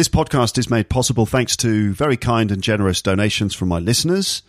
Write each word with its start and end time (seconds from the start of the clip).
This 0.00 0.08
podcast 0.08 0.56
is 0.56 0.70
made 0.70 0.88
possible 0.88 1.26
thanks 1.26 1.58
to 1.58 1.92
very 1.92 2.16
kind 2.16 2.50
and 2.50 2.62
generous 2.62 3.02
donations 3.02 3.54
from 3.54 3.68
my 3.68 3.78
listeners. 3.78 4.42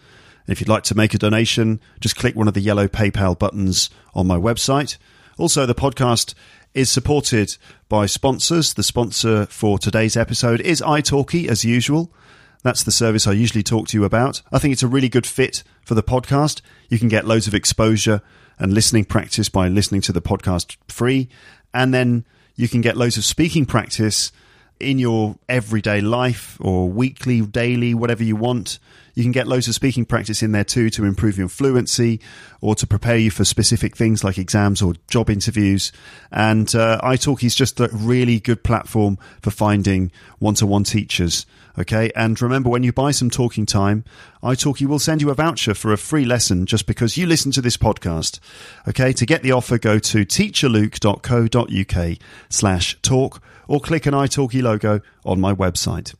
If 0.47 0.61
you'd 0.61 0.69
like 0.69 0.83
to 0.83 0.95
make 0.95 1.13
a 1.13 1.17
donation, 1.17 1.81
just 1.99 2.15
click 2.15 2.37
one 2.37 2.47
of 2.47 2.53
the 2.53 2.61
yellow 2.61 2.87
PayPal 2.87 3.37
buttons 3.37 3.89
on 4.15 4.27
my 4.27 4.37
website. 4.37 4.95
Also, 5.37 5.65
the 5.65 5.75
podcast 5.75 6.35
is 6.73 6.89
supported 6.89 7.57
by 7.89 8.05
sponsors. 8.05 8.75
The 8.75 8.81
sponsor 8.81 9.45
for 9.47 9.77
today's 9.77 10.15
episode 10.15 10.61
is 10.61 10.79
italki, 10.79 11.49
as 11.49 11.65
usual. 11.65 12.13
That's 12.63 12.83
the 12.83 12.91
service 12.91 13.27
I 13.27 13.33
usually 13.33 13.61
talk 13.61 13.89
to 13.89 13.97
you 13.97 14.05
about. 14.05 14.41
I 14.53 14.57
think 14.57 14.71
it's 14.71 14.83
a 14.83 14.87
really 14.87 15.09
good 15.09 15.27
fit 15.27 15.63
for 15.83 15.95
the 15.95 16.01
podcast. 16.01 16.61
You 16.87 16.97
can 16.97 17.09
get 17.09 17.27
loads 17.27 17.47
of 17.47 17.53
exposure 17.53 18.21
and 18.57 18.73
listening 18.73 19.03
practice 19.03 19.49
by 19.49 19.67
listening 19.67 19.99
to 20.03 20.13
the 20.13 20.21
podcast 20.21 20.77
free. 20.87 21.27
And 21.73 21.93
then 21.93 22.23
you 22.55 22.69
can 22.69 22.79
get 22.79 22.95
loads 22.95 23.17
of 23.17 23.25
speaking 23.25 23.65
practice 23.65 24.31
in 24.81 24.99
your 24.99 25.35
everyday 25.47 26.01
life 26.01 26.57
or 26.59 26.89
weekly, 26.89 27.41
daily, 27.41 27.93
whatever 27.93 28.23
you 28.23 28.35
want. 28.35 28.79
You 29.21 29.25
can 29.25 29.33
get 29.33 29.47
loads 29.47 29.67
of 29.67 29.75
speaking 29.75 30.03
practice 30.03 30.41
in 30.41 30.51
there 30.51 30.63
too 30.63 30.89
to 30.89 31.05
improve 31.05 31.37
your 31.37 31.47
fluency 31.47 32.19
or 32.59 32.73
to 32.73 32.87
prepare 32.87 33.17
you 33.17 33.29
for 33.29 33.45
specific 33.45 33.95
things 33.95 34.23
like 34.23 34.39
exams 34.39 34.81
or 34.81 34.95
job 35.11 35.29
interviews. 35.29 35.91
And 36.31 36.73
uh, 36.73 36.99
italki 37.03 37.43
is 37.43 37.53
just 37.53 37.79
a 37.79 37.87
really 37.93 38.39
good 38.39 38.63
platform 38.63 39.19
for 39.39 39.51
finding 39.51 40.11
one 40.39 40.55
to 40.55 40.65
one 40.65 40.85
teachers. 40.85 41.45
Okay. 41.77 42.11
And 42.15 42.41
remember, 42.41 42.71
when 42.71 42.81
you 42.81 42.91
buy 42.91 43.11
some 43.11 43.29
talking 43.29 43.67
time, 43.67 44.05
italki 44.41 44.87
will 44.87 44.97
send 44.97 45.21
you 45.21 45.29
a 45.29 45.35
voucher 45.35 45.75
for 45.75 45.93
a 45.93 45.97
free 45.97 46.25
lesson 46.25 46.65
just 46.65 46.87
because 46.87 47.15
you 47.15 47.27
listen 47.27 47.51
to 47.51 47.61
this 47.61 47.77
podcast. 47.77 48.39
Okay. 48.87 49.13
To 49.13 49.25
get 49.27 49.43
the 49.43 49.51
offer, 49.51 49.77
go 49.77 49.99
to 49.99 50.25
teacherluke.co.uk 50.25 52.17
slash 52.49 52.99
talk 53.03 53.39
or 53.67 53.79
click 53.79 54.07
an 54.07 54.15
italki 54.15 54.63
logo 54.63 55.01
on 55.23 55.39
my 55.39 55.53
website. 55.53 56.15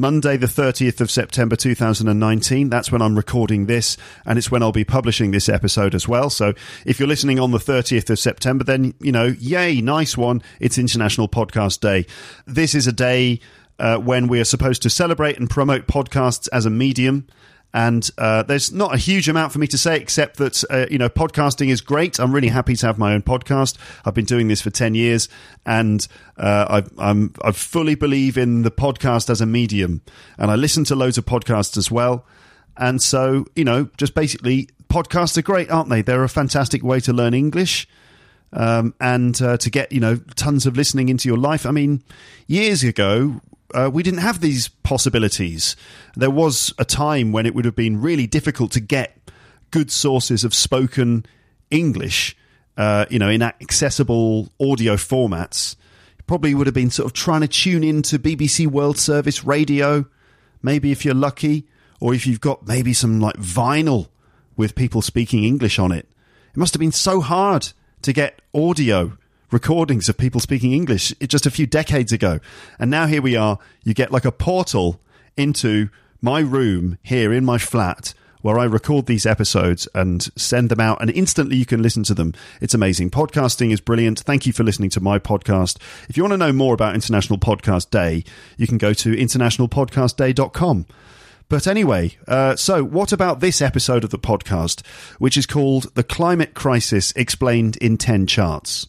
Monday, 0.00 0.38
the 0.38 0.46
30th 0.46 1.00
of 1.00 1.10
September 1.10 1.54
2019. 1.54 2.70
That's 2.70 2.90
when 2.90 3.02
I'm 3.02 3.14
recording 3.14 3.66
this, 3.66 3.98
and 4.24 4.38
it's 4.38 4.50
when 4.50 4.62
I'll 4.62 4.72
be 4.72 4.84
publishing 4.84 5.30
this 5.30 5.48
episode 5.48 5.94
as 5.94 6.08
well. 6.08 6.30
So 6.30 6.54
if 6.86 6.98
you're 6.98 7.06
listening 7.06 7.38
on 7.38 7.50
the 7.50 7.58
30th 7.58 8.08
of 8.08 8.18
September, 8.18 8.64
then, 8.64 8.94
you 9.00 9.12
know, 9.12 9.26
yay, 9.38 9.80
nice 9.82 10.16
one. 10.16 10.42
It's 10.58 10.78
International 10.78 11.28
Podcast 11.28 11.80
Day. 11.80 12.06
This 12.46 12.74
is 12.74 12.86
a 12.86 12.92
day 12.92 13.40
uh, 13.78 13.98
when 13.98 14.26
we 14.26 14.40
are 14.40 14.44
supposed 14.44 14.82
to 14.82 14.90
celebrate 14.90 15.38
and 15.38 15.48
promote 15.48 15.86
podcasts 15.86 16.48
as 16.52 16.64
a 16.64 16.70
medium. 16.70 17.26
And 17.72 18.08
uh, 18.18 18.42
there's 18.42 18.72
not 18.72 18.94
a 18.94 18.98
huge 18.98 19.28
amount 19.28 19.52
for 19.52 19.60
me 19.60 19.66
to 19.68 19.78
say 19.78 19.96
except 19.96 20.38
that 20.38 20.64
uh, 20.70 20.86
you 20.90 20.98
know 20.98 21.08
podcasting 21.08 21.68
is 21.68 21.80
great. 21.80 22.18
I'm 22.18 22.34
really 22.34 22.48
happy 22.48 22.74
to 22.74 22.86
have 22.86 22.98
my 22.98 23.14
own 23.14 23.22
podcast. 23.22 23.78
I've 24.04 24.14
been 24.14 24.24
doing 24.24 24.48
this 24.48 24.60
for 24.60 24.70
ten 24.70 24.94
years, 24.94 25.28
and 25.64 26.06
uh, 26.36 26.82
I, 26.98 27.10
I'm 27.10 27.32
I 27.42 27.52
fully 27.52 27.94
believe 27.94 28.36
in 28.36 28.62
the 28.62 28.72
podcast 28.72 29.30
as 29.30 29.40
a 29.40 29.46
medium. 29.46 30.02
And 30.36 30.50
I 30.50 30.56
listen 30.56 30.84
to 30.84 30.96
loads 30.96 31.16
of 31.16 31.26
podcasts 31.26 31.76
as 31.76 31.90
well. 31.90 32.26
And 32.76 33.00
so 33.00 33.46
you 33.54 33.64
know, 33.64 33.88
just 33.96 34.14
basically, 34.14 34.68
podcasts 34.88 35.38
are 35.38 35.42
great, 35.42 35.70
aren't 35.70 35.90
they? 35.90 36.02
They're 36.02 36.24
a 36.24 36.28
fantastic 36.28 36.82
way 36.82 36.98
to 37.00 37.12
learn 37.12 37.34
English. 37.34 37.86
Um, 38.52 38.94
and 39.00 39.40
uh, 39.40 39.58
to 39.58 39.70
get 39.70 39.92
you 39.92 40.00
know 40.00 40.16
tons 40.34 40.66
of 40.66 40.76
listening 40.76 41.08
into 41.08 41.28
your 41.28 41.38
life. 41.38 41.66
I 41.66 41.70
mean, 41.70 42.02
years 42.48 42.82
ago 42.82 43.40
uh, 43.74 43.90
we 43.92 44.02
didn't 44.02 44.20
have 44.20 44.40
these 44.40 44.68
possibilities. 44.68 45.76
There 46.16 46.30
was 46.30 46.72
a 46.78 46.84
time 46.84 47.32
when 47.32 47.46
it 47.46 47.54
would 47.54 47.64
have 47.64 47.76
been 47.76 48.00
really 48.00 48.26
difficult 48.26 48.72
to 48.72 48.80
get 48.80 49.16
good 49.70 49.90
sources 49.90 50.44
of 50.44 50.54
spoken 50.54 51.24
English, 51.70 52.36
uh, 52.76 53.06
you 53.10 53.18
know, 53.18 53.28
in 53.28 53.42
accessible 53.42 54.52
audio 54.60 54.94
formats. 54.94 55.76
Probably 56.26 56.54
would 56.54 56.66
have 56.66 56.74
been 56.74 56.90
sort 56.90 57.06
of 57.06 57.12
trying 57.12 57.40
to 57.40 57.48
tune 57.48 57.82
into 57.82 58.18
BBC 58.18 58.66
World 58.66 58.98
Service 58.98 59.44
radio, 59.44 60.06
maybe 60.62 60.92
if 60.92 61.04
you're 61.04 61.14
lucky, 61.14 61.66
or 62.00 62.14
if 62.14 62.26
you've 62.26 62.40
got 62.40 62.66
maybe 62.66 62.92
some 62.92 63.20
like 63.20 63.36
vinyl 63.36 64.08
with 64.56 64.74
people 64.74 65.02
speaking 65.02 65.44
English 65.44 65.78
on 65.78 65.92
it. 65.92 66.08
It 66.50 66.56
must 66.56 66.74
have 66.74 66.80
been 66.80 66.92
so 66.92 67.20
hard 67.20 67.72
to 68.02 68.12
get 68.12 68.40
audio 68.54 69.16
recordings 69.50 70.08
of 70.08 70.16
people 70.16 70.40
speaking 70.40 70.72
English 70.72 71.14
just 71.26 71.46
a 71.46 71.50
few 71.50 71.66
decades 71.66 72.12
ago. 72.12 72.40
And 72.78 72.90
now 72.90 73.06
here 73.06 73.22
we 73.22 73.36
are. 73.36 73.58
You 73.84 73.94
get 73.94 74.12
like 74.12 74.24
a 74.24 74.32
portal 74.32 75.00
into 75.36 75.88
my 76.20 76.40
room 76.40 76.98
here 77.02 77.32
in 77.32 77.44
my 77.44 77.58
flat 77.58 78.14
where 78.42 78.58
I 78.58 78.64
record 78.64 79.06
these 79.06 79.26
episodes 79.26 79.86
and 79.94 80.22
send 80.36 80.70
them 80.70 80.80
out, 80.80 81.00
and 81.00 81.10
instantly 81.10 81.56
you 81.56 81.66
can 81.66 81.82
listen 81.82 82.02
to 82.04 82.14
them. 82.14 82.32
It's 82.60 82.74
amazing. 82.74 83.10
Podcasting 83.10 83.70
is 83.70 83.80
brilliant. 83.80 84.20
Thank 84.20 84.46
you 84.46 84.52
for 84.52 84.64
listening 84.64 84.90
to 84.90 85.00
my 85.00 85.18
podcast. 85.18 85.76
If 86.08 86.16
you 86.16 86.22
want 86.22 86.32
to 86.32 86.38
know 86.38 86.52
more 86.52 86.74
about 86.74 86.94
International 86.94 87.38
Podcast 87.38 87.90
Day, 87.90 88.24
you 88.56 88.66
can 88.66 88.78
go 88.78 88.92
to 88.94 89.12
internationalpodcastday.com. 89.12 90.86
But 91.48 91.66
anyway, 91.66 92.16
uh, 92.28 92.54
so 92.54 92.84
what 92.84 93.12
about 93.12 93.40
this 93.40 93.60
episode 93.60 94.04
of 94.04 94.10
the 94.10 94.18
podcast, 94.18 94.86
which 95.18 95.36
is 95.36 95.46
called 95.46 95.92
The 95.94 96.04
Climate 96.04 96.54
Crisis 96.54 97.12
Explained 97.16 97.76
in 97.78 97.96
10 97.98 98.28
Charts? 98.28 98.86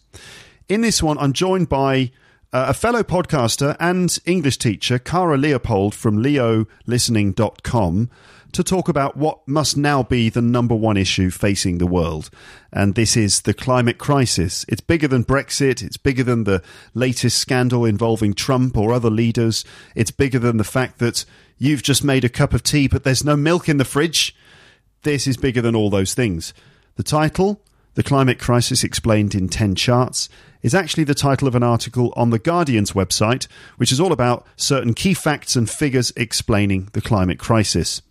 In 0.72 0.80
this 0.80 1.04
one, 1.04 1.18
I'm 1.18 1.34
joined 1.34 1.68
by 1.68 2.12
uh, 2.54 2.68
a 2.70 2.74
fellow 2.74 3.04
podcaster 3.04 3.76
and 3.78 4.18
English 4.26 4.56
teacher, 4.56 5.00
Cara 5.00 5.36
Leopold 5.38 5.94
from 5.94 6.24
leolistening.com, 6.24 8.10
to 8.54 8.64
talk 8.64 8.88
about 8.88 9.18
what 9.18 9.46
must 9.46 9.76
now 9.76 10.02
be 10.02 10.30
the 10.30 10.42
number 10.42 10.74
one 10.74 10.96
issue 10.96 11.30
facing 11.30 11.78
the 11.78 11.86
world. 11.86 12.30
And 12.72 12.96
this 12.96 13.18
is 13.18 13.42
the 13.42 13.54
climate 13.54 13.98
crisis. 13.98 14.64
It's 14.70 14.80
bigger 14.80 15.10
than 15.10 15.26
Brexit. 15.26 15.84
It's 15.84 15.98
bigger 15.98 16.24
than 16.24 16.46
the 16.46 16.64
latest 16.94 17.38
scandal 17.38 17.84
involving 17.84 18.34
Trump 18.34 18.78
or 18.78 18.94
other 18.94 19.10
leaders. 19.10 19.66
It's 19.94 20.12
bigger 20.12 20.40
than 20.40 20.56
the 20.56 20.64
fact 20.64 21.00
that 21.00 21.26
you've 21.58 21.84
just 21.84 22.02
made 22.02 22.24
a 22.24 22.30
cup 22.30 22.54
of 22.54 22.64
tea, 22.64 22.88
but 22.88 23.04
there's 23.04 23.26
no 23.26 23.36
milk 23.36 23.68
in 23.68 23.76
the 23.76 23.84
fridge. 23.84 24.34
This 25.02 25.28
is 25.28 25.36
bigger 25.36 25.62
than 25.62 25.76
all 25.76 25.90
those 25.90 26.14
things. 26.14 26.54
The 26.96 27.04
title, 27.04 27.62
The 27.96 28.04
Climate 28.04 28.40
Crisis 28.40 28.86
Explained 28.86 29.36
in 29.36 29.50
10 29.50 29.76
Charts, 29.76 30.30
is 30.62 30.76
actually 30.76 31.04
the 31.04 31.16
title 31.16 31.48
of 31.48 31.56
an 31.56 31.64
article 31.64 32.14
on 32.16 32.30
The 32.30 32.40
Guardian's 32.40 32.92
website, 32.92 33.48
which 33.78 33.92
is 33.92 34.00
all 34.00 34.12
about 34.12 34.46
certain 34.56 34.94
key 34.94 35.14
facts 35.14 35.56
and 35.56 35.70
figures 35.70 36.14
explaining 36.16 36.90
the 36.94 37.02
climate 37.02 37.40
crisis. 37.40 38.02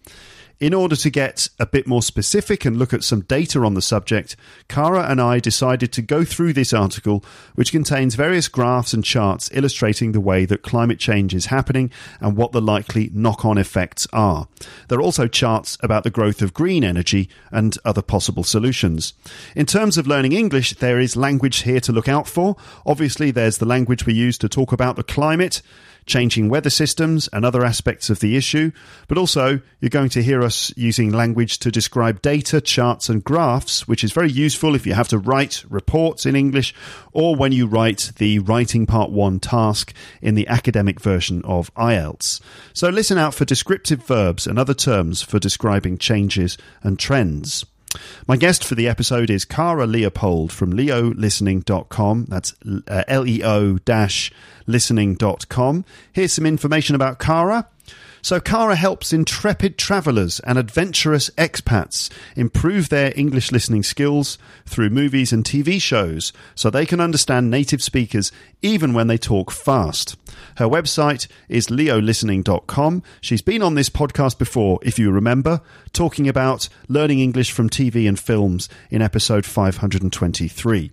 In 0.60 0.75
order 0.75 0.94
to 0.94 1.09
get 1.09 1.48
a 1.59 1.65
bit 1.65 1.87
more 1.87 2.03
specific 2.03 2.66
and 2.66 2.76
look 2.76 2.93
at 2.93 3.03
some 3.03 3.22
data 3.22 3.60
on 3.60 3.72
the 3.72 3.80
subject, 3.80 4.36
Cara 4.68 5.04
and 5.10 5.18
I 5.18 5.39
decided 5.39 5.91
to 5.92 6.03
go 6.03 6.22
through 6.22 6.53
this 6.53 6.74
article, 6.74 7.24
which 7.54 7.72
contains 7.72 8.15
various 8.15 8.47
graphs 8.47 8.92
and 8.92 9.03
charts 9.03 9.48
illustrating 9.54 10.12
the 10.12 10.21
way 10.21 10.45
that 10.45 10.60
climate 10.60 10.98
change 10.98 11.34
is 11.34 11.47
happening 11.47 11.91
and 12.21 12.36
what 12.36 12.53
the 12.53 12.60
likely 12.60 13.09
knock 13.15 13.42
on 13.42 13.57
effects 13.57 14.07
are. 14.12 14.48
There 14.89 14.98
are 14.98 15.03
also 15.03 15.28
charts 15.28 15.78
about 15.80 16.04
the 16.04 16.10
growth 16.10 16.42
of 16.42 16.53
green 16.53 16.84
energy 16.84 17.30
and 17.51 17.78
other 17.83 18.03
possible 18.03 18.45
solutions. 18.45 19.15
In 19.56 19.65
terms 19.65 19.97
of 19.97 20.06
learning 20.06 20.33
English, 20.33 20.74
there 20.74 21.01
is 21.01 21.16
language 21.16 21.63
here 21.63 21.80
to 21.80 21.92
look 21.92 22.06
out 22.06 22.28
for. 22.28 22.54
Obviously, 22.84 23.30
there's 23.30 23.56
the 23.56 23.65
language 23.65 24.04
we 24.04 24.13
use 24.13 24.36
to 24.36 24.48
talk 24.48 24.72
about 24.72 24.97
the 24.97 25.04
climate 25.04 25.63
changing 26.10 26.48
weather 26.48 26.68
systems 26.68 27.28
and 27.33 27.45
other 27.45 27.65
aspects 27.65 28.10
of 28.10 28.21
the 28.21 28.36
issue, 28.36 28.72
but 29.09 29.16
also 29.16 29.60
you're 29.80 29.89
going 29.89 30.10
to 30.10 30.22
hear 30.22 30.42
us 30.42 30.72
using 30.77 31.12
language 31.12 31.59
to 31.60 31.71
describe 31.71 32.21
data, 32.21 32.60
charts, 32.60 33.09
and 33.09 33.24
graphs, 33.24 33.89
which 33.89 34.04
is 34.04 34.12
very 34.12 34.30
useful 34.30 34.74
if 34.74 34.86
you 34.86 34.92
have 34.92 35.09
to 35.09 35.18
write 35.18 35.65
reports 35.71 36.27
in 36.27 36.36
English 36.36 36.74
or 37.12 37.34
when 37.36 37.53
you 37.53 37.66
write 37.66 38.12
the 38.18 38.41
Writing 38.41 38.84
Part 38.84 39.10
1 39.10 39.41
task 39.41 39.95
in 40.21 40.34
the 40.34 40.48
academic 40.48 41.01
version 41.01 41.42
of 41.45 41.72
IELTS. 41.74 42.41
So 42.74 42.89
listen 42.89 43.16
out 43.16 43.34
for 43.34 43.45
descriptive 43.45 44.04
verbs 44.04 44.47
and 44.47 44.59
other 44.59 44.74
terms 44.74 45.22
for 45.22 45.39
describing 45.39 45.97
changes 45.97 46.59
and 46.83 46.98
trends. 46.98 47.65
My 48.27 48.37
guest 48.37 48.65
for 48.65 48.75
the 48.75 48.89
episode 48.89 49.31
is 49.31 49.45
Cara 49.45 49.87
Leopold 49.87 50.53
from 50.53 50.72
leolistening.com. 50.72 52.27
That's 52.28 52.54
uh, 52.89 53.04
L-E-O 53.09 53.78
dash 53.78 54.33
listening.com. 54.66 55.84
Here's 56.13 56.33
some 56.33 56.47
information 56.47 56.95
about 56.95 57.19
Cara. 57.19 57.69
So, 58.22 58.41
Cara 58.41 58.77
helps 58.77 59.13
intrepid 59.13 59.78
travellers 59.78 60.41
and 60.41 60.59
adventurous 60.59 61.31
expats 61.31 62.11
improve 62.37 62.89
their 62.89 63.13
English 63.17 63.53
listening 63.53 63.83
skills 63.83 64.39
through 64.67 64.91
movies 64.91 65.33
and 65.33 65.45
TV 65.45 65.81
shows 65.81 66.33
so 66.55 66.71
they 66.71 66.87
can 66.87 67.01
understand 67.01 67.51
native 67.51 67.83
speakers 67.83 68.33
even 68.63 68.93
when 68.93 69.07
they 69.07 69.19
talk 69.19 69.51
fast. 69.51 70.17
Her 70.57 70.67
website 70.67 71.27
is 71.49 71.69
leolistening.com. 71.69 73.03
She's 73.21 73.43
been 73.43 73.63
on 73.63 73.75
this 73.75 73.89
podcast 73.89 74.39
before, 74.39 74.78
if 74.83 74.99
you 74.99 75.11
remember, 75.11 75.61
talking 75.93 76.28
about 76.28 76.69
learning 76.89 77.21
English 77.21 77.51
from 77.51 77.71
TV 77.71 78.09
and 78.09 78.19
films 78.19 78.69
in 78.91 79.03
episode 79.03 79.47
523. 79.47 80.91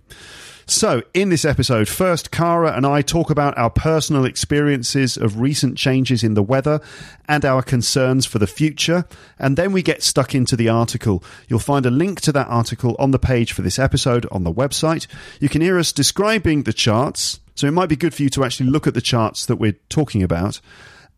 So, 0.70 1.02
in 1.14 1.30
this 1.30 1.46
episode, 1.46 1.88
first, 1.88 2.30
Cara 2.30 2.76
and 2.76 2.84
I 2.84 3.00
talk 3.00 3.30
about 3.30 3.56
our 3.56 3.70
personal 3.70 4.26
experiences 4.26 5.16
of 5.16 5.40
recent 5.40 5.78
changes 5.78 6.22
in 6.22 6.34
the 6.34 6.42
weather 6.42 6.82
and 7.26 7.42
our 7.42 7.62
concerns 7.62 8.26
for 8.26 8.38
the 8.38 8.46
future. 8.46 9.06
And 9.38 9.56
then 9.56 9.72
we 9.72 9.80
get 9.80 10.02
stuck 10.02 10.34
into 10.34 10.56
the 10.56 10.68
article. 10.68 11.24
You'll 11.48 11.58
find 11.58 11.86
a 11.86 11.90
link 11.90 12.20
to 12.20 12.32
that 12.32 12.48
article 12.48 12.96
on 12.98 13.12
the 13.12 13.18
page 13.18 13.52
for 13.52 13.62
this 13.62 13.78
episode 13.78 14.26
on 14.30 14.44
the 14.44 14.52
website. 14.52 15.06
You 15.40 15.48
can 15.48 15.62
hear 15.62 15.78
us 15.78 15.90
describing 15.90 16.64
the 16.64 16.74
charts. 16.74 17.40
So, 17.54 17.66
it 17.66 17.72
might 17.72 17.88
be 17.88 17.96
good 17.96 18.12
for 18.12 18.22
you 18.22 18.28
to 18.28 18.44
actually 18.44 18.68
look 18.68 18.86
at 18.86 18.92
the 18.92 19.00
charts 19.00 19.46
that 19.46 19.56
we're 19.56 19.78
talking 19.88 20.22
about 20.22 20.60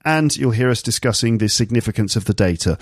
and 0.04 0.36
you'll 0.36 0.50
hear 0.50 0.70
us 0.70 0.82
discussing 0.82 1.38
the 1.38 1.48
significance 1.48 2.16
of 2.16 2.24
the 2.24 2.34
data. 2.34 2.78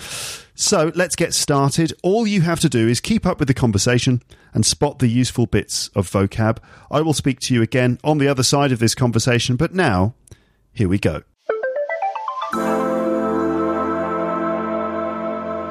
So 0.55 0.91
let's 0.95 1.15
get 1.15 1.33
started. 1.33 1.93
All 2.03 2.27
you 2.27 2.41
have 2.41 2.59
to 2.61 2.69
do 2.69 2.87
is 2.87 2.99
keep 2.99 3.25
up 3.25 3.39
with 3.39 3.47
the 3.47 3.53
conversation 3.53 4.21
and 4.53 4.65
spot 4.65 4.99
the 4.99 5.07
useful 5.07 5.45
bits 5.45 5.89
of 5.89 6.09
vocab. 6.09 6.57
I 6.91 7.01
will 7.01 7.13
speak 7.13 7.39
to 7.41 7.53
you 7.53 7.61
again 7.61 7.99
on 8.03 8.17
the 8.17 8.27
other 8.27 8.43
side 8.43 8.71
of 8.71 8.79
this 8.79 8.95
conversation, 8.95 9.55
but 9.55 9.73
now, 9.73 10.15
here 10.71 10.89
we 10.89 10.97
go. 10.97 11.23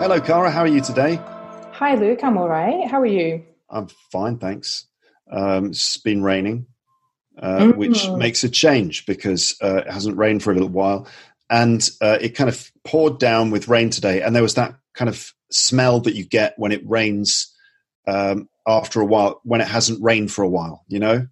Hello, 0.00 0.20
Cara. 0.20 0.50
How 0.50 0.60
are 0.60 0.68
you 0.68 0.80
today? 0.80 1.20
Hi, 1.72 1.94
Luke. 1.94 2.20
I'm 2.22 2.38
all 2.38 2.48
right. 2.48 2.88
How 2.88 3.00
are 3.00 3.06
you? 3.06 3.44
I'm 3.68 3.88
fine, 4.10 4.38
thanks. 4.38 4.86
Um, 5.30 5.66
it's 5.66 5.98
been 5.98 6.22
raining, 6.22 6.66
uh, 7.40 7.58
mm-hmm. 7.58 7.78
which 7.78 8.08
makes 8.10 8.42
a 8.44 8.48
change 8.48 9.06
because 9.06 9.56
uh, 9.62 9.82
it 9.86 9.90
hasn't 9.90 10.16
rained 10.16 10.42
for 10.42 10.50
a 10.50 10.54
little 10.54 10.70
while 10.70 11.06
and 11.50 11.88
uh, 12.00 12.18
it 12.20 12.30
kind 12.30 12.50
of 12.50 12.70
poured 12.84 13.18
down 13.18 13.50
with 13.50 13.68
rain 13.68 13.90
today, 13.90 14.22
and 14.22 14.34
there 14.34 14.42
was 14.42 14.54
that 14.54 14.74
kind 14.94 15.08
of 15.08 15.32
smell 15.50 16.00
that 16.00 16.14
you 16.14 16.24
get 16.24 16.54
when 16.58 16.72
it 16.72 16.82
rains 16.88 17.54
um, 18.06 18.48
after 18.66 19.00
a 19.00 19.06
while, 19.06 19.40
when 19.44 19.60
it 19.60 19.68
hasn't 19.68 20.02
rained 20.02 20.32
for 20.32 20.42
a 20.42 20.48
while. 20.48 20.84
You 20.88 20.98
know. 20.98 21.26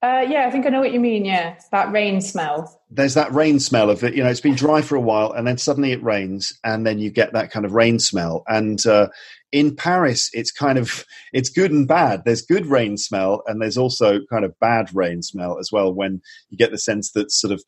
Uh, 0.00 0.24
yeah, 0.28 0.46
I 0.46 0.50
think 0.50 0.64
I 0.64 0.68
know 0.68 0.78
what 0.78 0.92
you 0.92 1.00
mean. 1.00 1.24
Yeah, 1.24 1.58
that 1.72 1.90
rain 1.90 2.20
smell. 2.20 2.80
There's 2.88 3.14
that 3.14 3.32
rain 3.32 3.58
smell 3.58 3.90
of 3.90 4.04
it. 4.04 4.14
You 4.14 4.22
know, 4.22 4.30
it's 4.30 4.40
been 4.40 4.54
dry 4.54 4.80
for 4.80 4.94
a 4.94 5.00
while, 5.00 5.32
and 5.32 5.46
then 5.46 5.58
suddenly 5.58 5.90
it 5.90 6.02
rains, 6.02 6.52
and 6.62 6.86
then 6.86 7.00
you 7.00 7.10
get 7.10 7.32
that 7.32 7.50
kind 7.50 7.66
of 7.66 7.72
rain 7.72 7.98
smell. 7.98 8.44
And 8.46 8.84
uh, 8.86 9.08
in 9.50 9.74
Paris, 9.74 10.30
it's 10.32 10.52
kind 10.52 10.78
of 10.78 11.04
it's 11.32 11.50
good 11.50 11.72
and 11.72 11.88
bad. 11.88 12.22
There's 12.24 12.42
good 12.42 12.66
rain 12.66 12.96
smell, 12.96 13.42
and 13.46 13.60
there's 13.60 13.76
also 13.76 14.20
kind 14.30 14.44
of 14.44 14.58
bad 14.60 14.94
rain 14.94 15.22
smell 15.22 15.58
as 15.58 15.70
well. 15.72 15.92
When 15.92 16.22
you 16.48 16.56
get 16.56 16.70
the 16.70 16.78
sense 16.78 17.10
that 17.12 17.32
sort 17.32 17.52
of 17.52 17.64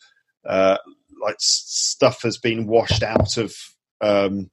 uh, 0.47 0.79
like 1.21 1.37
stuff 1.39 2.23
has 2.23 2.39
been 2.39 2.67
washed 2.67 3.03
out 3.03 3.37
of 3.37 3.55
um, 4.01 4.51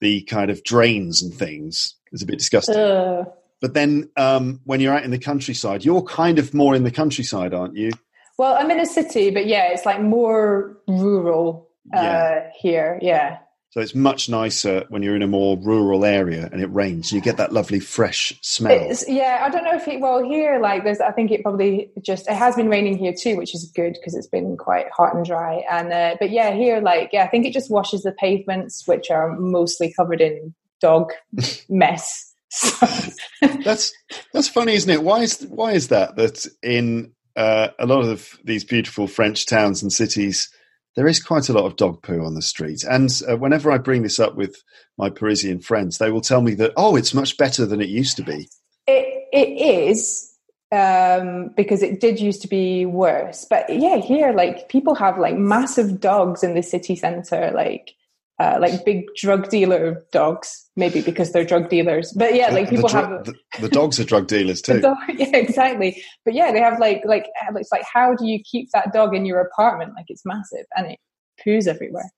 the 0.00 0.22
kind 0.22 0.50
of 0.50 0.62
drains 0.64 1.22
and 1.22 1.32
things. 1.34 1.96
It's 2.12 2.22
a 2.22 2.26
bit 2.26 2.38
disgusting. 2.38 2.76
Uh. 2.76 3.24
But 3.60 3.74
then 3.74 4.08
um, 4.16 4.60
when 4.64 4.80
you're 4.80 4.94
out 4.94 5.04
in 5.04 5.10
the 5.10 5.18
countryside, 5.18 5.84
you're 5.84 6.02
kind 6.02 6.38
of 6.38 6.54
more 6.54 6.74
in 6.74 6.82
the 6.82 6.90
countryside, 6.90 7.52
aren't 7.52 7.76
you? 7.76 7.90
Well, 8.38 8.56
I'm 8.58 8.70
in 8.70 8.80
a 8.80 8.86
city, 8.86 9.30
but 9.30 9.46
yeah, 9.46 9.68
it's 9.70 9.84
like 9.84 10.00
more 10.00 10.78
rural 10.88 11.68
uh, 11.94 12.00
yeah. 12.00 12.50
here. 12.58 12.98
Yeah. 13.02 13.38
So 13.70 13.80
it's 13.80 13.94
much 13.94 14.28
nicer 14.28 14.84
when 14.88 15.04
you're 15.04 15.14
in 15.14 15.22
a 15.22 15.28
more 15.28 15.56
rural 15.56 16.04
area 16.04 16.48
and 16.50 16.60
it 16.60 16.66
rains. 16.72 17.12
You 17.12 17.20
get 17.20 17.36
that 17.36 17.52
lovely 17.52 17.78
fresh 17.78 18.36
smell. 18.42 18.72
It's, 18.72 19.08
yeah, 19.08 19.42
I 19.44 19.48
don't 19.48 19.62
know 19.62 19.76
if 19.76 19.86
it. 19.86 20.00
Well, 20.00 20.24
here, 20.24 20.58
like, 20.60 20.82
there's. 20.82 21.00
I 21.00 21.12
think 21.12 21.30
it 21.30 21.42
probably 21.42 21.92
just. 22.02 22.28
It 22.28 22.34
has 22.34 22.56
been 22.56 22.68
raining 22.68 22.98
here 22.98 23.14
too, 23.16 23.36
which 23.36 23.54
is 23.54 23.70
good 23.76 23.92
because 23.92 24.16
it's 24.16 24.26
been 24.26 24.56
quite 24.56 24.86
hot 24.90 25.14
and 25.14 25.24
dry. 25.24 25.62
And 25.70 25.92
uh, 25.92 26.16
but 26.18 26.30
yeah, 26.30 26.52
here, 26.52 26.80
like, 26.80 27.10
yeah, 27.12 27.22
I 27.22 27.28
think 27.28 27.46
it 27.46 27.52
just 27.52 27.70
washes 27.70 28.02
the 28.02 28.10
pavements, 28.10 28.88
which 28.88 29.08
are 29.08 29.36
mostly 29.38 29.94
covered 29.96 30.20
in 30.20 30.52
dog 30.80 31.12
mess. 31.68 32.34
that's 33.40 33.92
that's 34.32 34.48
funny, 34.48 34.74
isn't 34.74 34.90
it? 34.90 35.04
Why 35.04 35.20
is 35.20 35.46
why 35.48 35.72
is 35.72 35.88
that? 35.88 36.16
That 36.16 36.44
in 36.60 37.12
uh, 37.36 37.68
a 37.78 37.86
lot 37.86 38.04
of 38.04 38.36
these 38.42 38.64
beautiful 38.64 39.06
French 39.06 39.46
towns 39.46 39.80
and 39.80 39.92
cities 39.92 40.50
there 41.00 41.08
is 41.08 41.18
quite 41.18 41.48
a 41.48 41.54
lot 41.54 41.64
of 41.64 41.76
dog 41.76 42.02
poo 42.02 42.22
on 42.26 42.34
the 42.34 42.42
street. 42.42 42.84
And 42.84 43.10
uh, 43.26 43.38
whenever 43.38 43.72
I 43.72 43.78
bring 43.78 44.02
this 44.02 44.18
up 44.18 44.36
with 44.36 44.62
my 44.98 45.08
Parisian 45.08 45.58
friends, 45.58 45.96
they 45.96 46.10
will 46.10 46.20
tell 46.20 46.42
me 46.42 46.52
that, 46.56 46.74
oh, 46.76 46.94
it's 46.94 47.14
much 47.14 47.38
better 47.38 47.64
than 47.64 47.80
it 47.80 47.88
used 47.88 48.18
to 48.18 48.22
be. 48.22 48.50
It, 48.86 49.24
it 49.32 49.86
is 49.88 50.30
um, 50.70 51.54
because 51.56 51.82
it 51.82 52.00
did 52.00 52.20
used 52.20 52.42
to 52.42 52.48
be 52.48 52.84
worse. 52.84 53.46
But 53.48 53.74
yeah, 53.74 53.96
here, 53.96 54.34
like 54.34 54.68
people 54.68 54.94
have 54.94 55.18
like 55.18 55.38
massive 55.38 56.00
dogs 56.00 56.42
in 56.42 56.52
the 56.52 56.62
city 56.62 56.96
center, 56.96 57.50
like 57.54 57.94
uh, 58.40 58.56
like 58.58 58.84
big 58.86 59.04
drug 59.14 59.50
dealer 59.50 60.02
dogs, 60.12 60.70
maybe 60.74 61.02
because 61.02 61.30
they're 61.30 61.44
drug 61.44 61.68
dealers. 61.68 62.10
But 62.16 62.34
yeah, 62.34 62.48
like 62.48 62.70
people 62.70 62.88
the 62.88 62.96
have 62.96 63.24
the, 63.24 63.34
the, 63.60 63.68
dogs 63.68 64.00
are 64.00 64.04
drug 64.04 64.28
dealers 64.28 64.62
too. 64.66 64.80
Dog, 64.80 64.96
yeah, 65.14 65.36
exactly. 65.36 66.02
But 66.24 66.32
yeah, 66.32 66.50
they 66.50 66.60
have 66.60 66.80
like 66.80 67.02
like 67.04 67.26
it's 67.54 67.70
like 67.70 67.84
how 67.92 68.14
do 68.14 68.26
you 68.26 68.42
keep 68.42 68.70
that 68.72 68.94
dog 68.94 69.14
in 69.14 69.26
your 69.26 69.40
apartment? 69.40 69.92
Like 69.94 70.06
it's 70.08 70.24
massive 70.24 70.64
and 70.74 70.92
it 70.92 70.98
poos 71.46 71.66
everywhere. 71.66 72.10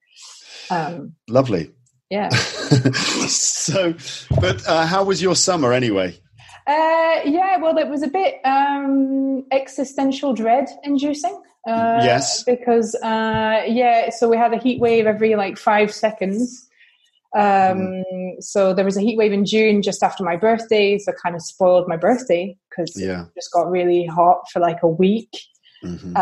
Um, 0.70 1.14
Lovely. 1.28 1.72
Yeah. 2.08 2.28
so, 3.26 3.94
but 4.40 4.64
uh, 4.68 4.86
how 4.86 5.02
was 5.02 5.20
your 5.20 5.34
summer 5.34 5.72
anyway? 5.72 6.16
Uh, 6.68 7.20
yeah, 7.24 7.56
well, 7.56 7.76
it 7.78 7.88
was 7.88 8.02
a 8.02 8.08
bit 8.08 8.36
um, 8.44 9.44
existential 9.50 10.34
dread 10.34 10.68
inducing. 10.84 11.42
Uh, 11.66 12.00
yes. 12.02 12.42
Because, 12.44 12.94
uh, 12.96 13.62
yeah, 13.66 14.10
so 14.10 14.28
we 14.28 14.36
had 14.36 14.52
a 14.52 14.58
heat 14.58 14.80
wave 14.80 15.06
every 15.06 15.36
like 15.36 15.58
five 15.58 15.92
seconds. 15.92 16.68
Um, 17.34 17.42
mm. 17.42 18.32
So 18.40 18.74
there 18.74 18.84
was 18.84 18.96
a 18.96 19.00
heat 19.00 19.16
wave 19.16 19.32
in 19.32 19.46
June 19.46 19.80
just 19.80 20.02
after 20.02 20.22
my 20.22 20.36
birthday, 20.36 20.98
so 20.98 21.12
kind 21.12 21.34
of 21.34 21.42
spoiled 21.42 21.88
my 21.88 21.96
birthday 21.96 22.56
because 22.68 22.92
yeah. 23.00 23.22
it 23.22 23.34
just 23.34 23.52
got 23.52 23.70
really 23.70 24.06
hot 24.06 24.50
for 24.52 24.60
like 24.60 24.82
a 24.82 24.88
week. 24.88 25.30
Mm-hmm. 25.84 26.14
Uh, 26.14 26.20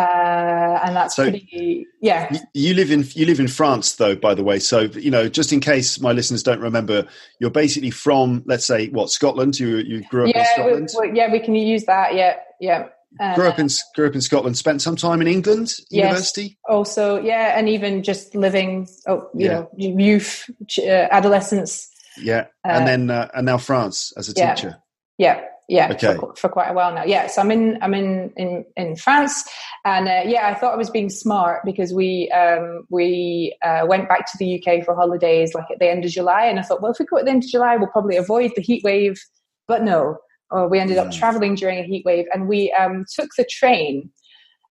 and 0.87 0.97
that's 0.97 1.17
so 1.17 1.25
pretty, 1.25 1.87
yeah. 2.00 2.35
You 2.55 2.73
live 2.73 2.91
in 2.91 3.05
you 3.12 3.26
live 3.26 3.41
in 3.41 3.49
France, 3.49 3.97
though. 3.97 4.17
By 4.17 4.33
the 4.35 4.43
way, 4.43 4.59
so 4.59 4.81
you 4.81 5.11
know, 5.11 5.29
just 5.29 5.53
in 5.53 5.61
case 5.61 6.00
my 6.00 6.12
listeners 6.12 6.43
don't 6.43 6.61
remember, 6.61 7.07
you're 7.41 7.50
basically 7.50 7.91
from, 7.91 8.43
let's 8.47 8.67
say, 8.67 8.88
what 8.88 9.11
Scotland? 9.11 9.61
You 9.61 9.76
you 9.79 10.03
grew 10.05 10.29
up 10.29 10.35
yeah, 10.35 10.41
in 10.41 10.47
Scotland. 10.88 10.88
We, 10.99 11.19
yeah, 11.19 11.31
we 11.31 11.41
can 11.41 11.55
use 11.55 11.85
that. 11.85 12.15
Yeah, 12.15 12.37
yeah. 12.59 12.88
Uh, 13.19 13.35
grew 13.35 13.49
up 13.49 13.59
in 13.59 13.69
grew 13.97 14.07
up 14.07 14.14
in 14.14 14.21
Scotland. 14.21 14.57
Spent 14.57 14.81
some 14.81 14.95
time 14.95 15.21
in 15.21 15.26
England 15.26 15.75
yes, 15.90 16.05
university. 16.05 16.59
Also, 16.69 17.21
yeah, 17.21 17.59
and 17.59 17.69
even 17.69 18.02
just 18.02 18.35
living, 18.35 18.88
oh, 19.09 19.29
you 19.35 19.47
yeah. 19.47 19.52
know, 19.52 19.71
youth, 19.76 20.49
uh, 20.79 21.09
adolescence. 21.11 21.88
Yeah, 22.17 22.47
and 22.64 22.85
uh, 22.85 22.87
then 22.87 23.11
uh, 23.11 23.29
and 23.35 23.47
now 23.47 23.59
France 23.59 24.12
as 24.17 24.29
a 24.29 24.33
yeah, 24.37 24.55
teacher. 24.55 24.76
Yeah, 25.19 25.45
yeah, 25.71 25.93
okay. 25.93 26.17
for, 26.17 26.35
for, 26.35 26.49
quite 26.49 26.69
a 26.69 26.73
while 26.73 26.93
now. 26.93 27.05
Yeah, 27.05 27.29
so 27.29 27.40
I'm 27.40 27.50
in 27.50 27.79
I'm 27.81 27.95
in 27.95 28.33
in 28.37 28.64
in 28.76 28.97
France, 28.97 29.45
and 29.85 30.09
uh, 30.09 30.23
yeah, 30.25 30.49
I 30.49 30.55
thought 30.55 30.75
I 30.75 30.76
was 30.76 30.90
being 30.90 31.11
smart 31.11 31.64
because 31.64 31.93
we 31.93 32.31
um, 32.31 32.85
we 32.90 33.57
uh, 33.62 33.87
went 33.87 34.09
back 34.09 34.26
to 34.33 34.38
the 34.38 34.61
UK 34.61 34.85
for 34.85 34.95
holidays 34.97 35.55
like 35.55 35.71
at 35.71 35.79
the 35.79 35.88
end 35.88 36.05
of 36.05 36.11
July, 36.11 36.47
and 36.47 36.59
I 36.59 36.62
thought, 36.62 36.83
well, 36.83 36.93
if 36.93 36.99
we 36.99 37.07
go 37.07 37.19
at 37.19 37.25
the 37.25 37.31
end 37.31 37.45
of 37.45 37.50
July, 37.50 37.76
we'll 37.76 37.88
probably 37.88 38.17
avoid 38.17 38.52
the 38.57 38.62
heat 38.62 38.83
wave. 38.83 39.21
But 39.69 39.85
no, 39.85 40.19
or 40.50 40.69
we 40.69 40.78
ended 40.78 40.99
up 40.99 41.09
mm. 41.09 41.19
traveling 41.19 41.54
during 41.54 41.78
a 41.78 41.83
heat 41.83 42.04
wave 42.04 42.26
and 42.33 42.49
we 42.49 42.73
um, 42.73 43.04
took 43.14 43.30
the 43.37 43.45
train 43.45 44.11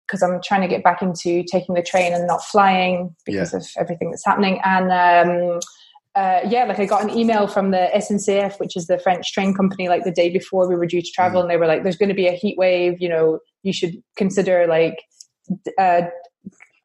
because 0.07 0.23
I'm 0.23 0.41
trying 0.43 0.61
to 0.61 0.67
get 0.67 0.83
back 0.83 1.01
into 1.01 1.43
taking 1.43 1.75
the 1.75 1.83
train 1.83 2.13
and 2.13 2.25
not 2.25 2.43
flying 2.43 3.15
because 3.25 3.53
yeah. 3.53 3.59
of 3.59 3.67
everything 3.77 4.09
that's 4.09 4.25
happening. 4.25 4.59
And 4.63 4.91
um, 4.91 5.59
uh, 6.15 6.41
yeah, 6.49 6.65
like 6.65 6.79
I 6.79 6.85
got 6.85 7.03
an 7.03 7.11
email 7.11 7.47
from 7.47 7.71
the 7.71 7.89
SNCF, 7.95 8.59
which 8.59 8.75
is 8.75 8.87
the 8.87 8.97
French 8.97 9.31
train 9.31 9.53
company, 9.53 9.87
like 9.87 10.03
the 10.03 10.11
day 10.11 10.29
before 10.29 10.67
we 10.67 10.75
were 10.75 10.87
due 10.87 11.01
to 11.01 11.11
travel, 11.13 11.39
mm. 11.39 11.43
and 11.43 11.51
they 11.51 11.57
were 11.57 11.67
like, 11.67 11.83
"There's 11.83 11.97
going 11.97 12.09
to 12.09 12.15
be 12.15 12.27
a 12.27 12.33
heat 12.33 12.57
wave. 12.57 12.99
You 12.99 13.09
know, 13.09 13.39
you 13.61 13.71
should 13.71 13.93
consider 14.17 14.65
like 14.67 14.99
uh, 15.77 16.01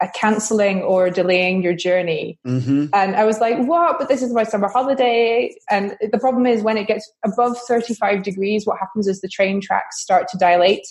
a 0.01 0.09
canceling 0.09 0.81
or 0.81 1.09
delaying 1.09 1.61
your 1.61 1.73
journey. 1.73 2.37
Mm-hmm. 2.45 2.87
And 2.93 3.15
I 3.15 3.23
was 3.23 3.39
like, 3.39 3.57
what? 3.65 3.97
But 3.97 4.09
this 4.09 4.21
is 4.21 4.33
my 4.33 4.43
summer 4.43 4.67
holiday. 4.67 5.55
And 5.69 5.95
the 6.11 6.19
problem 6.19 6.45
is 6.45 6.61
when 6.61 6.77
it 6.77 6.87
gets 6.87 7.09
above 7.23 7.57
35 7.67 8.23
degrees, 8.23 8.65
what 8.65 8.77
happens 8.79 9.07
is 9.07 9.21
the 9.21 9.29
train 9.29 9.61
tracks 9.61 10.01
start 10.01 10.27
to 10.29 10.37
dilate. 10.37 10.85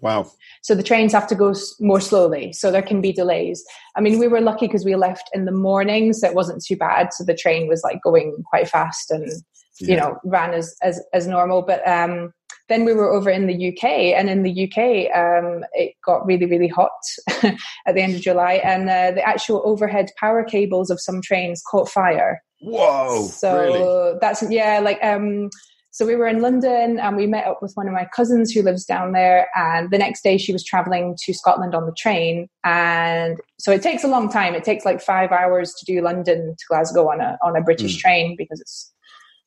Wow. 0.00 0.30
So 0.62 0.74
the 0.74 0.82
trains 0.82 1.12
have 1.12 1.26
to 1.28 1.34
go 1.34 1.54
more 1.80 2.00
slowly. 2.00 2.52
So 2.52 2.70
there 2.70 2.82
can 2.82 3.00
be 3.00 3.12
delays. 3.12 3.64
I 3.96 4.00
mean, 4.00 4.18
we 4.18 4.28
were 4.28 4.40
lucky 4.40 4.66
because 4.66 4.84
we 4.84 4.94
left 4.96 5.30
in 5.32 5.46
the 5.46 5.52
morning, 5.52 6.12
so 6.12 6.28
it 6.28 6.34
wasn't 6.34 6.62
too 6.62 6.76
bad. 6.76 7.14
So 7.14 7.24
the 7.24 7.34
train 7.34 7.68
was 7.68 7.82
like 7.82 8.02
going 8.02 8.42
quite 8.50 8.68
fast 8.68 9.10
and, 9.10 9.30
you 9.78 9.96
know, 9.96 10.18
ran 10.24 10.52
as, 10.52 10.76
as, 10.82 11.02
as 11.14 11.26
normal. 11.26 11.62
But, 11.62 11.86
um, 11.88 12.34
then 12.68 12.84
we 12.84 12.94
were 12.94 13.12
over 13.12 13.30
in 13.30 13.46
the 13.46 13.68
UK, 13.68 13.84
and 14.16 14.30
in 14.30 14.42
the 14.42 14.64
UK, 14.64 15.14
um, 15.16 15.64
it 15.74 15.94
got 16.04 16.24
really, 16.26 16.46
really 16.46 16.68
hot 16.68 16.90
at 17.42 17.94
the 17.94 18.00
end 18.02 18.14
of 18.14 18.20
July, 18.22 18.54
and 18.54 18.88
uh, 18.88 19.10
the 19.12 19.26
actual 19.26 19.62
overhead 19.64 20.06
power 20.18 20.42
cables 20.44 20.90
of 20.90 21.00
some 21.00 21.20
trains 21.20 21.62
caught 21.70 21.88
fire. 21.88 22.42
Whoa. 22.62 23.26
so 23.26 23.58
really? 23.58 24.18
that's 24.20 24.42
yeah, 24.50 24.78
like 24.80 24.98
um, 25.04 25.50
so 25.90 26.06
we 26.06 26.16
were 26.16 26.26
in 26.26 26.40
London, 26.40 26.98
and 26.98 27.16
we 27.16 27.26
met 27.26 27.46
up 27.46 27.60
with 27.60 27.72
one 27.74 27.86
of 27.86 27.92
my 27.92 28.06
cousins 28.16 28.50
who 28.50 28.62
lives 28.62 28.86
down 28.86 29.12
there, 29.12 29.48
and 29.54 29.90
the 29.90 29.98
next 29.98 30.22
day 30.24 30.38
she 30.38 30.52
was 30.52 30.64
traveling 30.64 31.16
to 31.24 31.34
Scotland 31.34 31.74
on 31.74 31.84
the 31.84 31.92
train, 31.92 32.48
and 32.64 33.38
so 33.60 33.70
it 33.72 33.82
takes 33.82 34.04
a 34.04 34.08
long 34.08 34.30
time. 34.30 34.54
It 34.54 34.64
takes 34.64 34.86
like 34.86 35.02
five 35.02 35.30
hours 35.32 35.74
to 35.74 35.84
do 35.84 36.00
London 36.00 36.54
to 36.58 36.64
Glasgow 36.68 37.10
on 37.10 37.20
a 37.20 37.36
on 37.44 37.56
a 37.56 37.60
British 37.60 37.96
Mm. 37.98 38.00
train 38.00 38.34
because 38.38 38.60
it's 38.60 38.93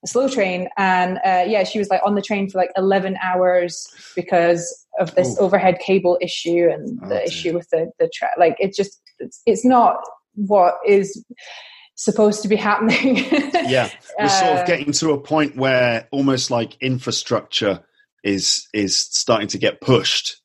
a 0.04 0.08
slow 0.08 0.28
train 0.30 0.70
and 0.78 1.18
uh, 1.26 1.44
yeah 1.48 1.64
she 1.64 1.80
was 1.80 1.90
like 1.90 2.02
on 2.06 2.16
the 2.16 2.22
train 2.22 2.50
for 2.50 2.58
like 2.60 2.72
11 2.78 3.18
hours 3.24 3.88
because 4.16 4.86
of 5.00 5.14
this 5.16 5.36
Ooh. 5.40 5.44
overhead 5.46 5.80
cable 5.80 6.18
issue 6.22 6.68
and 6.72 7.00
Oh, 7.04 7.10
the 7.10 7.16
dear. 7.16 7.24
issue 7.24 7.54
with 7.54 7.68
the 7.72 7.92
the 8.00 8.10
track 8.14 8.32
like 8.38 8.56
it 8.60 8.76
just 8.76 9.02
it's, 9.20 9.42
it's 9.46 9.66
not 9.66 9.98
what 10.36 10.76
is 10.86 11.24
supposed 11.96 12.44
to 12.44 12.48
be 12.48 12.56
happening 12.56 13.18
yeah. 13.68 13.90
We're 14.20 14.30
sort 14.30 14.58
Uh, 14.58 14.62
of 14.62 14.68
getting 14.68 14.92
to 14.94 15.12
a 15.12 15.20
point 15.20 15.56
where 15.58 16.08
almost 16.12 16.52
like 16.52 16.78
infrastructure 16.82 17.84
is 18.24 18.68
is 18.74 18.96
starting 19.00 19.48
to 19.50 19.58
get 19.58 19.82
pushed. 19.82 20.42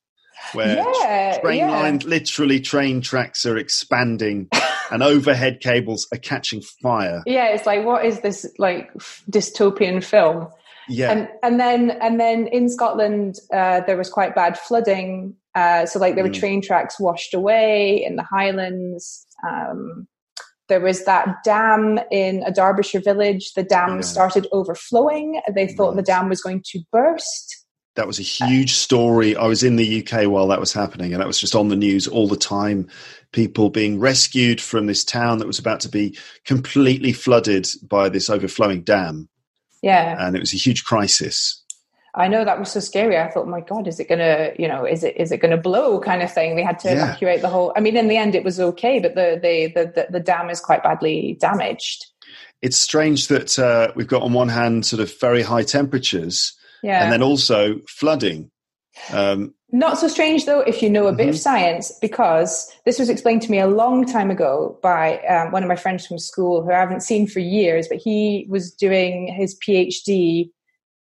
Where 0.53 0.77
yeah 1.01 1.39
train 1.41 1.59
yeah. 1.59 1.71
lines, 1.71 2.05
literally 2.05 2.61
train 2.61 3.01
tracks 3.01 3.47
are 3.47 3.57
expanding 3.57 4.49
and 4.91 5.03
overhead 5.03 5.61
cables 5.61 6.07
are 6.13 6.19
catching 6.19 6.61
fire. 6.83 7.23
yeah 7.27 7.49
it's 7.55 7.67
like 7.67 7.85
what 7.85 8.05
is 8.05 8.21
this 8.21 8.47
like 8.59 8.93
dystopian 9.31 10.03
film 10.05 10.49
Yeah. 10.89 11.13
and 11.13 11.29
and 11.43 11.59
then 11.61 11.91
and 12.03 12.21
then 12.21 12.47
in 12.49 12.69
Scotland 12.69 13.37
uh, 13.53 13.81
there 13.87 13.97
was 13.97 14.11
quite 14.11 14.35
bad 14.35 14.59
flooding. 14.59 15.37
Uh, 15.55 15.85
so 15.87 15.99
like 15.99 16.15
there 16.15 16.25
were 16.25 16.31
Mm. 16.31 16.39
train 16.41 16.63
tracks 16.63 16.99
washed 16.99 17.35
away 17.35 18.03
in 18.05 18.17
the 18.17 18.23
Highlands. 18.23 19.27
Um, 19.47 20.07
there 20.69 20.81
was 20.81 21.05
that 21.05 21.29
dam 21.45 21.99
in 22.11 22.43
a 22.45 22.51
Derbyshire 22.53 23.01
village. 23.03 23.53
The 23.55 23.63
dam 23.63 23.97
Yeah. 23.97 24.01
started 24.03 24.47
overflowing. 24.53 25.41
They 25.55 25.67
thought 25.69 25.95
the 25.97 26.03
dam 26.03 26.29
was 26.31 26.41
going 26.43 26.63
to 26.67 26.81
burst. 26.91 27.62
That 27.95 28.07
was 28.07 28.19
a 28.19 28.23
huge 28.23 28.73
story. 28.73 29.37
I 29.37 29.47
was 29.47 29.63
in 29.63 29.77
the 29.77 30.03
UK 30.03 30.27
while 30.29 30.49
that 30.49 30.61
was 30.61 30.73
happening, 30.73 31.13
and 31.13 31.21
that 31.21 31.27
was 31.27 31.39
just 31.41 31.55
on 31.55 31.69
the 31.69 31.77
news 31.77 32.09
all 32.09 32.27
the 32.29 32.37
time. 32.37 32.89
People 33.33 33.71
being 33.71 33.99
rescued 33.99 34.61
from 34.61 34.87
this 34.87 35.05
town 35.05 35.39
that 35.39 35.47
was 35.47 35.59
about 35.59 35.81
to 35.81 35.89
be 35.89 36.17
completely 36.45 37.13
flooded 37.13 37.67
by 37.89 38.09
this 38.09 38.29
overflowing 38.31 38.83
dam, 38.83 39.29
Yeah, 39.83 40.17
and 40.27 40.37
it 40.37 40.41
was 40.41 40.53
a 40.55 40.59
huge 40.59 40.85
crisis. 40.85 41.59
I 42.15 42.29
know 42.29 42.45
that 42.45 42.59
was 42.59 42.71
so 42.71 42.81
scary. 42.81 43.17
I 43.19 43.31
thought, 43.31 43.49
my 43.49 43.61
God, 43.63 43.89
is 43.89 43.99
it 43.99 44.07
gonna, 44.07 44.51
you 44.59 44.69
know, 44.69 44.85
is 44.85 45.03
it 45.03 45.17
is 45.17 45.33
it 45.33 45.39
gonna 45.39 45.57
blow? 45.57 45.99
Kind 45.99 46.23
of 46.23 46.31
thing. 46.33 46.57
They 46.57 46.63
had 46.63 46.79
to 46.81 46.89
Yeah. 46.89 47.05
evacuate 47.05 47.41
the 47.41 47.49
whole. 47.49 47.73
I 47.75 47.81
mean, 47.81 47.97
in 47.97 48.09
the 48.09 48.19
end, 48.19 48.35
it 48.35 48.45
was 48.45 48.61
okay, 48.61 49.01
but 49.01 49.15
the 49.15 49.39
the 49.43 49.73
the 49.75 49.93
the, 49.95 50.07
the 50.11 50.21
dam 50.21 50.51
is 50.51 50.61
quite 50.61 50.83
badly 50.83 51.37
damaged. 51.41 52.07
It's 52.61 52.77
strange 52.77 53.29
that 53.29 53.59
uh, 53.59 53.93
we've 53.97 54.07
got 54.07 54.23
on 54.23 54.35
one 54.35 54.49
hand 54.51 54.85
sort 54.87 55.01
of 55.01 55.19
very 55.21 55.43
high 55.43 55.63
temperatures, 55.65 56.53
Yeah, 56.83 57.03
and 57.03 57.13
then 57.13 57.23
also 57.23 57.81
flooding. 57.89 58.51
Um, 59.13 59.55
Not 59.71 59.99
so 59.99 60.07
strange 60.09 60.45
though 60.45 60.61
if 60.61 60.83
you 60.83 60.91
know 60.91 61.07
a 61.07 61.13
bit 61.13 61.29
of 61.29 61.39
science, 61.39 61.93
because 62.01 62.71
this 62.85 62.99
was 62.99 63.09
explained 63.09 63.43
to 63.43 63.51
me 63.51 63.59
a 63.59 63.67
long 63.67 64.05
time 64.05 64.31
ago 64.31 64.79
by 64.83 65.19
um, 65.21 65.51
one 65.51 65.63
of 65.63 65.69
my 65.69 65.77
friends 65.77 66.07
from 66.07 66.19
school 66.19 66.63
who 66.63 66.71
I 66.71 66.79
haven't 66.79 67.03
seen 67.03 67.27
for 67.27 67.41
years, 67.41 67.89
but 67.89 67.99
he 67.99 68.47
was 68.51 68.73
doing 68.73 69.33
his 69.35 69.59
PhD 69.67 70.51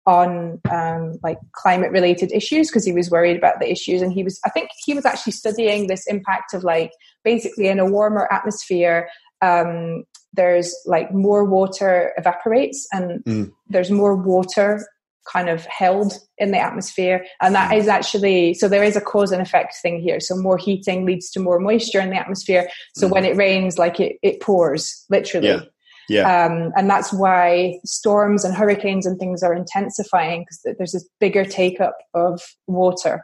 on 0.07 0.61
um, 0.71 1.19
like 1.23 1.39
climate 1.53 1.91
related 1.91 2.33
issues 2.33 2.69
because 2.69 2.85
he 2.85 2.93
was 2.93 3.11
worried 3.11 3.37
about 3.37 3.61
the 3.61 3.71
issues 3.71 4.01
and 4.01 4.13
he 4.13 4.25
was 4.25 4.41
i 4.47 4.51
think 4.51 4.71
he 4.85 4.95
was 4.95 5.05
actually 5.05 5.33
studying 5.33 5.87
this 5.87 6.07
impact 6.07 6.55
of 6.55 6.65
like 6.65 6.91
basically 7.23 7.69
in 7.69 7.79
a 7.79 7.85
warmer 7.85 8.27
atmosphere 8.33 9.09
um, 9.43 10.05
there's 10.33 10.75
like 10.87 11.13
more 11.13 11.45
water 11.45 12.13
evaporates 12.17 12.87
and 12.93 13.23
Mm. 13.25 13.53
there's 13.69 13.91
more 13.91 14.17
water 14.17 14.87
kind 15.31 15.49
of 15.49 15.65
held 15.67 16.15
in 16.39 16.51
the 16.51 16.59
atmosphere 16.59 17.25
and 17.41 17.55
that 17.55 17.73
is 17.75 17.87
actually 17.89 18.55
so 18.55 18.69
there 18.69 18.83
is 18.83 18.97
a 18.97 19.01
cause 19.01 19.31
and 19.33 19.43
effect 19.43 19.75
thing 19.83 20.01
here 20.01 20.19
so 20.21 20.35
more 20.37 20.59
heating 20.59 21.05
leads 21.05 21.31
to 21.31 21.39
more 21.41 21.59
moisture 21.59 22.01
in 22.01 22.11
the 22.11 22.17
atmosphere 22.17 22.69
so 22.97 23.07
when 23.07 23.25
it 23.25 23.37
rains 23.37 23.79
like 23.79 24.01
it, 24.01 24.17
it 24.23 24.41
pours 24.41 25.05
literally 25.11 25.49
Yeah. 25.49 25.63
yeah, 26.09 26.45
um, 26.47 26.73
and 26.77 26.89
that's 26.91 27.13
why 27.13 27.79
storms 27.85 28.45
and 28.45 28.55
hurricanes 28.55 29.07
and 29.07 29.19
things 29.19 29.43
are 29.43 29.55
intensifying 29.55 30.41
because 30.43 30.61
there's 30.79 30.93
this 30.93 31.09
bigger 31.21 31.45
take 31.45 31.81
up 31.81 31.97
of 32.15 32.41
water 32.67 33.23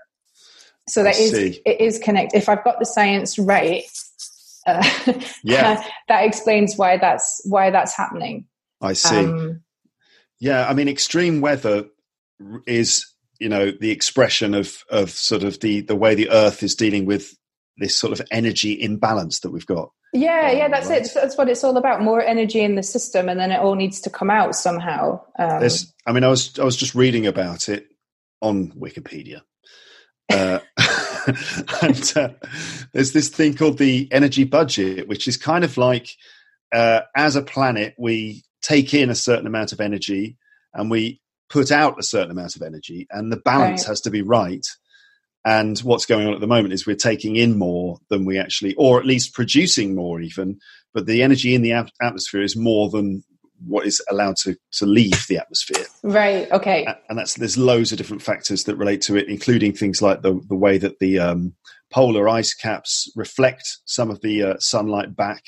so 0.88 1.02
that 1.02 1.16
I 1.16 1.18
is 1.18 1.30
see. 1.32 1.60
it 1.64 1.80
is 1.80 1.98
connected 1.98 2.36
if 2.38 2.48
i've 2.48 2.62
got 2.62 2.78
the 2.78 2.86
science 2.86 3.38
right 3.38 3.82
uh, 4.66 4.82
Yeah. 5.42 5.82
that 6.08 6.24
explains 6.24 6.76
why 6.76 6.96
that's 6.98 7.40
why 7.44 7.70
that's 7.70 7.96
happening 7.96 8.46
I 8.80 8.92
see. 8.92 9.16
um, 9.24 9.62
Yeah, 10.38 10.68
I 10.68 10.74
mean, 10.74 10.86
extreme 10.88 11.40
weather 11.40 11.86
is, 12.66 13.06
you 13.38 13.48
know, 13.48 13.70
the 13.70 13.90
expression 13.90 14.54
of 14.54 14.84
of 14.90 15.10
sort 15.10 15.42
of 15.42 15.60
the 15.60 15.80
the 15.80 15.96
way 15.96 16.14
the 16.14 16.30
Earth 16.30 16.62
is 16.62 16.74
dealing 16.74 17.06
with 17.06 17.34
this 17.78 17.96
sort 17.96 18.12
of 18.18 18.26
energy 18.30 18.80
imbalance 18.80 19.40
that 19.40 19.50
we've 19.50 19.66
got. 19.66 19.90
yeah 20.12 20.50
Um, 20.50 20.56
yeah 20.56 20.68
that's 20.68 20.88
right. 20.88 21.02
it 21.02 21.10
that's 21.14 21.36
what 21.36 21.48
it's 21.48 21.64
all 21.64 21.76
about 21.76 22.00
more 22.00 22.22
energy 22.22 22.60
in 22.60 22.74
the 22.74 22.82
system 22.82 23.28
and 23.28 23.38
then 23.38 23.52
it 23.52 23.60
all 23.60 23.74
needs 23.74 24.00
to 24.00 24.10
come 24.10 24.30
out 24.30 24.54
somehow 24.54 25.20
um, 25.38 25.60
There's, 25.60 25.92
I 26.06 26.12
mean, 26.12 26.24
I 26.24 26.28
was 26.28 26.58
I 26.58 26.64
was 26.64 26.76
just 26.76 26.94
reading 26.94 27.26
about 27.26 27.68
it 27.68 27.88
on 28.40 28.70
Wikipedia, 28.72 29.40
uh, 30.30 30.60
and 31.82 32.12
uh, 32.16 32.28
there's 32.92 33.12
this 33.12 33.28
thing 33.28 33.54
called 33.54 33.78
the 33.78 34.08
energy 34.12 34.44
budget, 34.44 35.08
which 35.08 35.26
is 35.26 35.36
kind 35.36 35.64
of 35.64 35.76
like 35.76 36.10
uh, 36.74 37.00
as 37.16 37.36
a 37.36 37.42
planet 37.42 37.94
we 37.98 38.44
take 38.62 38.94
in 38.94 39.10
a 39.10 39.14
certain 39.14 39.46
amount 39.46 39.72
of 39.72 39.80
energy 39.80 40.36
and 40.74 40.90
we 40.90 41.20
put 41.48 41.70
out 41.70 41.98
a 41.98 42.02
certain 42.02 42.30
amount 42.30 42.56
of 42.56 42.62
energy, 42.62 43.06
and 43.10 43.32
the 43.32 43.36
balance 43.38 43.82
Right. 43.82 43.88
has 43.88 44.00
to 44.02 44.10
be 44.10 44.22
right. 44.22 44.66
And 45.44 45.78
what's 45.80 46.06
going 46.06 46.26
on 46.26 46.34
at 46.34 46.40
the 46.40 46.46
moment 46.48 46.74
is 46.74 46.86
we're 46.86 46.96
taking 46.96 47.36
in 47.36 47.56
more 47.56 47.98
than 48.10 48.24
we 48.24 48.36
actually, 48.38 48.74
or 48.74 48.98
at 48.98 49.06
least 49.06 49.32
producing 49.34 49.94
more, 49.94 50.20
even. 50.20 50.58
But 50.92 51.06
the 51.06 51.22
energy 51.22 51.54
in 51.54 51.62
the 51.62 51.72
ap- 51.72 51.90
atmosphere 52.02 52.42
is 52.42 52.56
more 52.56 52.90
than 52.90 53.22
what 53.66 53.86
is 53.86 54.02
allowed 54.10 54.36
to, 54.36 54.56
to 54.72 54.86
leave 54.86 55.24
the 55.28 55.38
atmosphere. 55.38 55.84
right 56.02 56.50
okay 56.52 56.84
And 57.08 57.18
that's 57.18 57.34
there's 57.34 57.56
loads 57.56 57.90
of 57.92 57.98
different 57.98 58.22
factors 58.22 58.64
that 58.64 58.76
relate 58.76 59.00
to 59.02 59.16
it, 59.16 59.28
including 59.28 59.72
things 59.72 60.02
like 60.02 60.22
the 60.22 60.38
the 60.48 60.56
way 60.56 60.78
that 60.78 60.98
the 60.98 61.18
um, 61.20 61.54
polar 61.90 62.28
ice 62.28 62.52
caps 62.52 63.10
reflect 63.16 63.62
some 63.86 64.10
of 64.10 64.20
the 64.20 64.42
uh, 64.42 64.58
sunlight 64.58 65.14
back, 65.16 65.42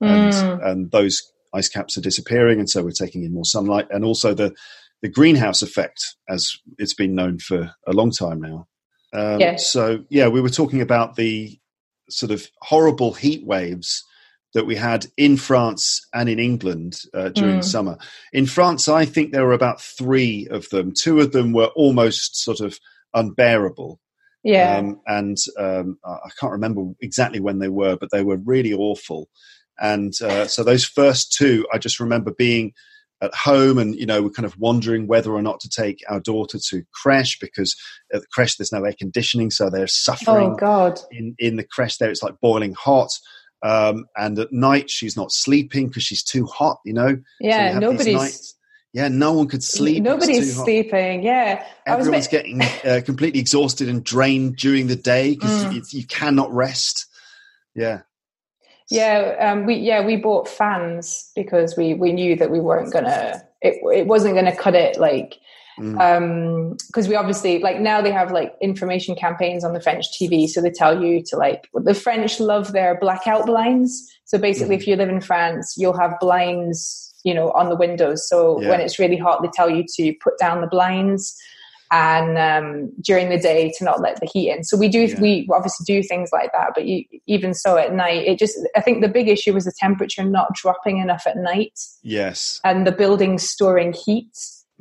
and 0.00 0.32
Mm. 0.32 0.70
and 0.70 0.90
those 0.90 1.20
ice 1.52 1.68
caps 1.68 1.98
are 1.98 2.02
disappearing, 2.02 2.58
and 2.60 2.70
so 2.70 2.82
we're 2.82 2.92
taking 2.92 3.24
in 3.24 3.34
more 3.34 3.44
sunlight, 3.44 3.88
and 3.90 4.04
also 4.04 4.32
the 4.32 4.54
the 5.02 5.08
greenhouse 5.08 5.62
effect, 5.62 6.16
as 6.28 6.52
it's 6.78 6.94
been 6.94 7.14
known 7.14 7.38
for 7.38 7.72
a 7.86 7.92
long 7.92 8.10
time 8.10 8.40
now. 8.40 8.66
Um, 9.12 9.40
Yes. 9.40 9.70
So 9.72 10.04
yeah, 10.10 10.28
we 10.28 10.40
were 10.40 10.50
talking 10.50 10.80
about 10.80 11.16
the 11.16 11.58
sort 12.10 12.32
of 12.32 12.46
horrible 12.62 13.12
heat 13.12 13.44
waves 13.46 14.04
that 14.52 14.66
we 14.66 14.74
had 14.74 15.06
in 15.16 15.36
France 15.36 16.06
and 16.12 16.28
in 16.28 16.38
England 16.40 17.00
uh, 17.14 17.28
during 17.30 17.56
Mm. 17.56 17.60
the 17.62 17.66
summer. 17.68 17.98
In 18.32 18.46
France, 18.46 18.88
I 18.88 19.04
think 19.04 19.32
there 19.32 19.46
were 19.46 19.52
about 19.52 19.80
three 19.80 20.48
of 20.50 20.68
them. 20.70 20.92
Two 20.92 21.20
of 21.20 21.30
them 21.32 21.52
were 21.52 21.70
almost 21.76 22.36
sort 22.42 22.60
of 22.60 22.78
unbearable. 23.14 24.00
yeah 24.42 24.78
Um, 24.78 25.00
and 25.06 25.36
um, 25.58 25.98
I 26.04 26.10
I 26.10 26.30
can't 26.38 26.52
remember 26.52 26.82
exactly 27.00 27.40
when 27.40 27.58
they 27.60 27.68
were, 27.68 27.96
but 27.96 28.10
they 28.10 28.24
were 28.24 28.38
really 28.44 28.72
awful. 28.72 29.28
And 29.78 30.12
uh, 30.20 30.46
so 30.46 30.62
those 30.64 30.84
first 30.84 31.32
two, 31.32 31.66
I 31.72 31.78
just 31.78 32.00
remember 32.00 32.32
being 32.32 32.72
at 33.22 33.34
home 33.34 33.78
and, 33.78 33.94
you 33.94 34.06
know, 34.06 34.22
we're 34.22 34.30
kind 34.30 34.46
of 34.46 34.56
wondering 34.58 35.06
whether 35.06 35.32
or 35.32 35.42
not 35.42 35.60
to 35.60 35.68
take 35.68 36.02
our 36.08 36.20
daughter 36.20 36.58
to 36.70 36.82
creche 36.94 37.38
because 37.40 37.74
at 38.14 38.20
the 38.22 38.26
creche 38.32 38.56
there's 38.56 38.72
no 38.72 38.84
air 38.84 38.94
conditioning. 38.98 39.50
So 39.50 39.68
they're 39.68 39.86
suffering 39.86 40.52
oh 40.52 40.56
god 40.56 40.98
in, 41.10 41.34
in 41.38 41.56
the 41.56 41.64
creche 41.64 41.98
there. 41.98 42.10
It's 42.10 42.22
like 42.22 42.40
boiling 42.40 42.72
hot. 42.74 43.10
Um, 43.62 44.06
and 44.16 44.38
at 44.38 44.52
night 44.52 44.88
she's 44.88 45.16
not 45.16 45.32
sleeping 45.32 45.88
because 45.88 46.02
she's 46.02 46.24
too 46.24 46.46
hot, 46.46 46.78
you 46.86 46.94
know? 46.94 47.08
So 47.08 47.12
you 47.12 47.48
yeah 47.50 47.72
have 47.72 47.80
nobody's 47.82 48.56
yeah, 48.92 49.06
no 49.06 49.34
one 49.34 49.46
could 49.46 49.62
sleep. 49.62 50.02
Nobody's 50.02 50.56
sleeping. 50.56 51.22
Yeah, 51.22 51.64
I 51.86 51.94
was 51.94 52.06
Everyone's 52.08 52.26
bit- 52.26 52.44
getting 52.44 52.62
uh, 52.90 53.00
completely 53.04 53.38
exhausted 53.38 53.88
and 53.88 54.02
drained 54.02 54.56
during 54.56 54.88
the 54.88 54.96
day 54.96 55.34
because 55.34 55.64
Mm. 55.66 55.74
you, 55.74 55.82
you 55.90 56.06
cannot 56.06 56.52
rest. 56.52 57.06
Yeah, 57.76 58.00
Yeah, 58.90 59.36
um, 59.38 59.66
we 59.66 59.76
yeah 59.76 60.04
we 60.04 60.16
bought 60.16 60.48
fans 60.48 61.30
because 61.36 61.76
we 61.76 61.94
we 61.94 62.12
knew 62.12 62.34
that 62.36 62.50
we 62.50 62.60
weren't 62.60 62.92
gonna 62.92 63.40
it 63.62 63.76
it 63.94 64.06
wasn't 64.06 64.34
gonna 64.34 64.54
cut 64.54 64.74
it 64.74 64.98
like 64.98 65.36
because 65.76 65.96
mm. 65.96 67.04
um, 67.04 67.08
we 67.08 67.14
obviously 67.14 67.60
like 67.60 67.80
now 67.80 68.02
they 68.02 68.10
have 68.10 68.32
like 68.32 68.54
information 68.60 69.14
campaigns 69.14 69.64
on 69.64 69.72
the 69.72 69.80
French 69.80 70.06
TV, 70.12 70.48
so 70.48 70.60
they 70.60 70.70
tell 70.70 71.02
you 71.02 71.22
to 71.26 71.36
like 71.36 71.68
the 71.72 71.94
French 71.94 72.40
love 72.40 72.72
their 72.72 72.98
blackout 72.98 73.46
blinds. 73.46 74.10
So 74.24 74.38
basically, 74.38 74.76
mm. 74.76 74.80
if 74.80 74.86
you 74.86 74.96
live 74.96 75.08
in 75.08 75.20
France, 75.20 75.76
you'll 75.78 75.98
have 75.98 76.18
blinds, 76.20 77.14
you 77.24 77.32
know, 77.32 77.52
on 77.52 77.68
the 77.68 77.76
windows. 77.76 78.28
So 78.28 78.60
yeah. 78.60 78.68
when 78.70 78.80
it's 78.80 78.98
really 78.98 79.16
hot, 79.16 79.40
they 79.42 79.48
tell 79.54 79.70
you 79.70 79.84
to 79.96 80.12
put 80.20 80.36
down 80.38 80.60
the 80.60 80.66
blinds 80.66 81.36
and 81.90 82.38
um, 82.38 82.92
during 83.02 83.28
the 83.28 83.38
day 83.38 83.72
to 83.78 83.84
not 83.84 84.00
let 84.00 84.20
the 84.20 84.28
heat 84.32 84.50
in. 84.50 84.62
So 84.64 84.76
we 84.76 84.88
do 84.88 85.06
yeah. 85.06 85.20
we 85.20 85.48
obviously 85.52 85.84
do 85.84 86.02
things 86.02 86.30
like 86.32 86.52
that, 86.52 86.70
but 86.74 86.86
you, 86.86 87.04
even 87.26 87.54
so 87.54 87.76
at 87.76 87.92
night, 87.92 88.26
it 88.26 88.38
just 88.38 88.58
I 88.76 88.80
think 88.80 89.02
the 89.02 89.08
big 89.08 89.28
issue 89.28 89.52
was 89.52 89.64
the 89.64 89.72
temperature 89.78 90.24
not 90.24 90.54
dropping 90.54 90.98
enough 90.98 91.26
at 91.26 91.36
night. 91.36 91.78
Yes, 92.02 92.60
and 92.64 92.86
the 92.86 92.92
building 92.92 93.38
storing 93.38 93.92
heat. 93.92 94.30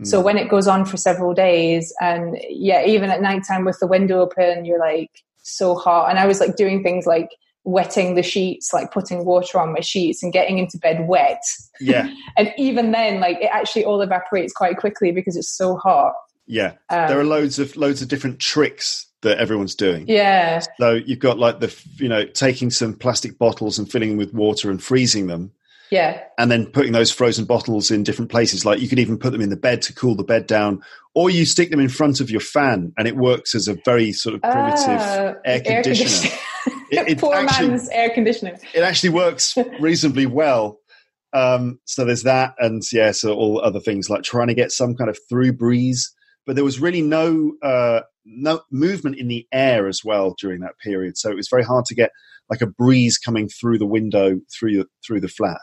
So 0.03 0.21
mm. 0.21 0.23
when 0.23 0.37
it 0.37 0.49
goes 0.49 0.67
on 0.67 0.85
for 0.85 0.95
several 0.95 1.33
days, 1.33 1.93
and 1.99 2.37
yeah, 2.49 2.85
even 2.85 3.09
at 3.09 3.21
nighttime 3.21 3.65
with 3.65 3.79
the 3.79 3.87
window 3.87 4.21
open, 4.21 4.63
you're 4.63 4.79
like 4.79 5.11
so 5.41 5.75
hot. 5.75 6.09
And 6.09 6.19
I 6.19 6.25
was 6.25 6.39
like 6.39 6.55
doing 6.55 6.83
things 6.83 7.05
like 7.05 7.29
wetting 7.65 8.15
the 8.15 8.23
sheets, 8.23 8.71
like 8.73 8.91
putting 8.91 9.25
water 9.25 9.59
on 9.59 9.73
my 9.73 9.81
sheets 9.81 10.23
and 10.23 10.31
getting 10.31 10.57
into 10.57 10.77
bed 10.77 11.07
wet. 11.07 11.41
Yeah. 11.79 12.09
and 12.37 12.53
even 12.57 12.91
then, 12.91 13.19
like 13.19 13.37
it 13.41 13.49
actually 13.51 13.85
all 13.85 14.01
evaporates 14.01 14.53
quite 14.53 14.77
quickly 14.77 15.11
because 15.11 15.35
it's 15.35 15.55
so 15.55 15.75
hot. 15.75 16.13
Yeah. 16.49 16.73
Um, 16.89 17.07
there 17.07 17.19
are 17.19 17.23
loads 17.23 17.59
of 17.59 17.77
loads 17.77 18.01
of 18.01 18.09
different 18.09 18.39
tricks 18.39 19.05
that 19.21 19.37
everyone's 19.37 19.75
doing. 19.75 20.05
Yeah. 20.07 20.61
So 20.79 20.93
you've 20.93 21.19
got 21.19 21.39
like 21.39 21.61
the 21.61 21.73
you 21.95 22.09
know 22.09 22.25
taking 22.25 22.69
some 22.71 22.93
plastic 22.93 23.37
bottles 23.37 23.79
and 23.79 23.89
filling 23.89 24.09
them 24.09 24.17
with 24.17 24.33
water 24.33 24.69
and 24.69 24.83
freezing 24.83 25.27
them 25.27 25.51
yeah. 25.89 26.23
And 26.37 26.51
then 26.51 26.67
putting 26.67 26.91
those 26.91 27.11
frozen 27.11 27.45
bottles 27.45 27.89
in 27.89 28.03
different 28.03 28.29
places. 28.29 28.65
Like 28.65 28.79
you 28.79 28.87
could 28.87 28.99
even 28.99 29.17
put 29.17 29.31
them 29.31 29.41
in 29.41 29.49
the 29.49 29.57
bed 29.57 29.81
to 29.83 29.93
cool 29.93 30.15
the 30.15 30.23
bed 30.23 30.47
down, 30.47 30.81
or 31.13 31.29
you 31.29 31.45
stick 31.45 31.71
them 31.71 31.79
in 31.79 31.89
front 31.89 32.19
of 32.19 32.29
your 32.29 32.41
fan 32.41 32.93
and 32.97 33.07
it 33.07 33.15
works 33.15 33.55
as 33.55 33.67
a 33.67 33.77
very 33.85 34.11
sort 34.11 34.35
of 34.35 34.41
primitive 34.41 35.01
uh, 35.01 35.33
air 35.45 35.61
conditioner. 35.61 36.31
Air 36.31 36.73
it, 36.91 37.09
it 37.09 37.17
Poor 37.19 37.33
actually, 37.33 37.69
man's 37.69 37.89
air 37.89 38.09
conditioner. 38.11 38.57
It 38.73 38.81
actually 38.81 39.09
works 39.09 39.57
reasonably 39.79 40.25
well. 40.25 40.79
Um, 41.33 41.79
so 41.85 42.05
there's 42.05 42.23
that, 42.23 42.55
and 42.57 42.81
yeah, 42.91 43.11
so 43.11 43.33
all 43.33 43.61
other 43.61 43.79
things 43.79 44.09
like 44.09 44.23
trying 44.23 44.47
to 44.47 44.55
get 44.55 44.71
some 44.71 44.95
kind 44.95 45.09
of 45.09 45.17
through 45.27 45.53
breeze. 45.53 46.13
But 46.49 46.55
there 46.55 46.65
was 46.65 46.79
really 46.79 47.03
no 47.03 47.53
uh, 47.61 47.99
no 48.25 48.61
movement 48.71 49.19
in 49.19 49.27
the 49.27 49.45
air 49.51 49.87
as 49.87 50.03
well 50.03 50.33
during 50.41 50.61
that 50.61 50.79
period, 50.83 51.15
so 51.15 51.29
it 51.29 51.35
was 51.35 51.47
very 51.47 51.63
hard 51.63 51.85
to 51.85 51.93
get 51.93 52.09
like 52.49 52.61
a 52.61 52.65
breeze 52.65 53.19
coming 53.19 53.47
through 53.47 53.77
the 53.77 53.85
window 53.85 54.39
through 54.51 54.77
the, 54.77 54.87
through 55.05 55.21
the 55.21 55.27
flat. 55.27 55.61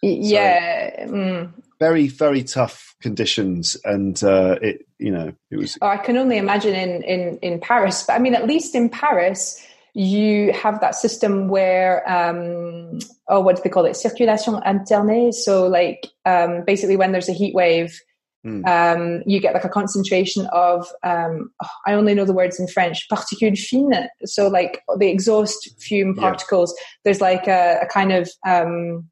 Yeah. 0.00 1.06
So, 1.06 1.12
mm. 1.12 1.52
Very 1.80 2.06
very 2.06 2.44
tough 2.44 2.94
conditions, 3.02 3.76
and 3.84 4.22
uh, 4.22 4.60
it 4.62 4.86
you 5.00 5.10
know 5.10 5.32
it 5.50 5.56
was. 5.56 5.76
Oh, 5.82 5.88
I 5.88 5.96
can 5.96 6.16
only 6.16 6.38
imagine 6.38 6.72
in 6.72 7.02
in 7.02 7.38
in 7.38 7.58
Paris, 7.58 8.04
but 8.06 8.12
I 8.12 8.20
mean, 8.20 8.36
at 8.36 8.46
least 8.46 8.76
in 8.76 8.90
Paris. 8.90 9.60
You 9.94 10.52
have 10.52 10.80
that 10.80 10.94
system 10.94 11.48
where, 11.48 12.08
um, 12.08 13.00
oh, 13.26 13.40
what 13.40 13.56
do 13.56 13.62
they 13.64 13.70
call 13.70 13.84
it? 13.84 13.96
Circulation 13.96 14.54
alternée. 14.54 15.34
So, 15.34 15.66
like, 15.66 16.06
um, 16.24 16.62
basically, 16.64 16.96
when 16.96 17.10
there's 17.10 17.28
a 17.28 17.32
heat 17.32 17.52
wave, 17.52 18.00
Mm. 18.46 18.66
Um, 18.68 19.22
you 19.26 19.40
get 19.40 19.52
like 19.52 19.64
a 19.64 19.68
concentration 19.68 20.46
of 20.52 20.86
um, 21.02 21.50
oh, 21.62 21.68
I 21.86 21.94
only 21.94 22.14
know 22.14 22.24
the 22.24 22.32
words 22.32 22.60
in 22.60 22.68
French 22.68 23.08
particules 23.08 23.66
fines 23.66 24.06
so 24.24 24.46
like 24.46 24.80
the 24.96 25.08
exhaust 25.08 25.68
fume 25.80 26.14
particles 26.14 26.72
yeah. 26.76 26.84
there's 27.04 27.20
like 27.20 27.48
a, 27.48 27.80
a 27.82 27.86
kind 27.86 28.12
of 28.12 28.30
um, 28.46 29.08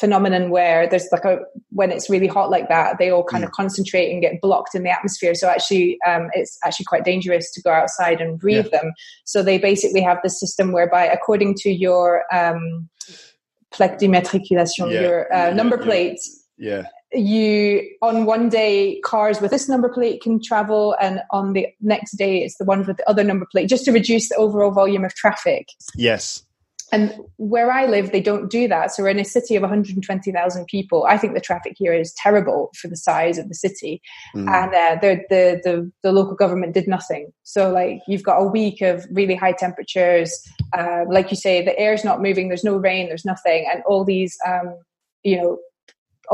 phenomenon 0.00 0.50
where 0.50 0.88
there's 0.88 1.06
like 1.12 1.24
a 1.24 1.38
when 1.70 1.90
it's 1.90 2.10
really 2.10 2.26
hot 2.26 2.50
like 2.50 2.68
that 2.68 2.98
they 2.98 3.10
all 3.10 3.24
kind 3.24 3.44
mm. 3.44 3.46
of 3.46 3.52
concentrate 3.52 4.10
and 4.10 4.22
get 4.22 4.40
blocked 4.40 4.74
in 4.74 4.82
the 4.82 4.90
atmosphere 4.90 5.34
so 5.34 5.48
actually 5.48 5.98
um, 6.06 6.28
it's 6.32 6.58
actually 6.64 6.86
quite 6.86 7.04
dangerous 7.04 7.50
to 7.52 7.62
go 7.62 7.70
outside 7.70 8.20
and 8.20 8.38
breathe 8.38 8.66
yeah. 8.72 8.80
them 8.80 8.92
so 9.24 9.42
they 9.42 9.58
basically 9.58 10.00
have 10.00 10.18
this 10.22 10.38
system 10.40 10.72
whereby 10.72 11.04
according 11.04 11.54
to 11.54 11.70
your 11.70 12.24
um, 12.32 12.88
plaque 13.70 13.98
d'immatriculation 13.98 14.90
yeah. 14.90 15.00
your 15.00 15.34
uh, 15.34 15.50
number 15.52 15.78
plates 15.78 16.46
yeah 16.56 16.84
you 17.12 17.88
on 18.02 18.24
one 18.24 18.48
day 18.48 19.00
cars 19.00 19.40
with 19.40 19.50
this 19.50 19.68
number 19.68 19.88
plate 19.88 20.22
can 20.22 20.40
travel 20.42 20.96
and 21.00 21.20
on 21.32 21.54
the 21.54 21.66
next 21.80 22.12
day 22.16 22.42
it's 22.42 22.56
the 22.58 22.64
ones 22.64 22.86
with 22.86 22.98
the 22.98 23.08
other 23.08 23.24
number 23.24 23.46
plate 23.50 23.68
just 23.68 23.84
to 23.84 23.92
reduce 23.92 24.28
the 24.28 24.36
overall 24.36 24.70
volume 24.70 25.04
of 25.04 25.14
traffic. 25.14 25.68
Yes. 25.94 26.44
And 26.92 27.14
where 27.36 27.70
i 27.70 27.86
live 27.86 28.10
they 28.10 28.20
don't 28.20 28.50
do 28.50 28.66
that. 28.68 28.92
So 28.92 29.02
we're 29.02 29.10
in 29.10 29.18
a 29.18 29.24
city 29.24 29.56
of 29.56 29.62
120000 29.62 30.66
people. 30.66 31.04
I 31.08 31.18
think 31.18 31.34
the 31.34 31.40
traffic 31.40 31.74
here 31.76 31.92
is 31.92 32.12
terrible 32.14 32.70
for 32.76 32.88
the 32.88 32.96
size 32.96 33.38
of 33.38 33.48
the 33.48 33.54
city. 33.54 34.02
Mm. 34.34 34.48
and 34.48 34.74
uh, 34.74 35.00
the, 35.00 35.20
the, 35.28 35.60
the, 35.64 35.92
the, 36.02 36.12
local 36.12 36.34
government 36.34 36.74
did 36.74 36.88
nothing. 36.88 37.32
So 37.42 37.70
like 37.70 38.00
you've 38.06 38.22
got 38.22 38.38
a 38.38 38.44
week 38.44 38.82
of 38.82 39.04
really 39.10 39.34
high 39.34 39.52
temperatures. 39.52 40.32
Uh, 40.76 41.04
like 41.08 41.30
you 41.30 41.36
say 41.36 41.64
the 41.64 41.78
air's 41.78 42.04
not 42.04 42.22
moving. 42.22 42.48
There's 42.48 42.64
no 42.64 42.76
rain. 42.76 43.08
There's 43.08 43.24
nothing. 43.24 43.68
And 43.72 43.82
all 43.86 44.04
these 44.04 44.36
um, 44.46 44.76
you 45.22 45.36
know 45.36 45.58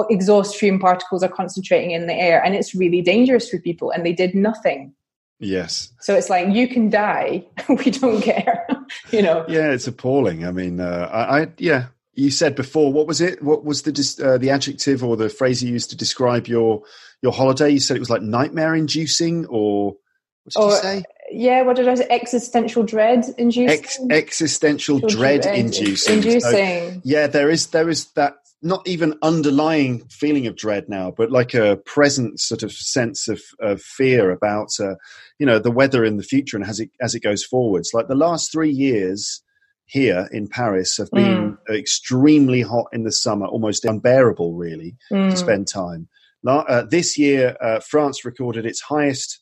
exhaust 0.04 0.56
fume 0.56 0.78
particles 0.78 1.22
are 1.22 1.28
concentrating 1.28 1.90
in 1.90 2.06
the 2.06 2.14
air 2.14 2.42
and 2.44 2.54
it's 2.54 2.74
really 2.74 3.02
dangerous 3.02 3.48
for 3.48 3.58
people 3.58 3.90
and 3.90 4.04
they 4.04 4.12
did 4.12 4.34
nothing 4.34 4.92
yes 5.38 5.92
so 6.00 6.14
it's 6.14 6.30
like 6.30 6.48
you 6.54 6.68
can 6.68 6.88
die 6.88 7.44
we 7.68 7.90
don't 7.90 8.22
care 8.22 8.66
you 9.10 9.22
know 9.22 9.44
yeah 9.48 9.70
it's 9.70 9.86
appalling 9.86 10.44
i 10.44 10.52
mean 10.52 10.80
uh, 10.80 11.08
I, 11.12 11.40
I, 11.40 11.48
yeah 11.58 11.86
you 12.14 12.30
said 12.30 12.54
before 12.54 12.92
what 12.92 13.06
was 13.06 13.20
it 13.20 13.42
what 13.42 13.64
was 13.64 13.82
the 13.82 13.90
uh, 14.24 14.38
the 14.38 14.50
adjective 14.50 15.04
or 15.04 15.16
the 15.16 15.28
phrase 15.28 15.62
you 15.62 15.72
used 15.72 15.90
to 15.90 15.96
describe 15.96 16.46
your 16.46 16.82
your 17.22 17.32
holiday 17.32 17.70
you 17.70 17.80
said 17.80 17.96
it 17.96 18.00
was 18.00 18.10
like 18.10 18.22
nightmare 18.22 18.74
inducing 18.74 19.46
or 19.46 19.96
what 20.44 20.52
did 20.54 20.62
or, 20.62 20.70
you 20.70 20.76
say 20.76 21.04
yeah, 21.30 21.62
what 21.62 21.76
did 21.76 21.88
I 21.88 21.94
say? 21.94 22.06
Existential 22.08 22.84
dread 22.84 23.24
inducing. 23.38 23.70
Ex- 23.70 23.98
existential 24.10 25.00
dread, 25.00 25.42
dread 25.42 25.58
inducing. 25.58 26.18
Inducing. 26.18 26.40
So, 26.40 27.00
yeah, 27.04 27.26
there 27.26 27.50
is 27.50 27.68
there 27.68 27.88
is 27.88 28.06
that 28.12 28.36
not 28.62 28.86
even 28.86 29.18
underlying 29.22 30.06
feeling 30.08 30.46
of 30.46 30.56
dread 30.56 30.88
now, 30.88 31.12
but 31.16 31.30
like 31.30 31.54
a 31.54 31.76
present 31.84 32.40
sort 32.40 32.62
of 32.62 32.72
sense 32.72 33.28
of, 33.28 33.40
of 33.60 33.82
fear 33.82 34.30
about, 34.30 34.68
uh, 34.80 34.94
you 35.38 35.46
know, 35.46 35.58
the 35.58 35.70
weather 35.70 36.04
in 36.04 36.16
the 36.16 36.22
future 36.22 36.56
and 36.56 36.66
as 36.66 36.80
it 36.80 36.90
as 37.00 37.14
it 37.14 37.20
goes 37.20 37.44
forwards. 37.44 37.90
Like 37.92 38.08
the 38.08 38.14
last 38.14 38.50
three 38.50 38.70
years 38.70 39.42
here 39.84 40.28
in 40.32 40.48
Paris 40.48 40.96
have 40.96 41.10
been 41.12 41.56
mm. 41.68 41.78
extremely 41.78 42.60
hot 42.60 42.86
in 42.92 43.04
the 43.04 43.12
summer, 43.12 43.46
almost 43.46 43.84
unbearable, 43.84 44.54
really, 44.54 44.96
mm. 45.12 45.30
to 45.30 45.36
spend 45.36 45.68
time. 45.68 46.08
Uh, 46.46 46.82
this 46.82 47.18
year, 47.18 47.56
uh, 47.60 47.80
France 47.80 48.24
recorded 48.24 48.66
its 48.66 48.80
highest 48.80 49.40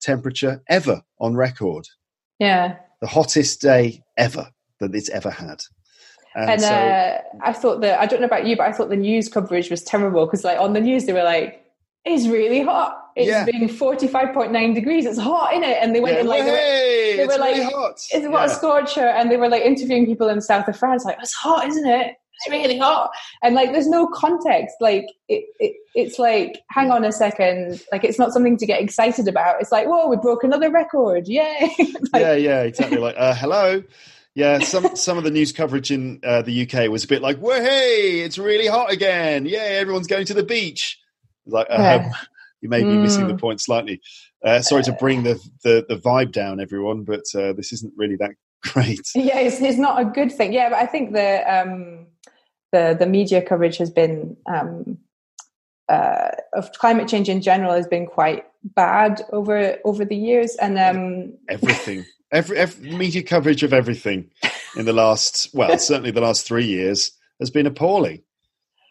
temperature 0.00 0.62
ever 0.68 1.02
on 1.20 1.34
record. 1.34 1.86
Yeah, 2.38 2.76
the 3.00 3.06
hottest 3.06 3.60
day 3.60 4.02
ever 4.16 4.50
that 4.80 4.94
it's 4.94 5.08
ever 5.10 5.30
had. 5.30 5.62
And, 6.36 6.50
and 6.50 6.60
so, 6.60 6.68
uh, 6.68 7.20
I 7.40 7.52
thought 7.54 7.80
that 7.80 7.98
I 7.98 8.04
don't 8.04 8.20
know 8.20 8.26
about 8.26 8.46
you, 8.46 8.56
but 8.56 8.66
I 8.68 8.72
thought 8.72 8.90
the 8.90 8.96
news 8.96 9.26
coverage 9.26 9.70
was 9.70 9.82
terrible 9.82 10.26
because, 10.26 10.44
like, 10.44 10.60
on 10.60 10.74
the 10.74 10.82
news 10.82 11.06
they 11.06 11.14
were 11.14 11.22
like, 11.22 11.64
"It's 12.04 12.26
really 12.26 12.60
hot. 12.60 13.10
It's 13.16 13.28
yeah. 13.28 13.46
been 13.46 13.68
forty 13.68 14.06
five 14.06 14.34
point 14.34 14.52
nine 14.52 14.74
degrees. 14.74 15.06
It's 15.06 15.18
hot 15.18 15.54
in 15.54 15.64
it." 15.64 15.78
And 15.80 15.94
they 15.94 16.00
went 16.00 16.16
yeah. 16.16 16.20
in 16.20 16.26
like, 16.26 16.42
hey, 16.42 17.14
they 17.16 17.24
were, 17.26 17.38
like, 17.38 17.56
really 17.56 17.72
hot. 17.72 17.98
"It's 18.12 18.28
what 18.28 18.40
yeah. 18.40 18.44
a 18.44 18.48
scorcher!" 18.50 19.06
And 19.06 19.30
they 19.30 19.38
were 19.38 19.48
like 19.48 19.62
interviewing 19.62 20.04
people 20.04 20.28
in 20.28 20.36
the 20.36 20.42
south 20.42 20.68
of 20.68 20.76
France, 20.76 21.06
like, 21.06 21.16
"It's 21.22 21.32
hot, 21.32 21.66
isn't 21.66 21.86
it?" 21.86 22.16
It's 22.38 22.50
really 22.50 22.78
hot, 22.78 23.12
and 23.42 23.54
like, 23.54 23.72
there's 23.72 23.88
no 23.88 24.06
context. 24.08 24.76
Like, 24.78 25.06
it, 25.26 25.46
it, 25.58 25.74
it's 25.94 26.18
like, 26.18 26.62
hang 26.68 26.90
on 26.90 27.02
a 27.02 27.10
second, 27.10 27.82
like, 27.90 28.04
it's 28.04 28.18
not 28.18 28.34
something 28.34 28.58
to 28.58 28.66
get 28.66 28.82
excited 28.82 29.26
about. 29.26 29.58
It's 29.62 29.72
like, 29.72 29.86
whoa, 29.86 30.06
we 30.06 30.16
broke 30.16 30.44
another 30.44 30.70
record, 30.70 31.28
yay! 31.28 31.74
like, 32.12 32.20
yeah, 32.20 32.34
yeah, 32.34 32.60
exactly. 32.60 32.98
Like, 32.98 33.14
uh, 33.16 33.34
hello, 33.34 33.82
yeah, 34.36 34.58
some 34.58 34.94
some 34.96 35.18
of 35.18 35.24
the 35.24 35.30
news 35.30 35.50
coverage 35.50 35.90
in 35.90 36.20
uh, 36.22 36.42
the 36.42 36.62
UK 36.62 36.88
was 36.90 37.02
a 37.02 37.08
bit 37.08 37.22
like, 37.22 37.38
"Well, 37.40 37.60
hey, 37.60 38.20
it's 38.20 38.38
really 38.38 38.68
hot 38.68 38.92
again! 38.92 39.46
Yeah, 39.46 39.60
everyone's 39.60 40.06
going 40.06 40.26
to 40.26 40.34
the 40.34 40.44
beach." 40.44 41.00
Like, 41.46 41.66
uh, 41.70 42.10
you 42.60 42.68
may 42.68 42.82
be 42.82 42.90
mm. 42.90 43.02
missing 43.02 43.26
the 43.26 43.34
mm. 43.34 43.40
point 43.40 43.60
slightly. 43.60 44.00
Uh, 44.44 44.60
sorry 44.60 44.84
to 44.84 44.92
bring 44.92 45.24
the, 45.24 45.34
the, 45.64 45.84
the 45.88 45.96
vibe 45.96 46.30
down, 46.30 46.60
everyone, 46.60 47.02
but 47.02 47.22
uh, 47.34 47.52
this 47.54 47.72
isn't 47.72 47.92
really 47.96 48.16
that 48.16 48.30
great. 48.62 49.00
Yeah, 49.14 49.40
it's, 49.40 49.60
it's 49.60 49.78
not 49.78 50.00
a 50.00 50.04
good 50.04 50.30
thing. 50.30 50.52
Yeah, 50.52 50.68
but 50.68 50.78
I 50.78 50.86
think 50.86 51.14
the 51.14 51.42
um, 51.50 52.06
the 52.72 52.94
the 52.98 53.06
media 53.06 53.40
coverage 53.40 53.78
has 53.78 53.90
been 53.90 54.36
um, 54.46 54.98
uh, 55.88 56.28
of 56.52 56.70
climate 56.72 57.08
change 57.08 57.30
in 57.30 57.40
general 57.40 57.72
has 57.72 57.86
been 57.86 58.06
quite 58.06 58.44
bad 58.62 59.22
over 59.32 59.78
over 59.86 60.04
the 60.04 60.16
years, 60.16 60.56
and 60.56 60.78
um, 60.78 61.32
everything 61.48 62.04
every, 62.36 62.58
every 62.58 62.90
media 62.92 63.22
coverage 63.22 63.62
of 63.62 63.72
everything 63.72 64.30
in 64.76 64.84
the 64.84 64.92
last, 64.92 65.48
well, 65.54 65.78
certainly 65.78 66.10
the 66.10 66.20
last 66.20 66.46
three 66.46 66.66
years 66.66 67.12
has 67.40 67.50
been 67.50 67.66
appalling. 67.66 68.22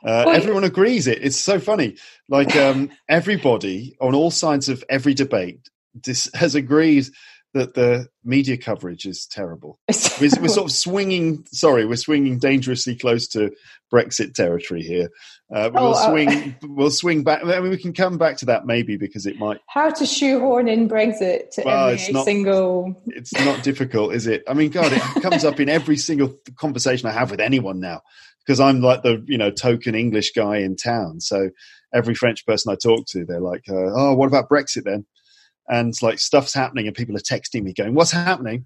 Uh, 0.04 0.32
everyone 0.34 0.64
agrees 0.64 1.08
it. 1.08 1.24
It's 1.24 1.38
so 1.38 1.60
funny. 1.60 1.96
Like 2.28 2.56
um, 2.66 2.90
everybody 3.08 3.96
on 4.02 4.16
all 4.16 4.32
sides 4.32 4.70
of 4.70 4.84
every 4.90 5.14
debate 5.14 5.70
dis- 6.00 6.30
has 6.34 6.56
agreed 6.56 7.08
that 7.56 7.74
the 7.74 8.10
media 8.26 8.58
coverage 8.58 9.06
is 9.06 9.26
terrible. 9.26 9.80
We're, 10.20 10.30
we're, 10.42 10.48
sort 10.50 10.70
of 10.70 10.72
swinging. 10.72 11.46
Sorry, 11.52 11.86
we're 11.86 11.98
swinging 11.98 12.40
dangerously 12.40 12.96
close 12.96 13.28
to 13.30 13.52
Brexit 13.94 14.34
territory 14.34 14.82
here. 14.82 15.10
Uh, 15.54 15.70
oh, 15.74 15.84
we'll 15.84 15.96
uh, 15.96 16.10
swing. 16.10 16.56
We'll 16.64 16.90
swing 16.90 17.24
back. 17.24 17.44
I 17.44 17.60
mean, 17.60 17.70
we 17.70 17.78
can 17.78 17.92
come 17.92 18.18
back 18.18 18.38
to 18.38 18.46
that 18.46 18.66
maybe 18.66 18.96
because 18.96 19.26
it 19.26 19.38
might. 19.38 19.60
How 19.68 19.90
to 19.90 20.06
shoehorn 20.06 20.70
in 20.70 20.88
Brexit 20.88 21.50
to 21.52 21.64
well, 21.66 21.90
every 21.90 22.14
not, 22.14 22.24
single. 22.26 23.02
It's 23.08 23.34
not 23.34 23.64
difficult, 23.64 24.14
is 24.14 24.28
it? 24.28 24.44
I 24.48 24.54
mean, 24.54 24.70
God, 24.72 24.94
it 24.94 25.02
comes 25.22 25.44
up 25.44 25.60
in 25.60 25.68
every 25.68 25.98
single 25.98 26.34
conversation 26.58 27.10
I 27.10 27.12
have 27.12 27.32
with 27.32 27.42
anyone 27.42 27.80
now 27.80 28.02
because 28.46 28.60
I'm 28.60 28.82
like 28.82 29.04
the 29.04 29.24
you 29.28 29.38
know 29.38 29.52
token 29.52 29.96
English 29.96 30.32
guy 30.32 30.58
in 30.58 30.76
town. 30.76 31.20
So 31.20 31.50
every 31.94 32.16
French 32.16 32.46
person 32.46 32.72
I 32.72 32.76
talk 32.76 33.06
to, 33.08 33.26
they're 33.26 33.42
like, 33.42 33.64
uh, 33.70 33.92
"Oh, 33.94 34.14
what 34.16 34.28
about 34.28 34.50
Brexit 34.50 34.84
then?" 34.84 35.06
And 35.68 35.94
like 36.02 36.20
stuff's 36.20 36.54
happening 36.54 36.88
and 36.88 36.96
people 36.96 37.16
are 37.16 37.20
texting 37.20 37.64
me 37.64 37.74
going 37.74 37.94
what's 37.94 38.12
happening? 38.12 38.66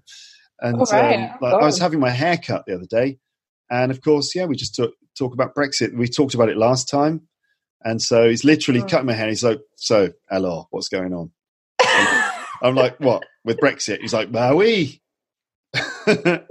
And 0.60 0.78
right. 0.92 1.30
um, 1.30 1.38
like, 1.40 1.54
i 1.54 1.64
was 1.64 1.78
having 1.78 2.00
my 2.00 2.10
hair 2.10 2.36
cut 2.36 2.64
the 2.66 2.74
other 2.74 2.86
day 2.86 3.18
and 3.70 3.90
of 3.90 4.02
course 4.02 4.34
yeah 4.34 4.44
we 4.44 4.56
just 4.56 4.76
talk, 4.76 4.90
talk 5.18 5.32
about 5.32 5.54
brexit. 5.54 5.96
We 5.96 6.06
talked 6.06 6.34
about 6.34 6.50
it 6.50 6.56
last 6.56 6.88
time 6.88 7.22
and 7.82 8.00
so 8.00 8.28
he's 8.28 8.44
literally 8.44 8.82
oh. 8.82 8.86
cutting 8.86 9.06
my 9.06 9.14
hair 9.14 9.28
he's 9.28 9.44
like 9.44 9.60
so 9.76 10.10
hello 10.30 10.66
what's 10.70 10.88
going 10.88 11.14
on? 11.14 11.30
I'm 12.62 12.74
like 12.74 13.00
what? 13.00 13.24
With 13.44 13.58
brexit? 13.58 14.00
He's 14.00 14.12
like 14.12 14.30
bah 14.30 14.52
oui 14.52 15.00
oh. 16.06 16.44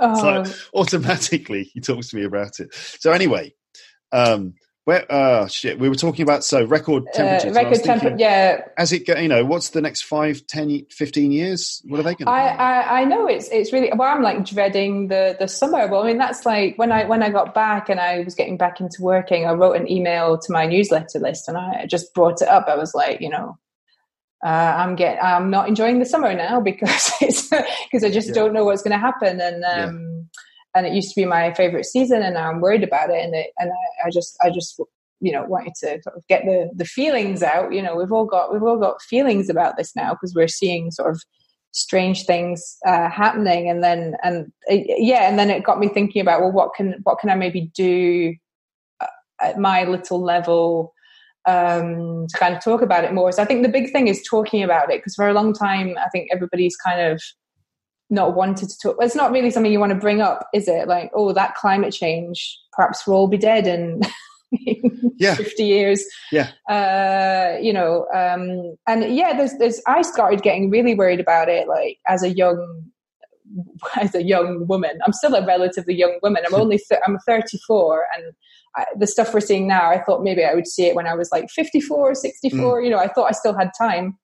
like 0.00 0.46
automatically 0.74 1.64
he 1.74 1.80
talks 1.80 2.10
to 2.10 2.16
me 2.16 2.24
about 2.24 2.60
it. 2.60 2.72
So 2.72 3.10
anyway 3.12 3.52
um 4.12 4.54
where, 4.88 5.04
uh, 5.12 5.46
shit, 5.48 5.78
we 5.78 5.90
were 5.90 5.94
talking 5.94 6.22
about 6.22 6.42
so 6.42 6.64
record 6.64 7.04
temperature. 7.12 7.50
Uh, 7.50 7.62
record 7.62 7.84
temperature, 7.84 8.16
yeah. 8.18 8.62
As 8.78 8.90
it, 8.90 9.06
go, 9.06 9.18
you 9.18 9.28
know, 9.28 9.44
what's 9.44 9.68
the 9.68 9.82
next 9.82 10.04
five, 10.04 10.46
10, 10.46 10.86
15 10.90 11.30
years? 11.30 11.82
What 11.84 12.00
are 12.00 12.02
they 12.02 12.14
going 12.14 12.24
to? 12.24 12.30
I, 12.30 12.46
I, 12.48 13.00
I, 13.00 13.04
know 13.04 13.26
it's 13.26 13.48
it's 13.48 13.70
really. 13.70 13.92
Well, 13.94 14.08
I'm 14.10 14.22
like 14.22 14.46
dreading 14.46 15.08
the 15.08 15.36
the 15.38 15.46
summer. 15.46 15.86
Well, 15.88 16.04
I 16.04 16.06
mean, 16.06 16.16
that's 16.16 16.46
like 16.46 16.78
when 16.78 16.90
I 16.90 17.04
when 17.04 17.22
I 17.22 17.28
got 17.28 17.52
back 17.52 17.90
and 17.90 18.00
I 18.00 18.20
was 18.20 18.34
getting 18.34 18.56
back 18.56 18.80
into 18.80 19.02
working. 19.02 19.44
I 19.44 19.52
wrote 19.52 19.76
an 19.76 19.90
email 19.90 20.38
to 20.38 20.52
my 20.52 20.64
newsletter 20.64 21.18
list 21.18 21.48
and 21.48 21.58
I 21.58 21.84
just 21.84 22.14
brought 22.14 22.40
it 22.40 22.48
up. 22.48 22.66
I 22.66 22.76
was 22.76 22.94
like, 22.94 23.20
you 23.20 23.28
know, 23.28 23.58
uh, 24.42 24.48
I'm 24.48 24.96
get 24.96 25.22
I'm 25.22 25.50
not 25.50 25.68
enjoying 25.68 25.98
the 25.98 26.06
summer 26.06 26.32
now 26.32 26.60
because 26.70 27.12
it's 27.20 27.50
because 27.50 28.04
I 28.04 28.10
just 28.10 28.28
yeah. 28.28 28.34
don't 28.36 28.54
know 28.54 28.64
what's 28.64 28.82
going 28.82 28.92
to 28.92 28.98
happen 28.98 29.38
and. 29.38 29.64
Um, 29.66 30.00
yeah 30.00 30.17
and 30.74 30.86
it 30.86 30.92
used 30.92 31.14
to 31.14 31.20
be 31.20 31.24
my 31.24 31.52
favorite 31.54 31.86
season 31.86 32.22
and 32.22 32.34
now 32.34 32.50
i'm 32.50 32.60
worried 32.60 32.84
about 32.84 33.10
it 33.10 33.24
and 33.24 33.34
it, 33.34 33.50
and 33.58 33.70
I, 33.70 34.08
I, 34.08 34.10
just 34.10 34.36
i 34.42 34.50
just 34.50 34.80
you 35.20 35.32
know 35.32 35.44
wanted 35.44 35.74
to 35.80 36.00
sort 36.02 36.16
of 36.16 36.26
get 36.28 36.44
the 36.44 36.70
the 36.74 36.84
feelings 36.84 37.42
out. 37.42 37.72
You 37.72 37.82
know 37.82 37.96
we've 37.96 38.12
all 38.12 38.24
got 38.24 38.52
we've 38.52 38.62
all 38.62 38.78
got 38.78 39.02
feelings 39.02 39.48
about 39.48 39.76
this 39.76 39.94
now 39.96 40.12
because 40.12 40.34
we're 40.34 40.48
seeing 40.48 40.90
sort 40.90 41.10
of 41.10 41.22
strange 41.72 42.24
things 42.24 42.76
uh, 42.86 43.08
happening 43.10 43.68
and 43.68 43.82
then 43.82 44.16
and 44.22 44.46
uh, 44.70 44.76
yeah 44.86 45.28
and 45.28 45.38
then 45.38 45.50
it 45.50 45.64
got 45.64 45.78
me 45.78 45.88
thinking 45.88 46.22
about 46.22 46.40
well 46.40 46.50
what 46.50 46.74
can 46.74 46.94
what 47.02 47.18
can 47.18 47.28
i 47.28 47.34
maybe 47.34 47.70
do 47.74 48.34
uh, 49.00 49.06
at 49.42 49.58
my 49.58 49.84
little 49.84 50.22
level 50.22 50.94
um, 51.46 52.26
to 52.28 52.38
kind 52.38 52.54
of 52.54 52.62
talk 52.62 52.82
about 52.82 53.04
it 53.04 53.12
more? 53.12 53.30
So 53.32 53.42
i 53.42 53.44
think 53.44 53.62
the 53.62 53.68
big 53.68 53.92
thing 53.92 54.08
is 54.08 54.22
talking 54.28 54.62
about 54.62 54.90
it 54.90 54.98
because 54.98 55.14
for 55.14 55.28
a 55.28 55.34
long 55.34 55.52
time 55.52 55.94
i 55.98 56.08
think 56.08 56.28
everybody's 56.32 56.76
kind 56.76 57.00
of 57.00 57.22
not 58.10 58.34
wanted 58.34 58.68
to 58.70 58.78
talk. 58.78 58.96
It's 59.00 59.14
not 59.14 59.32
really 59.32 59.50
something 59.50 59.70
you 59.70 59.80
want 59.80 59.92
to 59.92 59.98
bring 59.98 60.20
up, 60.20 60.48
is 60.54 60.68
it? 60.68 60.88
Like, 60.88 61.10
oh, 61.14 61.32
that 61.32 61.54
climate 61.54 61.92
change, 61.92 62.58
perhaps 62.72 63.06
we'll 63.06 63.16
all 63.16 63.28
be 63.28 63.36
dead 63.36 63.66
in 63.66 64.00
yeah. 65.18 65.34
50 65.34 65.64
years. 65.64 66.04
Yeah. 66.32 66.50
Uh, 66.68 67.58
you 67.60 67.72
know, 67.72 68.06
um, 68.14 68.76
and 68.86 69.14
yeah, 69.14 69.36
there's, 69.36 69.54
there's, 69.58 69.80
I 69.86 70.02
started 70.02 70.42
getting 70.42 70.70
really 70.70 70.94
worried 70.94 71.20
about 71.20 71.48
it, 71.48 71.68
like 71.68 71.98
as 72.06 72.22
a 72.22 72.30
young, 72.30 72.84
as 74.00 74.14
a 74.14 74.22
young 74.22 74.66
woman. 74.66 74.98
I'm 75.04 75.12
still 75.12 75.34
a 75.34 75.46
relatively 75.46 75.94
young 75.94 76.18
woman. 76.22 76.42
I'm 76.46 76.54
only, 76.54 76.78
th- 76.78 77.00
I'm 77.06 77.18
34 77.26 78.06
and 78.16 78.32
I, 78.76 78.84
the 78.96 79.06
stuff 79.06 79.34
we're 79.34 79.40
seeing 79.40 79.66
now, 79.66 79.90
I 79.90 80.02
thought 80.02 80.22
maybe 80.22 80.44
I 80.44 80.54
would 80.54 80.66
see 80.66 80.86
it 80.86 80.94
when 80.94 81.06
I 81.06 81.14
was 81.14 81.30
like 81.32 81.50
54, 81.50 82.14
64. 82.14 82.80
Mm. 82.80 82.84
You 82.84 82.90
know, 82.90 82.98
I 82.98 83.08
thought 83.08 83.28
I 83.28 83.32
still 83.32 83.56
had 83.56 83.70
time. 83.78 84.18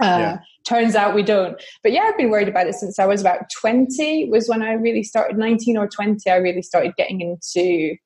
Uh, 0.00 0.04
yeah. 0.04 0.38
Turns 0.66 0.96
out 0.96 1.14
we 1.14 1.22
don't. 1.22 1.62
But 1.82 1.92
yeah, 1.92 2.02
I've 2.02 2.16
been 2.16 2.30
worried 2.30 2.48
about 2.48 2.66
it 2.66 2.74
since 2.74 2.98
I 2.98 3.06
was 3.06 3.20
about 3.20 3.48
20, 3.60 4.28
was 4.30 4.48
when 4.48 4.62
I 4.62 4.72
really 4.72 5.04
started, 5.04 5.38
19 5.38 5.76
or 5.76 5.88
20, 5.88 6.28
I 6.28 6.36
really 6.36 6.62
started 6.62 6.94
getting 6.96 7.20
into, 7.20 7.96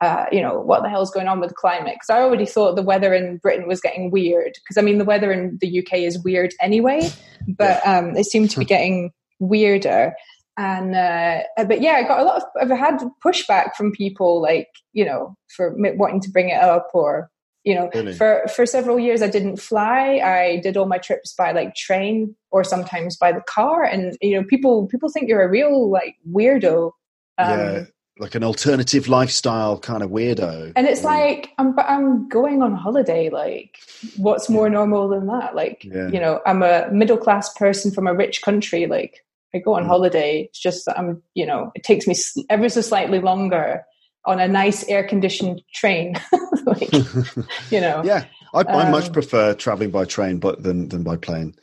uh, 0.00 0.24
you 0.32 0.40
know, 0.40 0.58
what 0.58 0.82
the 0.82 0.88
hell's 0.88 1.10
going 1.10 1.28
on 1.28 1.38
with 1.38 1.54
climate? 1.54 1.96
Because 1.96 2.10
I 2.10 2.22
already 2.22 2.46
thought 2.46 2.76
the 2.76 2.82
weather 2.82 3.12
in 3.12 3.36
Britain 3.38 3.68
was 3.68 3.80
getting 3.80 4.10
weird. 4.10 4.52
Because 4.54 4.78
I 4.78 4.80
mean, 4.80 4.96
the 4.96 5.04
weather 5.04 5.30
in 5.30 5.58
the 5.60 5.80
UK 5.80 5.98
is 5.98 6.22
weird 6.24 6.54
anyway, 6.60 7.10
but 7.46 7.86
um, 7.86 8.16
it 8.16 8.24
seemed 8.24 8.50
to 8.50 8.58
be 8.58 8.64
getting 8.76 9.12
weirder. 9.38 10.14
And 10.56 10.96
uh, 10.96 11.42
but 11.56 11.80
yeah, 11.82 11.92
I 11.92 12.02
got 12.02 12.20
a 12.20 12.24
lot 12.24 12.42
of. 12.42 12.42
I've 12.60 12.76
had 12.76 13.00
pushback 13.24 13.76
from 13.76 13.92
people, 13.92 14.42
like 14.42 14.66
you 14.92 15.04
know, 15.04 15.36
for 15.54 15.72
wanting 15.76 16.20
to 16.22 16.30
bring 16.30 16.48
it 16.48 16.60
up 16.60 16.88
or 16.94 17.30
you 17.68 17.74
know 17.74 17.90
really? 17.94 18.14
for 18.14 18.42
for 18.54 18.64
several 18.64 18.98
years 18.98 19.20
i 19.20 19.28
didn't 19.28 19.58
fly 19.58 20.20
i 20.24 20.58
did 20.62 20.76
all 20.76 20.86
my 20.86 20.96
trips 20.98 21.34
by 21.34 21.52
like 21.52 21.74
train 21.74 22.34
or 22.50 22.64
sometimes 22.64 23.16
by 23.16 23.30
the 23.30 23.42
car 23.42 23.84
and 23.84 24.16
you 24.22 24.34
know 24.34 24.44
people 24.44 24.86
people 24.86 25.10
think 25.10 25.28
you're 25.28 25.42
a 25.42 25.50
real 25.50 25.90
like 25.90 26.16
weirdo 26.32 26.90
um, 27.36 27.58
yeah 27.58 27.84
like 28.20 28.34
an 28.34 28.42
alternative 28.42 29.06
lifestyle 29.06 29.78
kind 29.78 30.02
of 30.02 30.10
weirdo 30.10 30.72
and 30.74 30.86
it's 30.86 31.04
like 31.04 31.52
i'm 31.58 31.74
but 31.74 31.86
i'm 31.88 32.28
going 32.28 32.62
on 32.62 32.74
holiday 32.74 33.30
like 33.30 33.78
what's 34.16 34.48
more 34.48 34.66
yeah. 34.66 34.72
normal 34.72 35.08
than 35.08 35.26
that 35.26 35.54
like 35.54 35.84
yeah. 35.84 36.08
you 36.08 36.18
know 36.18 36.40
i'm 36.44 36.62
a 36.62 36.88
middle 36.90 37.16
class 37.16 37.52
person 37.54 37.92
from 37.92 38.08
a 38.08 38.14
rich 38.14 38.42
country 38.42 38.86
like 38.86 39.24
i 39.54 39.58
go 39.58 39.74
on 39.74 39.84
mm. 39.84 39.86
holiday 39.86 40.48
it's 40.48 40.58
just 40.58 40.84
that 40.86 40.98
i'm 40.98 41.22
you 41.34 41.46
know 41.46 41.70
it 41.76 41.84
takes 41.84 42.08
me 42.08 42.14
ever 42.50 42.68
so 42.68 42.80
slightly 42.80 43.20
longer 43.20 43.84
on 44.28 44.38
a 44.38 44.46
nice 44.46 44.84
air 44.88 45.02
conditioned 45.02 45.62
train. 45.72 46.14
like, 46.66 46.92
you 47.70 47.80
know. 47.80 48.02
Yeah, 48.04 48.26
I, 48.54 48.60
I 48.60 48.84
um, 48.84 48.92
much 48.92 49.12
prefer 49.12 49.54
traveling 49.54 49.90
by 49.90 50.04
train, 50.04 50.38
but 50.38 50.62
than 50.62 50.88
than 50.90 51.02
by 51.02 51.16
plane 51.16 51.54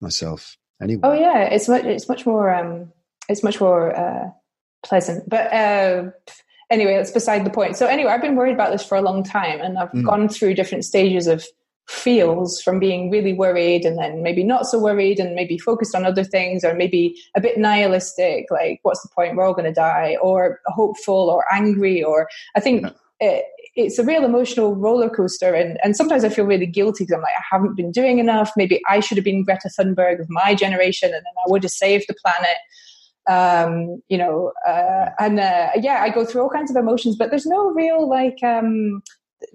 myself. 0.00 0.56
Anyway. 0.80 1.00
Oh 1.02 1.12
yeah, 1.12 1.42
it's 1.42 1.68
much 1.68 1.84
it's 1.84 2.08
much 2.08 2.24
more 2.24 2.54
um, 2.54 2.92
it's 3.28 3.42
much 3.42 3.60
more 3.60 3.94
uh, 3.94 4.30
pleasant. 4.84 5.28
But 5.28 5.52
uh, 5.52 6.10
anyway, 6.70 6.96
that's 6.96 7.10
beside 7.10 7.44
the 7.44 7.50
point. 7.50 7.76
So 7.76 7.86
anyway, 7.86 8.12
I've 8.12 8.22
been 8.22 8.36
worried 8.36 8.54
about 8.54 8.70
this 8.70 8.84
for 8.84 8.96
a 8.96 9.02
long 9.02 9.24
time, 9.24 9.60
and 9.60 9.76
I've 9.76 9.90
mm. 9.90 10.06
gone 10.06 10.28
through 10.28 10.54
different 10.54 10.84
stages 10.84 11.26
of 11.26 11.44
feels 11.88 12.60
from 12.62 12.78
being 12.78 13.10
really 13.10 13.32
worried 13.32 13.84
and 13.84 13.98
then 13.98 14.22
maybe 14.22 14.44
not 14.44 14.66
so 14.66 14.78
worried 14.78 15.18
and 15.18 15.34
maybe 15.34 15.58
focused 15.58 15.94
on 15.94 16.04
other 16.04 16.24
things 16.24 16.64
or 16.64 16.74
maybe 16.74 17.14
a 17.36 17.40
bit 17.40 17.58
nihilistic 17.58 18.46
like 18.50 18.78
what's 18.82 19.02
the 19.02 19.08
point? 19.14 19.36
We're 19.36 19.44
all 19.44 19.54
going 19.54 19.64
to 19.66 19.72
die. 19.72 20.16
Or 20.22 20.60
hopeful 20.66 21.28
or 21.30 21.44
angry 21.52 22.02
or 22.02 22.28
i 22.56 22.60
think 22.60 22.86
it, 23.20 23.44
it's 23.74 23.98
a 23.98 24.04
real 24.04 24.24
emotional 24.24 24.74
roller 24.74 25.08
coaster 25.08 25.54
and, 25.54 25.78
and 25.82 25.96
sometimes 25.96 26.24
i 26.24 26.28
feel 26.28 26.44
really 26.44 26.66
guilty 26.66 27.04
because 27.04 27.14
i'm 27.14 27.22
like 27.22 27.34
i 27.38 27.44
haven't 27.50 27.76
been 27.76 27.90
doing 27.90 28.18
enough. 28.18 28.52
Maybe 28.56 28.80
i 28.88 29.00
should 29.00 29.18
have 29.18 29.24
been 29.24 29.44
greta 29.44 29.70
thunberg 29.78 30.20
of 30.20 30.26
my 30.30 30.54
generation 30.54 31.08
and 31.08 31.24
then 31.24 31.34
i 31.46 31.50
would 31.50 31.62
have 31.62 31.72
saved 31.72 32.06
the 32.08 32.14
planet. 32.14 32.56
Um 33.28 34.02
you 34.08 34.18
know 34.18 34.52
uh, 34.66 35.10
and 35.18 35.38
uh, 35.38 35.70
yeah 35.80 36.00
i 36.02 36.10
go 36.10 36.24
through 36.24 36.42
all 36.42 36.50
kinds 36.50 36.70
of 36.70 36.76
emotions 36.76 37.16
but 37.16 37.30
there's 37.30 37.46
no 37.46 37.70
real 37.70 38.08
like 38.08 38.42
um 38.42 39.02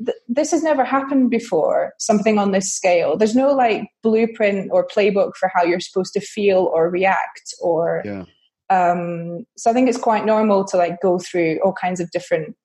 th- 0.03 0.17
this 0.27 0.51
has 0.51 0.63
never 0.63 0.83
happened 0.83 1.29
before 1.29 1.93
something 1.99 2.37
on 2.37 2.51
this 2.51 2.73
scale 2.73 3.17
there's 3.17 3.35
no 3.35 3.53
like 3.53 3.87
blueprint 4.03 4.69
or 4.71 4.87
playbook 4.87 5.35
for 5.35 5.49
how 5.53 5.63
you're 5.63 5.79
supposed 5.79 6.13
to 6.13 6.19
feel 6.19 6.69
or 6.73 6.89
react 6.89 7.53
or 7.61 8.01
yeah. 8.05 8.23
um 8.69 9.45
so 9.57 9.69
i 9.69 9.73
think 9.73 9.89
it's 9.89 9.97
quite 9.97 10.25
normal 10.25 10.63
to 10.63 10.77
like 10.77 11.01
go 11.01 11.19
through 11.19 11.59
all 11.63 11.73
kinds 11.73 11.99
of 11.99 12.09
different 12.11 12.55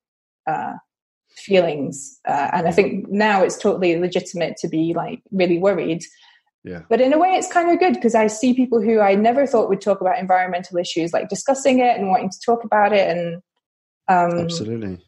uh 0.47 0.75
feelings 1.37 2.21
uh, 2.29 2.51
and 2.53 2.69
i 2.69 2.71
think 2.71 3.09
now 3.09 3.43
it's 3.43 3.57
totally 3.57 3.99
legitimate 3.99 4.57
to 4.57 4.69
be 4.69 4.93
like 4.95 5.23
really 5.31 5.59
worried 5.59 6.03
yeah. 6.65 6.83
But 6.89 7.01
in 7.01 7.13
a 7.13 7.19
way, 7.19 7.31
it's 7.31 7.53
kind 7.53 7.71
of 7.71 7.79
good 7.79 7.95
because 7.95 8.15
I 8.15 8.29
see 8.29 8.55
people 8.55 8.81
who 8.81 9.01
I 9.01 9.15
never 9.15 9.47
thought 9.47 9.69
would 9.69 9.81
talk 9.81 10.01
about 10.01 10.19
environmental 10.19 10.79
issues, 10.79 11.13
like 11.13 11.29
discussing 11.29 11.81
it 11.81 11.99
and 11.99 12.09
wanting 12.09 12.31
to 12.31 12.39
talk 12.45 12.63
about 12.65 12.93
it. 12.93 13.09
And 13.09 13.43
um, 14.09 14.39
absolutely, 14.39 15.05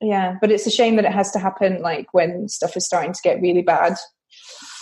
yeah 0.00 0.36
but 0.40 0.50
it's 0.50 0.66
a 0.66 0.70
shame 0.70 0.96
that 0.96 1.04
it 1.04 1.12
has 1.12 1.30
to 1.30 1.38
happen 1.38 1.80
like 1.82 2.12
when 2.12 2.48
stuff 2.48 2.76
is 2.76 2.86
starting 2.86 3.12
to 3.12 3.20
get 3.22 3.40
really 3.40 3.62
bad. 3.62 3.96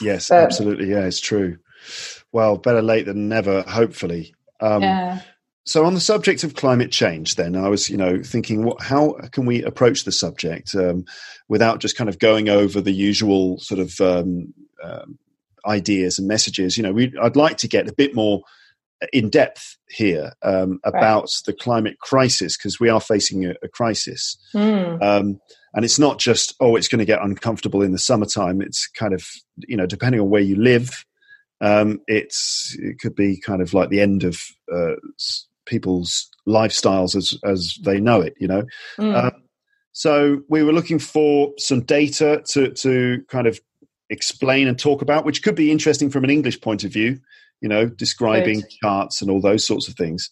Yes 0.00 0.28
but, 0.28 0.44
absolutely. 0.44 0.90
Yeah 0.90 1.04
it's 1.04 1.20
true. 1.20 1.58
Well 2.32 2.56
better 2.56 2.82
late 2.82 3.06
than 3.06 3.28
never 3.28 3.62
hopefully. 3.62 4.34
Um, 4.60 4.82
yeah. 4.82 5.20
so 5.64 5.84
on 5.84 5.94
the 5.94 6.00
subject 6.00 6.42
of 6.42 6.56
climate 6.56 6.90
change 6.90 7.36
then 7.36 7.54
i 7.54 7.68
was 7.68 7.88
you 7.88 7.96
know 7.96 8.20
thinking 8.24 8.64
what 8.64 8.82
how 8.82 9.12
can 9.30 9.46
we 9.46 9.62
approach 9.62 10.02
the 10.02 10.10
subject 10.10 10.74
um, 10.74 11.04
without 11.46 11.78
just 11.78 11.96
kind 11.96 12.10
of 12.10 12.18
going 12.18 12.48
over 12.48 12.80
the 12.80 12.90
usual 12.92 13.60
sort 13.60 13.78
of 13.78 14.00
um, 14.00 14.52
um 14.82 15.16
ideas 15.66 16.18
and 16.18 16.26
messages? 16.26 16.76
You 16.76 16.82
know 16.82 16.92
we, 16.92 17.12
i'd 17.22 17.36
like 17.36 17.58
to 17.58 17.68
get 17.68 17.88
a 17.88 17.94
bit 17.94 18.14
more 18.14 18.42
in 19.12 19.30
depth 19.30 19.76
here 19.88 20.32
um, 20.42 20.80
about 20.84 21.22
right. 21.22 21.42
the 21.46 21.52
climate 21.52 21.98
crisis 22.00 22.56
because 22.56 22.80
we 22.80 22.88
are 22.88 23.00
facing 23.00 23.44
a, 23.44 23.54
a 23.62 23.68
crisis. 23.68 24.36
Mm. 24.54 25.02
Um, 25.02 25.40
and 25.74 25.84
it's 25.84 25.98
not 25.98 26.18
just, 26.18 26.54
oh, 26.60 26.76
it's 26.76 26.88
going 26.88 26.98
to 26.98 27.04
get 27.04 27.22
uncomfortable 27.22 27.82
in 27.82 27.92
the 27.92 27.98
summertime. 27.98 28.60
It's 28.60 28.88
kind 28.88 29.14
of, 29.14 29.24
you 29.56 29.76
know, 29.76 29.86
depending 29.86 30.20
on 30.20 30.30
where 30.30 30.42
you 30.42 30.56
live, 30.56 31.04
Um, 31.60 32.00
it's 32.06 32.76
it 32.78 33.00
could 33.00 33.16
be 33.16 33.40
kind 33.40 33.60
of 33.60 33.74
like 33.74 33.90
the 33.90 34.00
end 34.00 34.22
of 34.24 34.38
uh, 34.72 34.94
people's 35.66 36.28
lifestyles 36.46 37.16
as 37.16 37.36
as 37.44 37.76
they 37.84 38.00
know 38.00 38.20
it. 38.20 38.34
You 38.38 38.48
know. 38.48 38.62
Mm. 38.96 39.32
So 39.92 40.42
we 40.48 40.62
were 40.62 40.72
looking 40.72 41.00
for 41.00 41.52
some 41.58 41.82
data 41.82 42.42
to 42.52 42.70
to 42.74 43.24
kind 43.28 43.48
of 43.48 43.58
explain 44.08 44.68
and 44.68 44.78
talk 44.78 45.02
about, 45.02 45.24
which 45.24 45.42
could 45.42 45.56
be 45.56 45.72
interesting 45.72 46.10
from 46.10 46.24
an 46.24 46.30
English 46.30 46.60
point 46.60 46.84
of 46.84 46.92
view. 46.92 47.18
You 47.60 47.68
know, 47.68 47.86
describing 47.86 48.60
Good. 48.60 48.70
charts 48.82 49.20
and 49.20 49.30
all 49.30 49.40
those 49.40 49.66
sorts 49.66 49.88
of 49.88 49.94
things. 49.94 50.30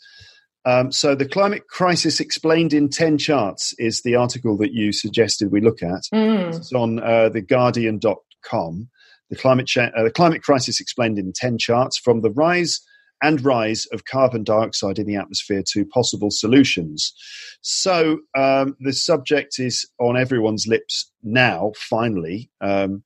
Um, 0.67 0.91
so, 0.91 1.15
the 1.15 1.29
climate 1.29 1.69
crisis 1.69 2.19
explained 2.19 2.73
in 2.73 2.89
ten 2.89 3.19
charts 3.19 3.73
is 3.79 4.03
the 4.03 4.17
article 4.17 4.57
that 4.59 4.73
you 4.73 4.93
suggested 4.93 5.53
we 5.53 5.61
look 5.61 5.83
at. 5.83 6.03
Mm. 6.13 6.57
It's 6.57 6.73
on 6.73 6.99
uh, 6.99 7.31
theguardian.com. 7.33 8.89
The 9.31 9.37
climate 9.37 9.67
cha- 9.67 9.91
uh, 9.97 10.03
the 10.03 10.11
climate 10.11 10.43
crisis 10.43 10.81
explained 10.81 11.19
in 11.19 11.33
ten 11.33 11.57
charts 11.57 11.97
from 11.99 12.23
the 12.23 12.33
rise 12.33 12.81
and 13.23 13.43
rise 13.45 13.87
of 13.93 14.05
carbon 14.05 14.45
dioxide 14.45 14.99
in 14.99 15.07
the 15.07 15.17
atmosphere 15.17 15.63
to 15.73 15.87
possible 15.87 16.31
solutions. 16.31 17.15
So, 17.63 18.19
um, 18.37 18.77
the 18.81 18.93
subject 18.93 19.59
is 19.59 19.89
on 20.01 20.17
everyone's 20.17 20.67
lips 20.67 21.11
now, 21.23 21.73
finally, 21.77 22.51
um, 22.61 23.05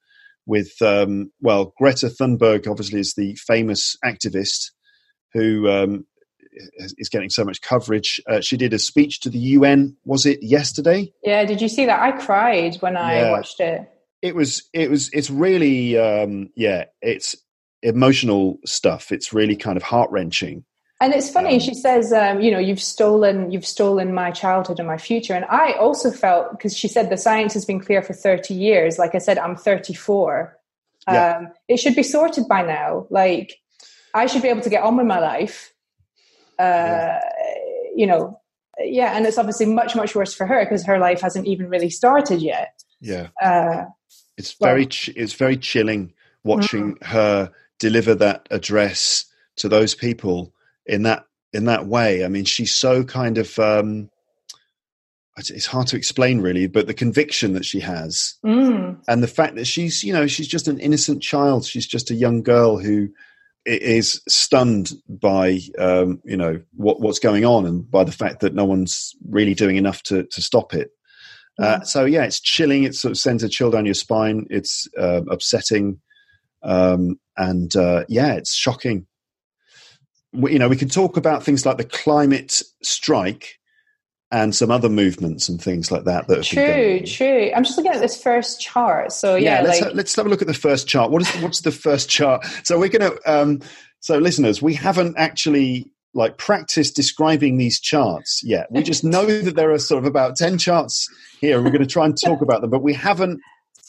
with, 0.51 0.83
um, 0.83 1.31
well, 1.41 1.73
Greta 1.79 2.09
Thunberg 2.09 2.69
obviously 2.69 2.99
is 2.99 3.15
the 3.15 3.37
famous 3.37 3.97
activist 4.05 4.73
who 5.33 5.71
um, 5.71 6.05
is 6.99 7.09
getting 7.09 7.31
so 7.31 7.45
much 7.45 7.63
coverage. 7.63 8.21
Uh, 8.29 8.41
she 8.41 8.57
did 8.57 8.75
a 8.75 8.79
speech 8.81 9.21
to 9.21 9.31
the 9.31 9.39
UN, 9.39 9.97
was 10.05 10.27
it 10.27 10.41
yesterday? 10.43 11.13
Yeah, 11.23 11.45
did 11.45 11.63
you 11.63 11.69
see 11.69 11.87
that? 11.87 12.03
I 12.03 12.11
cried 12.21 12.75
when 12.81 12.97
I 12.97 13.21
yeah. 13.21 13.31
watched 13.31 13.61
it. 13.61 13.89
It 14.23 14.35
was, 14.35 14.69
it 14.75 14.91
was, 14.91 15.09
it's 15.13 15.31
really, 15.31 15.97
um, 15.97 16.51
yeah, 16.57 16.87
it's 17.01 17.37
emotional 17.83 18.59
stuff. 18.67 19.13
It's 19.13 19.33
really 19.33 19.57
kind 19.57 19.77
of 19.77 19.85
heart 19.85 20.11
wrenching. 20.11 20.65
And 21.01 21.15
it's 21.15 21.31
funny. 21.31 21.59
She 21.59 21.75
says, 21.75 22.13
um, 22.13 22.43
"You 22.43 22.51
know, 22.51 22.59
you've 22.59 22.81
stolen, 22.81 23.51
you've 23.51 23.67
stolen 23.67 24.13
my 24.13 24.31
childhood 24.31 24.79
and 24.79 24.87
my 24.87 24.99
future." 24.99 25.35
And 25.35 25.47
I 25.47 25.73
also 25.73 26.11
felt 26.11 26.51
because 26.51 26.77
she 26.77 26.89
said 26.89 27.09
the 27.09 27.17
science 27.17 27.55
has 27.55 27.65
been 27.65 27.81
clear 27.81 28.03
for 28.03 28.13
thirty 28.13 28.53
years. 28.53 28.99
Like 28.99 29.15
I 29.15 29.19
said, 29.19 29.39
I'm 29.39 29.57
34. 29.57 30.57
Yeah. 31.09 31.37
Um, 31.37 31.49
it 31.69 31.79
should 31.79 31.97
be 31.97 32.03
sorted 32.03 32.47
by 32.49 32.63
now. 32.63 33.07
Like 33.09 33.55
I 34.15 34.27
should 34.27 34.43
be 34.43 34.49
able 34.49 34.61
to 34.61 34.71
get 34.71 34.83
on 34.83 34.97
with 34.97 35.07
my 35.07 35.19
life. 35.19 35.73
Uh, 36.59 36.63
yeah. 36.63 37.21
You 37.97 38.07
know, 38.07 38.41
yeah. 38.79 39.17
And 39.17 39.27
it's 39.27 39.39
obviously 39.39 39.67
much, 39.67 39.97
much 39.97 40.15
worse 40.15 40.35
for 40.35 40.47
her 40.47 40.65
because 40.65 40.85
her 40.85 40.99
life 40.99 41.21
hasn't 41.23 41.47
even 41.47 41.69
really 41.69 41.91
started 41.91 42.43
yet. 42.43 42.83
Yeah. 43.01 43.29
Uh, 43.41 43.87
it's 44.37 44.53
very, 44.61 44.87
ch- 44.87 45.11
it's 45.17 45.33
very 45.33 45.57
chilling 45.57 46.13
watching 46.45 46.97
mm. 46.97 47.07
her 47.07 47.51
deliver 47.79 48.15
that 48.15 48.47
address 48.51 49.25
to 49.57 49.69
those 49.69 49.95
people 49.95 50.53
in 50.91 51.05
that 51.05 51.25
in 51.53 51.65
that 51.65 51.87
way. 51.87 52.25
I 52.25 52.29
mean, 52.29 52.45
she's 52.45 52.75
so 52.75 53.05
kind 53.05 53.39
of 53.39 53.59
um, 53.59 54.11
it's 55.37 55.67
hard 55.67 55.87
to 55.89 55.97
explain 55.97 56.41
really, 56.41 56.67
but 56.67 56.87
the 56.87 56.95
conviction 56.95 57.55
that 57.55 57.65
she 57.65 57.81
has 57.81 58.35
mm. 58.45 59.01
and 59.09 59.23
the 59.23 59.29
fact 59.29 59.55
that 59.55 59.67
she's 59.67 60.03
you 60.03 60.13
know 60.13 60.27
she's 60.27 60.49
just 60.49 60.69
an 60.69 60.79
innocent 60.81 61.23
child. 61.23 61.65
She's 61.65 61.87
just 61.87 62.11
a 62.11 62.15
young 62.15 62.43
girl 62.43 62.79
who 62.79 63.09
is 63.65 64.21
stunned 64.29 64.93
by 65.09 65.61
um, 65.79 66.21
you 66.25 66.37
know 66.37 66.61
what, 66.75 67.01
what's 67.01 67.21
going 67.21 67.45
on 67.45 67.67
and 67.67 67.89
by 67.89 68.05
the 68.05 68.13
fact 68.13 68.41
that 68.41 68.55
no 68.55 68.65
one's 68.65 69.15
really 69.29 69.55
doing 69.55 69.77
enough 69.77 70.03
to 70.05 70.25
to 70.25 70.43
stop 70.43 70.75
it. 70.75 70.91
Uh, 71.59 71.79
mm. 71.79 71.87
so 71.87 72.05
yeah, 72.05 72.25
it's 72.25 72.41
chilling. 72.41 72.83
It 72.85 72.95
sort 72.95 73.13
of 73.13 73.19
sends 73.19 73.45
a 73.45 73.49
chill 73.49 73.71
down 73.71 73.87
your 73.87 73.95
spine. 73.95 74.47
It's 74.51 74.89
uh, 74.99 75.23
upsetting. 75.31 76.01
Um, 76.63 77.19
and 77.39 77.75
uh, 77.75 78.05
yeah, 78.09 78.35
it's 78.35 78.53
shocking. 78.53 79.07
We, 80.33 80.53
you 80.53 80.59
know, 80.59 80.69
we 80.69 80.77
can 80.77 80.89
talk 80.89 81.17
about 81.17 81.43
things 81.43 81.67
like 81.67 81.77
the 81.77 81.85
climate 81.85 82.63
strike 82.83 83.59
and 84.33 84.55
some 84.55 84.71
other 84.71 84.89
movements 84.89 85.49
and 85.49 85.61
things 85.61 85.91
like 85.91 86.05
that. 86.05 86.29
that 86.29 86.45
true, 86.45 87.01
true. 87.05 87.51
I'm 87.55 87.65
just 87.65 87.77
looking 87.77 87.93
at 87.93 88.01
this 88.01 88.21
first 88.23 88.61
chart. 88.61 89.13
So 89.13 89.35
yeah, 89.35 89.57
yeah 89.57 89.63
let's 89.63 89.81
like... 89.81 89.91
ha- 89.91 89.97
let's 89.97 90.15
have 90.15 90.27
a 90.27 90.29
look 90.29 90.41
at 90.41 90.47
the 90.47 90.55
first 90.55 90.87
chart. 90.87 91.11
What 91.11 91.23
is 91.23 91.43
what's 91.43 91.63
the 91.63 91.73
first 91.73 92.09
chart? 92.09 92.45
So 92.65 92.79
we're 92.79 92.89
going 92.89 93.11
to. 93.11 93.21
Um, 93.31 93.61
so 94.01 94.19
listeners, 94.19 94.63
we 94.63 94.75
haven't 94.75 95.17
actually 95.19 95.91
like 96.15 96.39
practiced 96.39 96.97
describing 96.97 97.59
these 97.59 97.81
charts 97.81 98.43
yet. 98.45 98.67
We 98.71 98.83
just 98.83 99.05
know 99.05 99.27
that 99.43 99.57
there 99.57 99.73
are 99.73 99.79
sort 99.79 100.03
of 100.03 100.09
about 100.09 100.37
ten 100.37 100.59
charts 100.59 101.09
here, 101.41 101.57
and 101.57 101.65
we're 101.65 101.73
going 101.73 101.83
to 101.83 101.93
try 101.93 102.05
and 102.05 102.17
talk 102.17 102.41
about 102.43 102.61
them, 102.61 102.71
but 102.71 102.83
we 102.83 102.95
haven't 102.95 103.41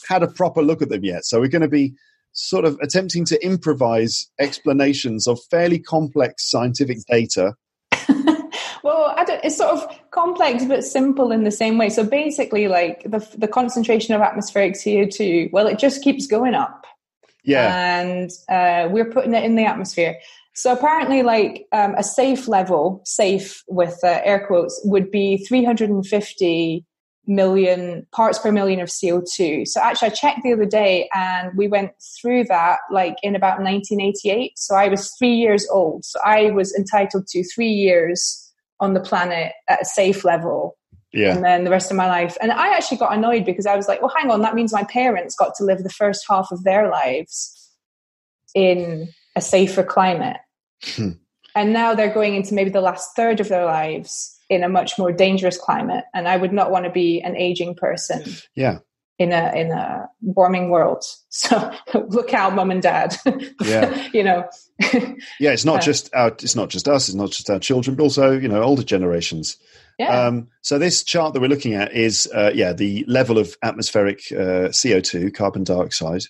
had 0.08 0.24
a 0.24 0.28
proper 0.28 0.64
look 0.64 0.82
at 0.82 0.90
them 0.90 1.06
yet. 1.06 1.24
So 1.26 1.40
we're 1.40 1.50
going 1.50 1.62
to 1.62 1.68
be 1.68 1.94
sort 2.34 2.66
of 2.66 2.78
attempting 2.82 3.26
to 3.26 3.46
improvise 3.46 4.30
explanations 4.40 5.28
of 5.28 5.40
fairly 5.50 5.80
complex 5.80 6.50
scientific 6.50 7.00
data. 7.10 7.56
well, 8.84 9.14
it's 9.44 9.58
sort 9.58 9.72
of 9.72 10.12
complex 10.12 10.66
but 10.66 10.84
simple 10.84 11.32
in 11.32 11.44
the 11.44 11.52
same 11.52 11.78
way. 11.78 11.90
So 11.90 12.04
basically, 12.04 12.68
like 12.68 13.04
the 13.04 13.28
the 13.38 13.48
concentration 13.48 14.14
of 14.16 14.22
atmospheric 14.22 14.76
CO 14.82 15.06
two, 15.06 15.50
well, 15.52 15.68
it 15.68 15.80
just 15.80 16.04
keeps 16.04 16.28
going 16.28 16.54
up. 16.54 16.86
Yeah, 17.44 18.02
and 18.02 18.30
uh, 18.50 18.90
we're 18.92 19.10
putting 19.10 19.34
it 19.34 19.44
in 19.44 19.56
the 19.56 19.66
atmosphere. 19.66 20.18
So 20.54 20.74
apparently, 20.74 21.24
like 21.24 21.66
um, 21.72 21.96
a 21.96 22.04
safe 22.04 22.48
level, 22.48 23.02
safe 23.06 23.64
with 23.68 23.98
uh, 24.04 24.20
air 24.24 24.46
quotes, 24.46 24.80
would 24.84 25.10
be 25.10 25.38
350 25.38 26.86
million 27.32 28.06
parts 28.12 28.38
per 28.40 28.52
million 28.52 28.80
of 28.80 28.90
CO2. 28.90 29.68
So 29.68 29.82
actually, 29.82 30.10
I 30.10 30.12
checked 30.12 30.40
the 30.44 30.54
other 30.54 30.66
day 30.66 31.10
and 31.14 31.56
we 31.56 31.68
went 31.68 31.92
through 32.22 32.46
that 32.46 32.80
like 32.92 33.16
in 33.24 33.36
about 33.36 33.60
1988. 33.62 34.58
So 34.58 34.76
I 34.76 34.88
was 34.90 35.12
three 35.18 35.34
years 35.34 35.68
old. 35.72 36.06
So 36.06 36.20
I 36.24 36.52
was 36.52 36.76
entitled 36.76 37.28
to 37.28 37.44
three 37.44 37.72
years 37.72 38.52
on 38.80 38.94
the 38.94 39.00
planet 39.00 39.54
at 39.68 39.82
a 39.82 39.86
safe 39.86 40.26
level. 40.26 40.78
Yeah. 41.14 41.36
And 41.36 41.44
then 41.44 41.64
the 41.64 41.72
rest 41.72 41.92
of 41.92 41.98
my 41.98 42.08
life. 42.08 42.38
And 42.42 42.52
I 42.52 42.76
actually 42.76 42.98
got 42.98 43.14
annoyed 43.14 43.46
because 43.46 43.66
I 43.66 43.76
was 43.76 43.88
like, 43.88 44.02
well, 44.02 44.14
hang 44.16 44.32
on, 44.32 44.42
that 44.42 44.56
means 44.56 44.74
my 44.74 44.84
parents 44.84 45.36
got 45.36 45.56
to 45.56 45.64
live 45.64 45.84
the 45.84 45.90
first 45.90 46.26
half 46.30 46.50
of 46.52 46.64
their 46.64 46.90
lives 46.90 47.70
in 48.56 49.10
a 49.36 49.42
safer 49.42 49.84
climate. 49.84 50.38
Hmm. 50.84 51.10
and 51.54 51.74
now 51.74 51.94
they're 51.94 52.12
going 52.12 52.34
into 52.34 52.56
maybe 52.56 52.72
the 52.72 52.82
last 52.82 53.16
third 53.16 53.40
of 53.40 53.50
their 53.50 53.66
lives 53.66 54.36
in 54.52 54.64
a 54.64 54.70
much 54.70 55.00
more 55.00 55.14
dangerous 55.14 55.58
climate 55.58 56.04
and 56.14 56.28
i 56.28 56.36
would 56.36 56.52
not 56.52 56.70
want 56.70 56.84
to 56.84 56.92
be 56.92 57.22
an 57.22 57.36
aging 57.38 57.74
person 57.74 58.22
yeah. 58.54 58.80
in 59.18 59.32
a 59.32 59.54
in 59.56 59.72
a 59.72 60.10
warming 60.22 60.70
world. 60.70 61.04
So 61.34 61.72
look 61.94 62.34
out 62.34 62.56
mom 62.56 62.72
and 62.72 62.82
dad. 62.82 63.16
Yeah. 63.62 64.10
You 64.14 64.24
know. 64.24 64.50
Yeah 65.40 65.52
it's 65.52 65.64
not 65.64 65.78
uh, 65.78 65.82
just 65.82 66.14
our 66.14 66.28
it's 66.28 66.58
not 66.58 66.70
just 66.70 66.90
us 66.90 67.08
it's 67.08 67.16
not 67.16 67.32
just 67.32 67.50
our 67.50 67.60
children 67.60 67.96
but 67.96 68.04
also 68.04 68.32
you 68.38 68.50
know 68.50 68.62
older 68.62 68.84
generations. 68.84 69.58
Yeah. 69.98 70.28
Um, 70.28 70.50
so 70.62 70.78
this 70.78 71.04
chart 71.04 71.34
that 71.34 71.40
we're 71.40 71.48
looking 71.48 71.74
at 71.74 71.94
is 71.94 72.30
uh, 72.36 72.52
yeah 72.54 72.74
the 72.74 73.06
level 73.08 73.38
of 73.38 73.56
atmospheric 73.64 74.20
uh, 74.34 74.70
co2 74.76 75.34
carbon 75.34 75.64
dioxide 75.64 76.24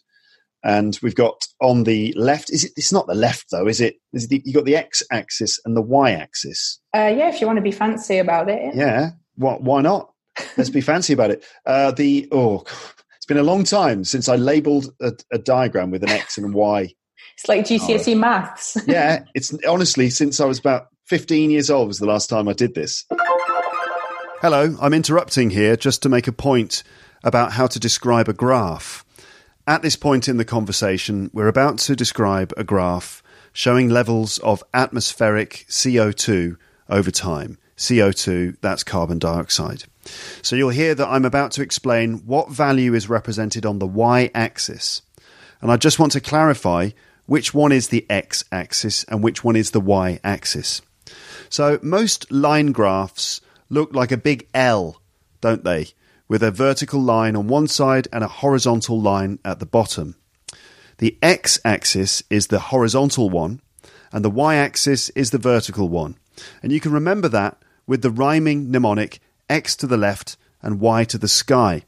and 0.63 1.00
we've 1.02 1.15
got 1.15 1.47
on 1.60 1.84
the 1.84 2.13
left 2.15 2.52
is 2.52 2.63
it 2.63 2.71
it's 2.76 2.91
not 2.91 3.08
the 3.08 3.15
left 3.15 3.47
though 3.52 3.67
is 3.67 3.82
it? 3.82 3.95
Is 4.13 4.32
it 4.32 4.43
you 4.45 4.54
got 4.54 4.65
the 4.65 4.76
x 4.76 5.04
axis 5.12 5.60
and 5.65 5.76
the 5.76 5.82
y 5.82 6.12
axis. 6.12 6.80
Uh, 6.95 7.13
yeah 7.15 7.30
if 7.30 7.41
you 7.41 7.47
want 7.47 7.58
to 7.58 7.63
be 7.63 7.71
fancy 7.71 8.17
about 8.17 8.50
it. 8.50 8.76
Yeah, 8.76 8.86
yeah. 8.86 9.10
What, 9.36 9.63
why 9.63 9.82
not? 9.82 10.12
Let's 10.58 10.69
be 10.69 10.82
fancy 10.82 11.13
about 11.13 11.32
it. 11.32 11.43
Uh, 11.65 11.91
the 11.91 12.28
oh 12.32 12.63
it's 13.17 13.26
been 13.28 13.38
a 13.38 13.43
long 13.43 13.63
time 13.63 14.04
since 14.04 14.28
i 14.28 14.36
labeled 14.36 14.93
a, 15.02 15.13
a 15.32 15.38
diagram 15.38 15.91
with 15.91 16.04
an 16.04 16.10
x 16.10 16.38
and 16.38 16.54
a 16.54 16.58
y. 16.58 16.93
It's 17.38 17.47
like 17.47 17.65
gcse 17.65 18.13
oh. 18.13 18.17
maths. 18.17 18.78
Yeah 18.88 19.24
it's 19.34 19.54
honestly 19.67 20.10
since 20.10 20.39
i 20.39 20.45
was 20.45 20.60
about 20.60 20.88
15 21.08 21.50
years 21.50 21.69
old 21.69 21.88
was 21.88 22.00
the 22.00 22.06
last 22.06 22.30
time 22.30 22.47
i 22.47 22.54
did 22.54 22.76
this. 22.76 23.06
Hello 24.41 24.76
i'm 24.80 24.93
interrupting 24.93 25.50
here 25.50 25.76
just 25.76 26.04
to 26.04 26.10
make 26.10 26.28
a 26.28 26.32
point 26.32 26.84
about 27.24 27.54
how 27.54 27.67
to 27.67 27.80
describe 27.80 28.28
a 28.28 28.34
graph 28.34 29.06
at 29.67 29.82
this 29.82 29.95
point 29.95 30.28
in 30.28 30.38
the 30.38 30.45
conversation, 30.45 31.30
we're 31.34 31.47
about 31.47 31.78
to 31.80 31.95
describe 31.95 32.54
a 32.58 32.63
graph 32.63 33.21
showing 33.54 33.89
levels 33.89 34.38
of 34.39 34.63
atmospheric 34.74 35.65
CO2 35.69 36.58
over 36.89 37.12
time. 37.12 37.58
CO2, 37.78 38.58
that's 38.62 38.84
carbon 38.84 39.17
dioxide. 39.17 39.86
So 40.41 40.56
you'll 40.56 40.69
hear 40.69 40.93
that 40.95 41.08
I'm 41.08 41.26
about 41.26 41.52
to 41.54 41.62
explain 41.62 42.19
what 42.26 42.52
value 42.52 42.93
is 42.93 43.10
represented 43.10 43.65
on 43.65 43.80
the 43.80 43.88
y 43.88 44.30
axis. 44.36 45.02
And 45.62 45.71
I 45.71 45.78
just 45.78 46.00
want 46.00 46.12
to 46.13 46.21
clarify 46.21 46.91
which 47.26 47.54
one 47.54 47.71
is 47.71 47.88
the 47.88 48.06
x 48.10 48.43
axis 48.52 49.04
and 49.06 49.24
which 49.24 49.43
one 49.43 49.56
is 49.56 49.71
the 49.71 49.80
y 49.80 50.19
axis. 50.24 50.82
So 51.50 51.80
most 51.82 52.32
line 52.32 52.71
graphs 52.71 53.41
look 53.69 53.93
like 53.93 54.12
a 54.12 54.17
big 54.17 54.47
L, 54.54 55.02
don't 55.39 55.63
they? 55.63 55.88
With 56.32 56.41
a 56.41 56.50
vertical 56.50 57.02
line 57.02 57.36
on 57.36 57.46
one 57.50 57.67
side 57.67 58.08
and 58.13 58.24
a 58.24 58.28
horizontal 58.30 59.02
line 59.02 59.38
at 59.44 59.60
the 59.60 59.65
bottom. 59.65 60.15
The 61.00 61.17
x 61.22 61.60
axis 61.65 62.24
is 62.30 62.48
the 62.48 62.72
horizontal 62.72 63.30
one, 63.30 63.60
and 64.13 64.24
the 64.24 64.30
y 64.30 64.56
axis 64.56 65.10
is 65.10 65.32
the 65.32 65.38
vertical 65.38 65.89
one. 65.89 66.15
And 66.63 66.72
you 66.72 66.80
can 66.80 66.94
remember 66.94 67.28
that 67.28 67.58
with 67.86 68.02
the 68.02 68.10
rhyming 68.10 68.72
mnemonic 68.72 69.20
x 69.50 69.76
to 69.76 69.88
the 69.88 69.98
left 69.98 70.38
and 70.62 70.80
y 70.80 71.04
to 71.04 71.17
the 71.17 71.28
sky. 71.28 71.84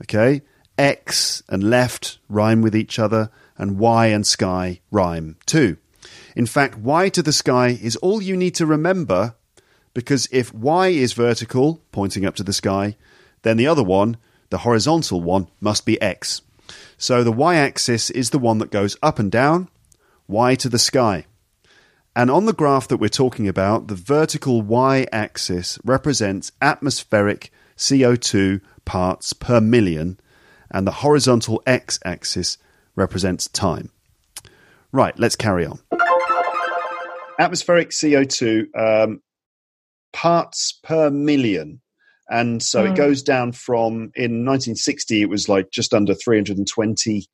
Okay? 0.00 0.40
X 0.78 1.42
and 1.46 1.68
left 1.68 2.16
rhyme 2.30 2.62
with 2.62 2.74
each 2.74 2.98
other, 2.98 3.30
and 3.58 3.78
Y 3.78 4.06
and 4.06 4.26
sky 4.26 4.80
rhyme 4.90 5.36
too. 5.44 5.76
In 6.34 6.46
fact, 6.46 6.78
Y 6.78 7.10
to 7.10 7.22
the 7.22 7.34
sky 7.34 7.78
is 7.82 7.96
all 7.96 8.22
you 8.22 8.34
need 8.34 8.54
to 8.54 8.64
remember 8.64 9.34
because 9.92 10.26
if 10.32 10.54
Y 10.54 10.88
is 10.88 11.12
vertical, 11.12 11.82
pointing 11.92 12.24
up 12.24 12.34
to 12.36 12.42
the 12.42 12.54
sky, 12.54 12.96
then 13.46 13.56
the 13.56 13.66
other 13.66 13.82
one, 13.82 14.16
the 14.50 14.58
horizontal 14.58 15.20
one, 15.20 15.48
must 15.60 15.86
be 15.86 16.00
X. 16.02 16.42
So 16.98 17.22
the 17.22 17.32
Y 17.32 17.54
axis 17.56 18.10
is 18.10 18.30
the 18.30 18.38
one 18.38 18.58
that 18.58 18.70
goes 18.70 18.96
up 19.02 19.18
and 19.18 19.30
down, 19.30 19.68
Y 20.26 20.54
to 20.56 20.68
the 20.68 20.78
sky. 20.78 21.26
And 22.14 22.30
on 22.30 22.46
the 22.46 22.54
graph 22.54 22.88
that 22.88 22.96
we're 22.96 23.08
talking 23.08 23.46
about, 23.46 23.88
the 23.88 23.94
vertical 23.94 24.62
Y 24.62 25.06
axis 25.12 25.78
represents 25.84 26.50
atmospheric 26.62 27.52
CO2 27.76 28.62
parts 28.84 29.32
per 29.34 29.60
million, 29.60 30.18
and 30.70 30.86
the 30.86 30.92
horizontal 30.92 31.62
X 31.66 31.98
axis 32.04 32.56
represents 32.94 33.48
time. 33.48 33.90
Right, 34.92 35.16
let's 35.18 35.36
carry 35.36 35.66
on. 35.66 35.78
Atmospheric 37.38 37.90
CO2 37.90 38.74
um, 38.74 39.20
parts 40.12 40.72
per 40.82 41.10
million. 41.10 41.82
And 42.28 42.62
so 42.62 42.84
mm. 42.84 42.90
it 42.90 42.96
goes 42.96 43.22
down 43.22 43.52
from 43.52 44.10
in 44.14 44.44
1960, 44.44 45.22
it 45.22 45.28
was 45.28 45.48
like 45.48 45.70
just 45.70 45.94
under 45.94 46.14
320 46.14 47.26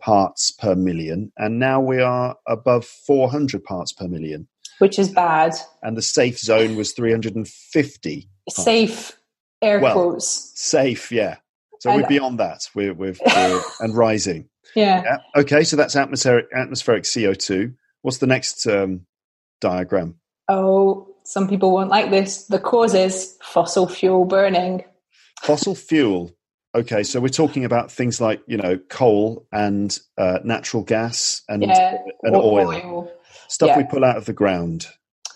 parts 0.00 0.50
per 0.50 0.74
million. 0.74 1.32
And 1.36 1.58
now 1.58 1.80
we 1.80 2.00
are 2.00 2.36
above 2.46 2.84
400 2.84 3.62
parts 3.64 3.92
per 3.92 4.08
million. 4.08 4.48
Which 4.78 4.98
is 4.98 5.10
bad. 5.10 5.54
And 5.82 5.96
the 5.96 6.02
safe 6.02 6.38
zone 6.38 6.76
was 6.76 6.92
350. 6.92 8.28
Safe, 8.50 9.12
air 9.62 9.80
well, 9.80 9.94
quotes. 9.94 10.52
Safe, 10.54 11.12
yeah. 11.12 11.36
So 11.80 11.90
and, 11.90 12.02
we're 12.02 12.08
beyond 12.08 12.40
that. 12.40 12.68
We're, 12.74 12.92
we're, 12.92 13.14
we're 13.24 13.62
and 13.80 13.96
rising. 13.96 14.48
Yeah. 14.74 15.02
yeah. 15.04 15.18
Okay, 15.42 15.64
so 15.64 15.76
that's 15.76 15.94
atmospheric 15.94 16.46
atmospheric 16.54 17.04
CO2. 17.04 17.74
What's 18.02 18.18
the 18.18 18.26
next 18.26 18.66
um, 18.66 19.06
diagram? 19.60 20.16
Oh, 20.48 21.13
some 21.24 21.48
people 21.48 21.72
won't 21.72 21.90
like 21.90 22.10
this. 22.10 22.44
The 22.44 22.58
cause 22.58 22.94
is 22.94 23.36
fossil 23.42 23.88
fuel 23.88 24.24
burning. 24.24 24.84
Fossil 25.42 25.74
fuel. 25.74 26.34
Okay, 26.74 27.02
so 27.04 27.20
we're 27.20 27.28
talking 27.28 27.64
about 27.64 27.90
things 27.90 28.20
like 28.20 28.42
you 28.46 28.56
know 28.56 28.78
coal 28.88 29.46
and 29.52 29.98
uh, 30.18 30.40
natural 30.44 30.82
gas 30.82 31.42
and 31.48 31.62
yeah, 31.62 31.98
and 32.22 32.34
oil, 32.34 32.68
oil. 32.68 33.12
stuff 33.48 33.68
yeah. 33.68 33.78
we 33.78 33.84
pull 33.84 34.04
out 34.04 34.16
of 34.16 34.26
the 34.26 34.32
ground. 34.32 34.86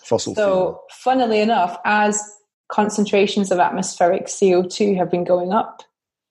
Fossil 0.03 0.35
so, 0.35 0.45
fuel. 0.45 0.83
funnily 0.91 1.39
enough, 1.39 1.77
as 1.85 2.21
concentrations 2.67 3.51
of 3.51 3.59
atmospheric 3.59 4.27
CO 4.27 4.63
two 4.63 4.95
have 4.95 5.09
been 5.09 5.23
going 5.23 5.53
up, 5.53 5.81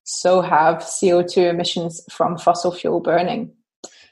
so 0.05 0.43
have 0.43 0.87
CO 1.01 1.23
two 1.23 1.47
emissions 1.47 2.03
from 2.11 2.37
fossil 2.37 2.71
fuel 2.71 3.01
burning. 3.01 3.51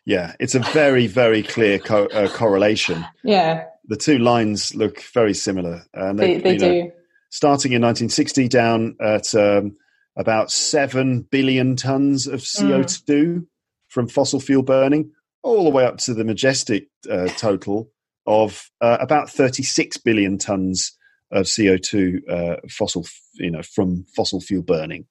Yeah, 0.06 0.34
it's 0.40 0.54
a 0.54 0.60
very 0.60 1.06
very 1.06 1.42
clear 1.42 1.78
co- 1.78 2.06
uh, 2.06 2.28
correlation. 2.28 3.04
Yeah, 3.22 3.66
the 3.88 3.96
two 3.96 4.18
lines 4.18 4.74
look 4.74 5.02
very 5.14 5.34
similar. 5.34 5.82
And 5.94 6.18
they, 6.18 6.38
they, 6.38 6.56
they 6.56 6.58
do. 6.58 6.92
starting 7.30 7.72
in 7.72 7.82
1960, 7.82 8.48
down 8.48 8.96
at 9.00 9.34
um, 9.34 9.76
about 10.16 10.50
7 10.50 11.22
billion 11.30 11.76
tons 11.76 12.26
of 12.26 12.40
CO2 12.40 13.08
mm. 13.08 13.46
from 13.88 14.08
fossil 14.08 14.40
fuel 14.40 14.62
burning, 14.62 15.12
all 15.42 15.64
the 15.64 15.70
way 15.70 15.84
up 15.84 15.98
to 15.98 16.14
the 16.14 16.24
majestic 16.24 16.88
uh, 17.10 17.28
total 17.36 17.90
of 18.26 18.70
uh, 18.80 18.96
about 19.00 19.30
36 19.30 19.98
billion 19.98 20.38
tons 20.38 20.96
of 21.30 21.46
CO2 21.46 22.28
uh, 22.28 22.56
fossil, 22.68 23.06
you 23.34 23.50
know, 23.50 23.62
from 23.62 24.04
fossil 24.14 24.40
fuel 24.40 24.62
burning. 24.62 25.06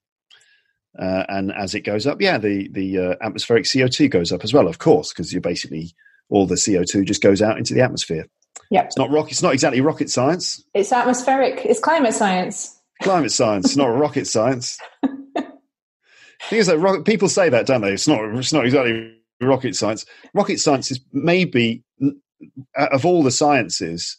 Uh, 0.98 1.24
and 1.28 1.52
as 1.52 1.76
it 1.76 1.82
goes 1.82 2.08
up, 2.08 2.22
yeah, 2.22 2.38
the 2.38 2.70
the 2.70 2.98
uh, 2.98 3.16
atmospheric 3.22 3.66
CO2 3.66 4.10
goes 4.10 4.32
up 4.32 4.44
as 4.44 4.54
well, 4.54 4.68
of 4.68 4.80
course, 4.80 5.12
because 5.12 5.34
you're 5.34 5.42
basically 5.42 5.94
all 6.30 6.48
the 6.48 6.56
CO2 6.56 7.06
just 7.06 7.22
goes 7.22 7.42
out 7.42 7.58
into 7.58 7.74
the 7.74 7.82
atmosphere. 7.82 8.28
Yeah. 8.72 8.84
It's 8.84 8.98
not 8.98 9.12
rock. 9.12 9.32
It's 9.32 9.44
not 9.44 9.54
exactly 9.54 9.82
rocket 9.82 10.10
science. 10.10 10.64
It's 10.74 10.92
atmospheric. 10.92 11.66
It's 11.66 11.80
climate 11.80 12.14
science. 12.14 12.80
Climate 13.02 13.32
science, 13.32 13.66
It's 13.66 13.78
not 13.78 13.88
rocket 13.98 14.26
science. 14.26 14.80
thing 15.04 16.60
is 16.60 16.68
that 16.68 17.04
people 17.06 17.30
say 17.30 17.50
that, 17.50 17.66
don't 17.66 17.82
they? 17.82 17.94
It's 17.94 18.08
not. 18.08 18.24
It's 18.38 18.54
not 18.54 18.66
exactly 18.66 19.14
rocket 19.42 19.76
science. 19.76 20.06
Rocket 20.34 20.60
science 20.60 20.92
is 20.92 21.00
maybe 21.12 21.84
of 22.76 23.06
all 23.06 23.24
the 23.24 23.32
sciences 23.32 24.18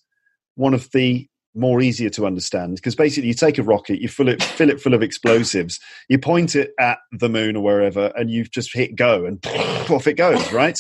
one 0.57 0.75
of 0.75 0.91
the 0.93 1.27
more 1.55 1.81
easier 1.81 2.11
to 2.11 2.27
understand 2.27 2.77
because 2.77 2.95
basically 2.95 3.29
you 3.29 3.35
take 3.35 3.57
a 3.59 3.63
rocket, 3.63 4.01
you 4.01 4.09
fill 4.09 4.29
it, 4.29 4.43
fill 4.43 4.69
it 4.69 4.81
full 4.81 4.93
of 4.95 5.03
explosives, 5.03 5.81
you 6.09 6.19
point 6.19 6.55
it 6.55 6.73
at 6.79 6.99
the 7.13 7.29
moon 7.31 7.57
or 7.57 7.63
wherever, 7.63 8.13
and 8.15 8.31
you 8.31 8.45
just 8.45 8.75
hit 8.75 8.95
go, 8.95 9.25
and 9.25 9.45
off 9.91 10.07
it 10.07 10.15
goes, 10.15 10.53
right? 10.53 10.79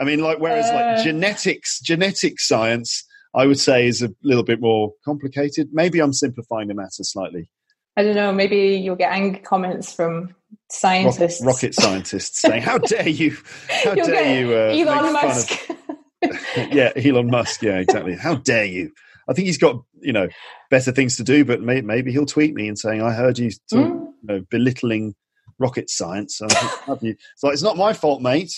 I 0.00 0.04
mean, 0.04 0.20
like 0.20 0.38
whereas 0.38 0.66
uh, 0.66 0.74
like 0.74 1.04
genetics, 1.04 1.80
genetic 1.80 2.40
science, 2.40 3.04
I 3.34 3.46
would 3.46 3.58
say 3.58 3.86
is 3.86 4.02
a 4.02 4.10
little 4.22 4.44
bit 4.44 4.60
more 4.60 4.92
complicated. 5.04 5.70
Maybe 5.72 6.00
I'm 6.00 6.12
simplifying 6.12 6.68
the 6.68 6.74
matter 6.74 7.02
slightly. 7.02 7.48
I 7.96 8.02
don't 8.02 8.16
know. 8.16 8.32
Maybe 8.32 8.76
you'll 8.76 8.96
get 8.96 9.12
angry 9.12 9.40
comments 9.40 9.92
from 9.92 10.34
scientists, 10.70 11.40
rocket, 11.44 11.54
rocket 11.54 11.74
scientists, 11.74 12.40
saying, 12.40 12.62
"How 12.62 12.78
dare 12.88 13.08
you? 13.08 13.36
How 13.68 13.94
you'll 13.94 14.06
dare 14.06 14.40
you?" 14.40 14.54
Uh, 14.54 14.90
Elon 14.90 15.12
Musk. 15.12 15.70
Of... 16.22 16.46
yeah, 16.72 16.92
Elon 16.96 17.30
Musk. 17.30 17.62
Yeah, 17.62 17.78
exactly. 17.78 18.16
How 18.16 18.36
dare 18.36 18.64
you? 18.64 18.92
I 19.28 19.32
think 19.32 19.46
he's 19.46 19.58
got 19.58 19.82
you 20.00 20.12
know 20.12 20.28
better 20.70 20.92
things 20.92 21.16
to 21.18 21.24
do, 21.24 21.44
but 21.44 21.62
may, 21.62 21.80
maybe 21.80 22.10
he'll 22.10 22.26
tweet 22.26 22.54
me 22.54 22.66
and 22.68 22.78
saying, 22.78 23.00
"I 23.00 23.12
heard 23.12 23.38
you, 23.38 23.50
sort 23.68 23.92
mm. 23.92 24.06
you 24.22 24.26
know, 24.26 24.44
belittling 24.50 25.14
rocket 25.58 25.88
science." 25.88 26.38
So 26.38 26.46
it's 26.46 27.42
like 27.42 27.52
it's 27.52 27.62
not 27.62 27.76
my 27.76 27.92
fault, 27.92 28.22
mate. 28.22 28.52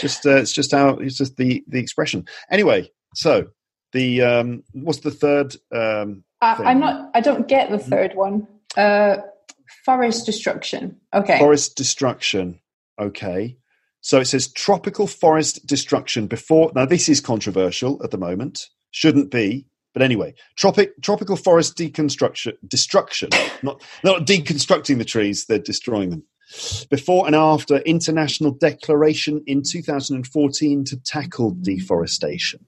Just 0.00 0.26
uh, 0.26 0.36
it's 0.36 0.52
just 0.52 0.72
how 0.72 0.90
it's 0.90 1.16
just 1.16 1.36
the 1.36 1.64
the 1.68 1.78
expression. 1.78 2.26
Anyway, 2.50 2.90
so 3.14 3.48
the 3.92 4.22
um, 4.22 4.62
what's 4.72 5.00
the 5.00 5.10
third? 5.10 5.56
Um, 5.72 6.24
uh, 6.40 6.56
I'm 6.58 6.80
not. 6.80 7.10
I 7.14 7.20
don't 7.20 7.48
get 7.48 7.70
the 7.70 7.78
third 7.78 8.14
one. 8.14 8.46
Uh, 8.76 9.18
forest 9.84 10.26
destruction. 10.26 11.00
Okay. 11.12 11.38
Forest 11.38 11.76
destruction. 11.76 12.60
Okay. 13.00 13.56
So 14.00 14.20
it 14.20 14.26
says 14.26 14.52
tropical 14.52 15.06
forest 15.06 15.66
destruction 15.66 16.26
before. 16.26 16.72
Now 16.74 16.84
this 16.84 17.08
is 17.08 17.20
controversial 17.20 18.02
at 18.04 18.10
the 18.10 18.18
moment. 18.18 18.68
Shouldn't 18.90 19.30
be. 19.30 19.66
But 19.94 20.02
anyway, 20.02 20.34
tropic, 20.56 21.00
tropical 21.02 21.36
forest 21.36 21.78
deconstruction, 21.78 22.54
destruction, 22.66 23.30
not, 23.62 23.80
not 24.02 24.26
deconstructing 24.26 24.98
the 24.98 25.04
trees, 25.04 25.46
they're 25.46 25.60
destroying 25.60 26.10
them. 26.10 26.24
Before 26.90 27.26
and 27.26 27.34
after 27.34 27.78
international 27.78 28.52
declaration 28.52 29.42
in 29.46 29.62
2014 29.62 30.84
to 30.84 30.96
tackle 30.98 31.56
deforestation. 31.60 32.66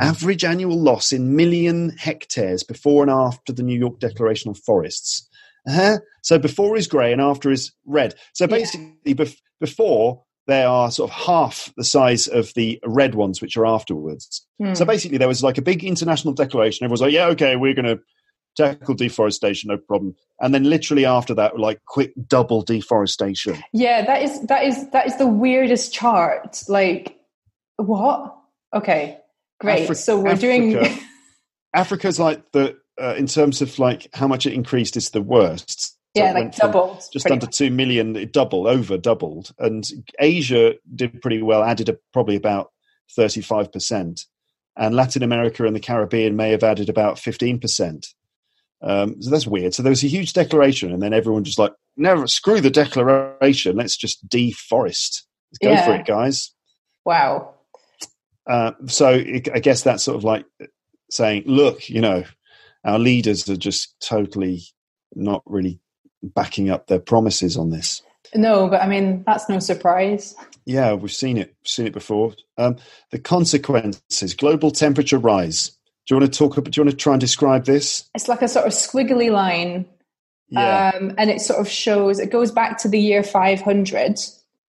Average 0.00 0.44
annual 0.44 0.78
loss 0.78 1.12
in 1.12 1.34
million 1.36 1.90
hectares 1.90 2.62
before 2.62 3.02
and 3.02 3.10
after 3.10 3.52
the 3.52 3.62
New 3.62 3.78
York 3.78 3.98
Declaration 4.00 4.48
on 4.48 4.54
Forests. 4.54 5.28
Uh-huh. 5.66 5.98
So 6.22 6.38
before 6.38 6.76
is 6.76 6.86
grey 6.86 7.12
and 7.12 7.20
after 7.20 7.50
is 7.50 7.72
red. 7.86 8.14
So 8.32 8.46
basically, 8.46 8.94
yeah. 9.04 9.14
bef- 9.14 9.40
before 9.60 10.24
they 10.46 10.64
are 10.64 10.90
sort 10.90 11.10
of 11.10 11.16
half 11.16 11.72
the 11.76 11.84
size 11.84 12.26
of 12.26 12.52
the 12.54 12.80
red 12.84 13.14
ones, 13.14 13.40
which 13.40 13.56
are 13.56 13.66
afterwards. 13.66 14.44
Mm. 14.60 14.76
So 14.76 14.84
basically, 14.84 15.18
there 15.18 15.28
was 15.28 15.42
like 15.42 15.58
a 15.58 15.62
big 15.62 15.84
international 15.84 16.34
declaration. 16.34 16.84
Everyone's 16.84 17.00
like, 17.00 17.12
yeah, 17.12 17.26
okay, 17.28 17.54
we're 17.56 17.74
going 17.74 17.96
to 17.96 18.00
tackle 18.56 18.94
deforestation, 18.94 19.68
no 19.68 19.78
problem. 19.78 20.14
And 20.40 20.54
then 20.54 20.64
literally 20.64 21.04
after 21.04 21.34
that, 21.34 21.58
like 21.58 21.84
quick 21.86 22.12
double 22.26 22.62
deforestation. 22.62 23.62
Yeah, 23.72 24.04
that 24.04 24.22
is 24.22 24.40
that 24.42 24.64
is 24.64 24.90
that 24.90 25.06
is 25.06 25.16
the 25.16 25.26
weirdest 25.26 25.92
chart. 25.92 26.62
Like, 26.68 27.18
what? 27.76 28.36
Okay, 28.74 29.18
great. 29.60 29.88
Afri- 29.88 29.96
so 29.96 30.18
we're 30.18 30.30
Africa, 30.30 30.40
doing. 30.40 30.98
Africa's 31.74 32.18
like 32.18 32.52
the 32.52 32.76
uh, 33.00 33.14
in 33.14 33.26
terms 33.26 33.62
of 33.62 33.78
like 33.78 34.08
how 34.14 34.26
much 34.26 34.46
it 34.46 34.52
increased 34.52 34.96
is 34.96 35.10
the 35.10 35.22
worst. 35.22 35.96
So 36.16 36.22
yeah, 36.22 36.32
like 36.32 36.54
doubled. 36.54 37.02
Just 37.10 37.30
under 37.30 37.46
much. 37.46 37.56
two 37.56 37.70
million, 37.70 38.14
it 38.16 38.32
doubled, 38.32 38.66
over 38.66 38.98
doubled. 38.98 39.52
And 39.58 39.88
Asia 40.18 40.74
did 40.94 41.22
pretty 41.22 41.40
well, 41.40 41.62
added 41.62 41.88
a, 41.88 41.96
probably 42.12 42.36
about 42.36 42.70
35%. 43.18 44.26
And 44.76 44.94
Latin 44.94 45.22
America 45.22 45.64
and 45.66 45.74
the 45.74 45.80
Caribbean 45.80 46.36
may 46.36 46.50
have 46.50 46.62
added 46.62 46.90
about 46.90 47.16
15%. 47.16 48.06
Um, 48.82 49.20
so 49.22 49.30
that's 49.30 49.46
weird. 49.46 49.74
So 49.74 49.82
there 49.82 49.90
was 49.90 50.02
a 50.02 50.08
huge 50.08 50.32
declaration, 50.32 50.92
and 50.92 51.02
then 51.02 51.12
everyone 51.12 51.44
just 51.44 51.58
like, 51.58 51.72
never 51.96 52.26
screw 52.26 52.60
the 52.60 52.70
declaration. 52.70 53.76
Let's 53.76 53.96
just 53.96 54.26
deforest. 54.28 55.22
Let's 55.50 55.58
go 55.62 55.70
yeah. 55.70 55.86
for 55.86 55.94
it, 55.94 56.06
guys. 56.06 56.52
Wow. 57.04 57.54
Uh, 58.48 58.72
so 58.86 59.10
it, 59.10 59.48
I 59.54 59.60
guess 59.60 59.82
that's 59.82 60.02
sort 60.02 60.16
of 60.16 60.24
like 60.24 60.44
saying, 61.10 61.44
look, 61.46 61.88
you 61.88 62.00
know, 62.00 62.24
our 62.84 62.98
leaders 62.98 63.48
are 63.48 63.56
just 63.56 63.94
totally 64.00 64.62
not 65.14 65.42
really 65.46 65.80
backing 66.22 66.70
up 66.70 66.86
their 66.86 66.98
promises 66.98 67.56
on 67.56 67.70
this. 67.70 68.02
No, 68.34 68.68
but 68.68 68.82
I 68.82 68.88
mean 68.88 69.24
that's 69.26 69.48
no 69.48 69.58
surprise. 69.58 70.34
Yeah, 70.64 70.94
we've 70.94 71.12
seen 71.12 71.36
it. 71.36 71.54
Seen 71.64 71.86
it 71.86 71.92
before. 71.92 72.34
Um, 72.56 72.76
the 73.10 73.18
consequences: 73.18 74.34
global 74.34 74.70
temperature 74.70 75.18
rise. 75.18 75.76
Do 76.06 76.14
you 76.14 76.20
want 76.20 76.32
to 76.32 76.38
talk? 76.38 76.56
About 76.56 76.70
do 76.72 76.80
you 76.80 76.84
want 76.84 76.90
to 76.90 77.02
try 77.02 77.12
and 77.14 77.20
describe 77.20 77.64
this? 77.64 78.04
It's 78.14 78.28
like 78.28 78.42
a 78.42 78.48
sort 78.48 78.66
of 78.66 78.72
squiggly 78.72 79.30
line, 79.30 79.86
yeah. 80.48 80.92
um, 80.94 81.12
and 81.16 81.30
it 81.30 81.40
sort 81.40 81.60
of 81.60 81.68
shows. 81.68 82.18
It 82.18 82.30
goes 82.30 82.50
back 82.50 82.78
to 82.78 82.88
the 82.88 82.98
year 83.00 83.22
five 83.22 83.60
hundred, 83.60 84.18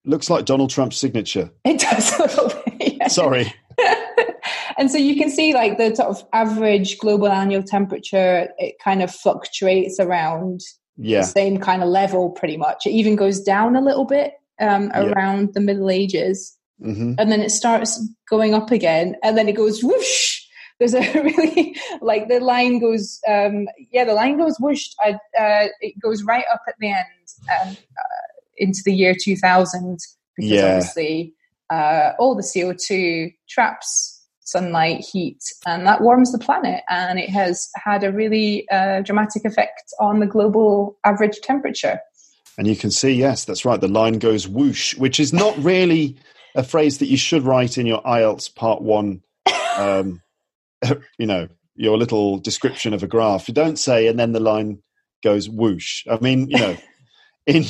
looks 0.06 0.30
like 0.30 0.46
Donald 0.46 0.70
Trump's 0.70 0.98
signature. 0.98 1.50
It 1.66 1.80
does 1.80 2.20
a 2.20 2.24
little 2.24 2.50
bit. 2.78 2.94
Yeah. 2.98 3.08
Sorry. 3.08 3.52
and 4.78 4.92
so 4.92 4.98
you 4.98 5.16
can 5.16 5.30
see 5.32 5.54
like 5.54 5.78
the 5.78 5.96
sort 5.96 6.10
of 6.10 6.24
average 6.34 6.98
global 7.00 7.28
annual 7.30 7.64
temperature, 7.64 8.50
it 8.60 8.76
kind 8.84 9.02
of 9.02 9.10
fluctuates 9.14 10.00
around 10.00 10.60
Yeah. 10.98 11.22
the 11.22 11.26
same 11.26 11.58
kind 11.58 11.82
of 11.82 11.90
level 11.90 12.30
pretty 12.30 12.58
much. 12.58 12.86
It 12.86 12.92
even 12.92 13.16
goes 13.16 13.42
down 13.42 13.76
a 13.76 13.82
little 13.82 14.06
bit 14.06 14.34
um, 14.62 14.92
Yeah. 14.94 15.12
around 15.14 15.56
the 15.56 15.62
Middle 15.62 15.90
Ages. 15.90 16.56
hmm 16.80 17.14
and 17.18 17.32
then 17.32 17.42
it 17.42 17.50
starts 17.50 18.00
going 18.30 18.54
up 18.54 18.70
again 18.72 19.16
and 19.24 19.36
then 19.38 19.48
it 19.50 19.56
goes 19.56 19.84
whoosh 19.84 20.42
there's 20.84 20.94
a 20.94 21.22
really 21.24 21.76
like 22.02 22.28
the 22.28 22.40
line 22.40 22.80
goes 22.80 23.20
um 23.28 23.68
yeah 23.92 24.04
the 24.04 24.14
line 24.14 24.38
goes 24.38 24.58
whoosh 24.60 24.90
I, 25.00 25.12
uh, 25.40 25.68
it 25.82 26.00
goes 26.02 26.24
right 26.24 26.46
up 26.52 26.62
at 26.68 26.76
the 26.80 26.90
end 26.90 27.06
um, 27.62 27.70
uh, 27.70 28.28
into 28.58 28.82
the 28.86 28.94
year 28.94 29.16
2000 29.20 29.98
because 30.36 30.52
Yeah. 30.52 30.66
obviously 30.68 31.34
uh, 31.70 32.12
all 32.20 32.36
the 32.36 32.44
co2 32.44 33.34
traps 33.50 34.10
sunlight 34.42 35.00
heat 35.00 35.42
and 35.66 35.88
that 35.88 36.02
warms 36.02 36.32
the 36.32 36.38
planet 36.38 36.84
and 36.90 37.18
it 37.18 37.30
has 37.30 37.70
had 37.76 38.04
a 38.04 38.12
really 38.12 38.68
uh, 38.70 39.02
dramatic 39.02 39.46
effect 39.46 39.94
on 40.00 40.20
the 40.20 40.28
global 40.28 40.98
average 41.06 41.40
temperature 41.42 42.00
And 42.58 42.68
you 42.68 42.76
can 42.76 42.92
see, 42.92 43.14
yes, 43.14 43.46
that's 43.46 43.66
right. 43.66 43.82
The 43.82 43.88
line 43.88 44.20
goes 44.20 44.48
whoosh, 44.48 44.96
which 44.98 45.20
is 45.20 45.34
not 45.34 45.58
really 45.64 46.18
a 46.56 46.62
phrase 46.62 47.00
that 47.00 47.08
you 47.08 47.18
should 47.18 47.44
write 47.44 47.78
in 47.80 47.88
your 47.88 48.02
IELTS 48.04 48.54
Part 48.54 48.82
One. 48.84 49.24
Um, 49.78 50.22
you 51.18 51.26
know, 51.26 51.48
your 51.76 51.98
little 51.98 52.38
description 52.38 52.94
of 52.94 53.04
a 53.04 53.08
graph. 53.08 53.48
You 53.48 53.54
don't 53.54 53.78
say, 53.78 54.08
and 54.08 54.20
then 54.20 54.32
the 54.32 54.40
line 54.40 54.82
goes 55.24 55.50
whoosh. 55.50 56.06
I 56.10 56.18
mean, 56.20 56.50
you 56.50 56.58
know, 56.58 56.78
in 57.46 57.64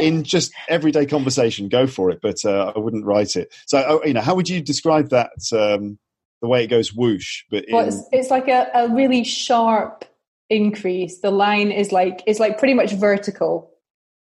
in 0.00 0.24
just 0.24 0.52
everyday 0.68 1.06
conversation, 1.06 1.68
go 1.68 1.86
for 1.86 2.10
it. 2.10 2.20
But 2.22 2.44
uh, 2.44 2.72
I 2.74 2.78
wouldn't 2.78 3.04
write 3.04 3.36
it. 3.36 3.54
So, 3.66 3.84
oh, 3.86 4.04
you 4.04 4.14
know, 4.14 4.20
how 4.20 4.34
would 4.34 4.48
you 4.48 4.60
describe 4.60 5.10
that? 5.10 5.30
Um, 5.52 5.98
the 6.42 6.48
way 6.48 6.64
it 6.64 6.68
goes 6.68 6.92
whoosh, 6.92 7.44
but 7.50 7.64
in, 7.64 7.74
Well, 7.74 7.88
it's, 7.88 8.02
it's 8.12 8.30
like 8.30 8.48
a, 8.48 8.68
a 8.74 8.88
really 8.94 9.24
sharp 9.24 10.04
increase. 10.50 11.20
The 11.20 11.30
line 11.30 11.70
is 11.70 11.92
like 11.92 12.22
it's 12.26 12.40
like 12.40 12.58
pretty 12.58 12.74
much 12.74 12.92
vertical. 12.92 13.70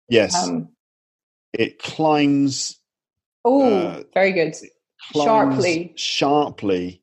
yes, 0.10 0.36
Um, 0.36 0.70
it 1.53 1.80
climbs 1.80 2.80
oh, 3.43 3.64
Uh, 3.64 4.03
very 4.14 4.32
good. 4.34 4.56
climbs 5.12 5.26
Sharply. 5.26 5.93
Sharply. 5.95 7.01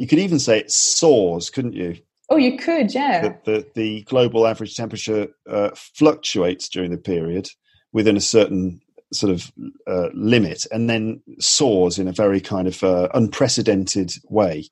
You 0.00 0.06
could 0.06 0.18
even 0.18 0.38
say 0.38 0.58
it 0.58 0.72
soars, 0.72 1.50
couldn't 1.50 1.74
you? 1.74 1.98
Oh, 2.30 2.38
you 2.38 2.56
could, 2.56 2.94
yeah. 2.94 3.20
That 3.20 3.44
the, 3.44 3.66
the 3.74 4.00
global 4.04 4.46
average 4.46 4.74
temperature 4.74 5.28
uh, 5.46 5.72
fluctuates 5.74 6.70
during 6.70 6.90
the 6.90 6.96
period 6.96 7.50
within 7.92 8.16
a 8.16 8.20
certain 8.22 8.80
sort 9.12 9.30
of 9.30 9.52
uh, 9.86 10.08
limit 10.14 10.64
and 10.72 10.88
then 10.88 11.20
soars 11.38 11.98
in 11.98 12.08
a 12.08 12.12
very 12.12 12.40
kind 12.40 12.66
of 12.66 12.82
uh, 12.82 13.08
unprecedented 13.12 14.10
way. 14.30 14.70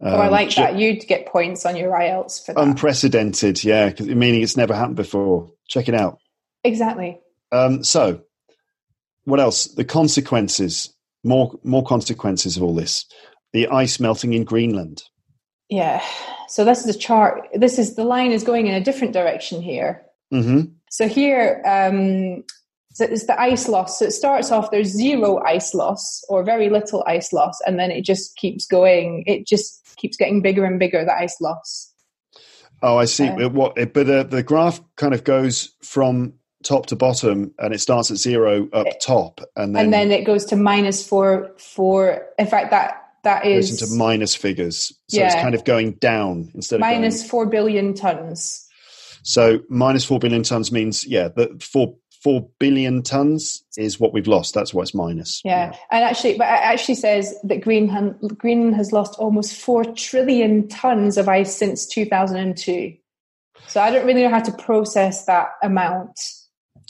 oh, 0.00 0.08
I 0.10 0.26
Um, 0.26 0.30
like 0.30 0.54
that. 0.54 0.78
You'd 0.78 1.04
get 1.08 1.26
points 1.26 1.66
on 1.66 1.74
your 1.74 1.90
IELTS 1.90 2.46
for 2.46 2.54
that. 2.54 2.60
Unprecedented, 2.60 3.64
yeah, 3.64 3.92
meaning 3.98 4.42
it's 4.42 4.56
never 4.56 4.76
happened 4.76 4.94
before. 4.94 5.50
Check 5.66 5.88
it 5.88 5.94
out. 5.94 6.20
exactly. 6.62 7.18
Um, 7.50 7.82
so, 7.82 8.20
what 9.24 9.40
else? 9.40 9.66
The 9.74 9.84
consequences, 9.84 10.94
more 11.24 11.58
more 11.64 11.84
consequences 11.84 12.56
of 12.56 12.62
all 12.62 12.76
this. 12.76 13.06
The 13.54 13.68
ice 13.68 14.00
melting 14.00 14.34
in 14.34 14.44
Greenland. 14.44 15.04
Yeah. 15.70 16.02
So 16.48 16.64
this 16.64 16.84
is 16.84 16.94
a 16.94 16.98
chart. 16.98 17.48
This 17.54 17.78
is 17.78 17.94
the 17.94 18.04
line 18.04 18.32
is 18.32 18.42
going 18.42 18.66
in 18.66 18.74
a 18.74 18.80
different 18.82 19.12
direction 19.12 19.62
here. 19.62 20.02
hmm 20.30 20.62
So 20.90 21.08
here, 21.08 21.62
um, 21.64 22.42
so 22.92 23.04
it's 23.04 23.26
the 23.26 23.40
ice 23.40 23.68
loss. 23.68 23.98
So 24.00 24.06
it 24.06 24.10
starts 24.10 24.50
off 24.50 24.70
there's 24.70 24.88
zero 24.88 25.40
ice 25.44 25.72
loss 25.72 26.22
or 26.28 26.42
very 26.42 26.68
little 26.68 27.04
ice 27.06 27.32
loss, 27.32 27.58
and 27.66 27.78
then 27.78 27.90
it 27.90 28.04
just 28.04 28.36
keeps 28.36 28.66
going. 28.66 29.22
It 29.26 29.46
just 29.46 29.96
keeps 29.96 30.16
getting 30.16 30.42
bigger 30.42 30.64
and 30.64 30.78
bigger. 30.78 31.04
The 31.04 31.16
ice 31.16 31.40
loss. 31.40 31.92
Oh, 32.82 32.98
I 32.98 33.04
see. 33.04 33.28
Uh, 33.28 33.48
what? 33.48 33.78
It, 33.78 33.94
but 33.94 34.10
uh, 34.10 34.24
the 34.24 34.42
graph 34.42 34.80
kind 34.96 35.14
of 35.14 35.24
goes 35.24 35.74
from 35.80 36.34
top 36.64 36.86
to 36.86 36.96
bottom, 36.96 37.54
and 37.58 37.72
it 37.72 37.80
starts 37.80 38.10
at 38.10 38.16
zero 38.16 38.68
up 38.72 38.88
top, 39.00 39.40
and 39.54 39.76
then, 39.76 39.84
and 39.84 39.92
then 39.92 40.10
it 40.10 40.24
goes 40.24 40.44
to 40.46 40.56
minus 40.56 41.06
four 41.06 41.52
four. 41.56 42.26
In 42.38 42.46
fact, 42.46 42.70
that 42.72 43.03
that 43.24 43.44
goes 43.44 43.70
into 43.70 43.92
minus 43.94 44.34
figures. 44.34 44.92
So 45.08 45.22
it's 45.22 45.34
kind 45.34 45.54
of 45.54 45.64
going 45.64 45.92
down 45.92 46.50
instead 46.54 46.76
of 46.76 46.80
minus 46.80 47.28
four 47.28 47.46
billion 47.46 47.94
tons. 47.94 48.66
so 49.22 49.60
minus 49.68 50.04
four 50.04 50.18
billion 50.18 50.42
tons 50.42 50.70
means 50.70 51.06
yeah, 51.06 51.28
that 51.36 51.62
four 51.62 51.96
four 52.22 52.48
billion 52.58 53.02
tons 53.02 53.64
is 53.76 54.00
what 54.00 54.14
we've 54.14 54.26
lost. 54.26 54.54
That's 54.54 54.72
why 54.72 54.82
it's 54.82 54.94
minus. 54.94 55.42
Yeah, 55.44 55.76
and 55.90 56.02
actually, 56.02 56.38
but 56.38 56.44
it 56.44 56.62
actually 56.62 56.94
says 56.94 57.34
that 57.44 57.60
Greenland 57.60 58.16
Greenland 58.38 58.76
has 58.76 58.92
lost 58.92 59.18
almost 59.18 59.60
four 59.60 59.84
trillion 59.84 60.66
tons 60.68 61.18
of 61.18 61.28
ice 61.28 61.54
since 61.54 61.86
two 61.86 62.06
thousand 62.06 62.38
and 62.38 62.56
two. 62.56 62.94
So 63.66 63.80
I 63.80 63.90
don't 63.90 64.06
really 64.06 64.22
know 64.22 64.30
how 64.30 64.40
to 64.40 64.52
process 64.52 65.26
that 65.26 65.48
amount. 65.62 66.20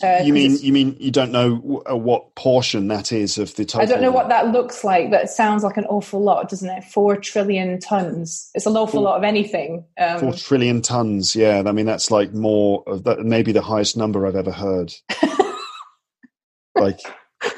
Uh, 0.03 0.22
You 0.24 0.32
mean 0.32 0.59
you 0.59 0.72
mean 0.72 0.97
you 0.99 1.11
don't 1.12 1.30
know 1.30 1.57
w- 1.57 1.82
uh, 1.88 1.97
what 1.97 2.34
portion 2.34 2.88
that 2.88 3.12
is 3.12 3.38
of 3.38 3.55
the 3.55 3.64
total? 3.64 3.82
I 3.82 3.84
don't 3.86 4.03
know 4.03 4.11
what 4.11 4.28
that 4.28 4.49
looks 4.49 4.82
like. 4.82 5.11
That 5.12 5.30
sounds 5.30 5.62
like 5.62 5.76
an 5.76 5.84
awful 5.84 6.20
lot, 6.22 6.49
doesn't 6.49 6.68
it? 6.68 6.82
Four 6.84 7.16
trillion 7.16 7.78
tons. 7.78 8.51
It's 8.55 8.66
an 8.66 8.76
awful 8.76 9.03
lot 9.03 9.16
of 9.16 9.22
anything. 9.24 9.84
Um, 9.99 10.18
Four 10.18 10.32
trillion 10.32 10.82
tons. 10.82 11.36
Yeah, 11.36 11.62
I 11.64 11.72
mean 11.72 11.86
that's 11.86 12.11
like 12.11 12.32
more 12.34 12.82
of 12.86 13.05
that. 13.05 13.20
Maybe 13.20 13.53
the 13.53 13.62
highest 13.62 13.97
number 13.97 14.26
I've 14.26 14.34
ever 14.36 14.51
heard. 14.53 14.92
like 16.74 16.99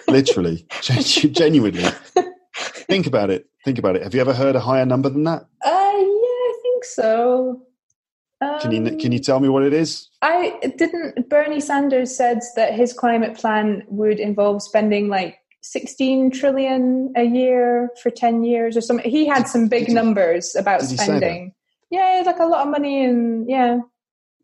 literally, 0.09 0.67
gen- 0.83 1.33
genuinely. 1.33 1.85
Think 2.55 3.07
about 3.07 3.31
it. 3.31 3.47
Think 3.65 3.79
about 3.79 3.97
it. 3.97 4.03
Have 4.03 4.15
you 4.15 4.21
ever 4.21 4.33
heard 4.35 4.57
a 4.57 4.61
higher 4.61 4.87
number 4.87 5.09
than 5.09 5.25
that? 5.25 5.43
uh, 5.65 5.71
yeah, 5.71 5.73
I 5.73 6.59
think 6.63 6.85
so. 6.85 7.63
Can 8.61 8.73
you 8.73 8.91
Um, 8.91 8.99
can 8.99 9.13
you 9.13 9.19
tell 9.19 9.41
me 9.41 9.49
what 9.49 9.63
it 9.63 9.73
is? 9.73 10.09
I 10.23 10.59
didn't. 10.77 11.29
Bernie 11.29 11.61
Sanders 11.61 12.17
said 12.17 12.41
that 12.57 12.75
his 12.75 12.93
climate 12.93 13.37
plan 13.37 13.83
would 13.89 14.19
involve 14.19 14.63
spending 14.63 15.09
like 15.09 15.37
16 15.63 16.31
trillion 16.31 17.13
a 17.17 17.25
year 17.25 17.91
for 18.03 18.11
10 18.11 18.45
years 18.45 18.77
or 18.77 18.81
something. 18.81 19.11
He 19.11 19.27
had 19.27 19.49
some 19.49 19.69
big 19.69 19.89
he- 19.89 19.95
numbers 19.95 20.55
about 20.55 20.81
did 20.81 20.91
he 20.91 20.97
say 20.97 21.07
that? 21.07 21.19
spending. 21.19 21.53
Yeah, 21.91 22.23
like 22.27 22.39
a 22.39 22.47
lot 22.47 22.67
of 22.67 22.73
money 22.73 23.05
and 23.05 23.49
yeah, 23.49 23.79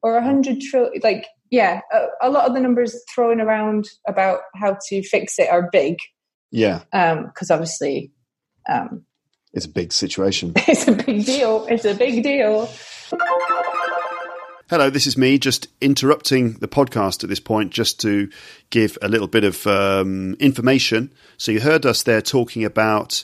or 0.02 0.16
a 0.16 0.22
hundred 0.22 0.60
trillion. 0.60 1.00
Like 1.02 1.26
yeah, 1.50 1.80
a, 1.92 2.06
a 2.22 2.30
lot 2.30 2.46
of 2.48 2.54
the 2.54 2.60
numbers 2.60 2.96
thrown 3.14 3.40
around 3.40 3.86
about 4.08 4.40
how 4.54 4.78
to 4.88 5.02
fix 5.02 5.38
it 5.38 5.50
are 5.50 5.68
big 5.70 5.98
Yeah, 6.50 6.80
because 6.92 7.50
obviously 7.50 8.12
um, 8.70 9.04
it's 9.52 9.66
a 9.66 9.68
big 9.68 9.92
situation. 9.92 10.52
it's 10.56 10.88
a 10.88 10.92
big 10.92 11.24
deal. 11.26 11.66
It's 11.68 11.84
a 11.84 11.94
big 11.94 12.22
deal. 12.22 12.70
Hello, 14.72 14.88
this 14.88 15.06
is 15.06 15.18
me 15.18 15.38
just 15.38 15.68
interrupting 15.82 16.54
the 16.54 16.66
podcast 16.66 17.22
at 17.22 17.28
this 17.28 17.40
point 17.40 17.72
just 17.72 18.00
to 18.00 18.30
give 18.70 18.96
a 19.02 19.08
little 19.08 19.28
bit 19.28 19.44
of 19.44 19.66
um, 19.66 20.32
information. 20.40 21.12
So, 21.36 21.52
you 21.52 21.60
heard 21.60 21.84
us 21.84 22.02
there 22.04 22.22
talking 22.22 22.64
about 22.64 23.22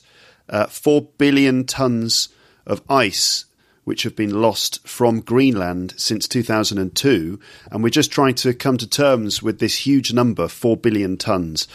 uh, 0.51 0.66
4 0.66 1.09
billion 1.16 1.64
tons 1.64 2.28
of 2.66 2.82
ice 2.90 3.46
which 3.84 4.03
have 4.03 4.14
been 4.14 4.42
lost 4.42 4.86
from 4.86 5.20
Greenland 5.20 5.94
since 5.96 6.28
2002. 6.28 7.40
And 7.72 7.82
we're 7.82 7.88
just 7.88 8.12
trying 8.12 8.34
to 8.34 8.53
come 8.53 8.76
to 8.76 8.86
terms 8.86 9.42
with 9.42 9.59
this 9.59 9.86
huge 9.86 10.12
number 10.12 10.49
4 10.49 10.76
billion 10.76 11.16
tons. 11.16 11.66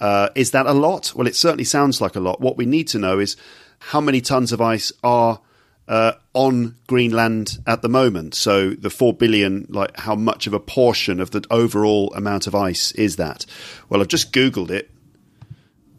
Uh, 0.00 0.30
is 0.34 0.50
that 0.50 0.66
a 0.66 0.72
lot? 0.72 1.14
Well, 1.14 1.28
it 1.28 1.36
certainly 1.36 1.62
sounds 1.62 2.00
like 2.00 2.16
a 2.16 2.20
lot. 2.20 2.40
What 2.40 2.56
we 2.56 2.66
need 2.66 2.88
to 2.88 2.98
know 2.98 3.20
is 3.20 3.36
how 3.78 4.00
many 4.00 4.20
tons 4.20 4.50
of 4.50 4.60
ice 4.60 4.90
are 5.04 5.38
uh, 5.88 6.12
on 6.32 6.76
Greenland 6.86 7.58
at 7.66 7.82
the 7.82 7.88
moment. 7.88 8.34
So 8.34 8.70
the 8.70 8.90
four 8.90 9.12
billion, 9.12 9.66
like 9.68 9.96
how 9.98 10.14
much 10.14 10.46
of 10.46 10.54
a 10.54 10.60
portion 10.60 11.20
of 11.20 11.30
the 11.30 11.44
overall 11.50 12.12
amount 12.14 12.46
of 12.46 12.54
ice 12.54 12.92
is 12.92 13.16
that? 13.16 13.46
Well, 13.88 14.00
I've 14.00 14.08
just 14.08 14.32
Googled 14.32 14.70
it, 14.70 14.90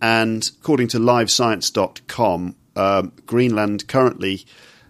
and 0.02 0.50
according 0.60 0.90
to 0.90 1.00
livescience.com, 1.00 2.56
um, 2.76 3.14
Greenland 3.26 3.88
currently 3.88 4.46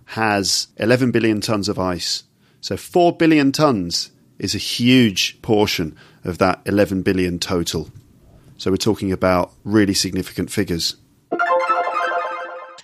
has 0.06 0.68
11 0.78 1.12
billion 1.12 1.41
tons 1.41 1.70
of 1.70 1.80
ice. 1.80 2.24
So 2.62 2.78
4 2.78 3.18
billion 3.18 3.52
tons 3.52 4.12
is 4.39 4.56
a 4.56 4.60
huge 4.60 5.41
portion 5.41 5.96
of 6.24 6.38
that 6.38 6.62
11 6.66 7.02
billion 7.02 7.39
total. 7.39 7.89
So 8.58 8.72
we're 8.72 8.78
talking 8.78 9.12
about 9.12 9.52
really 9.64 9.94
significant 9.94 10.50
figures. 10.50 10.96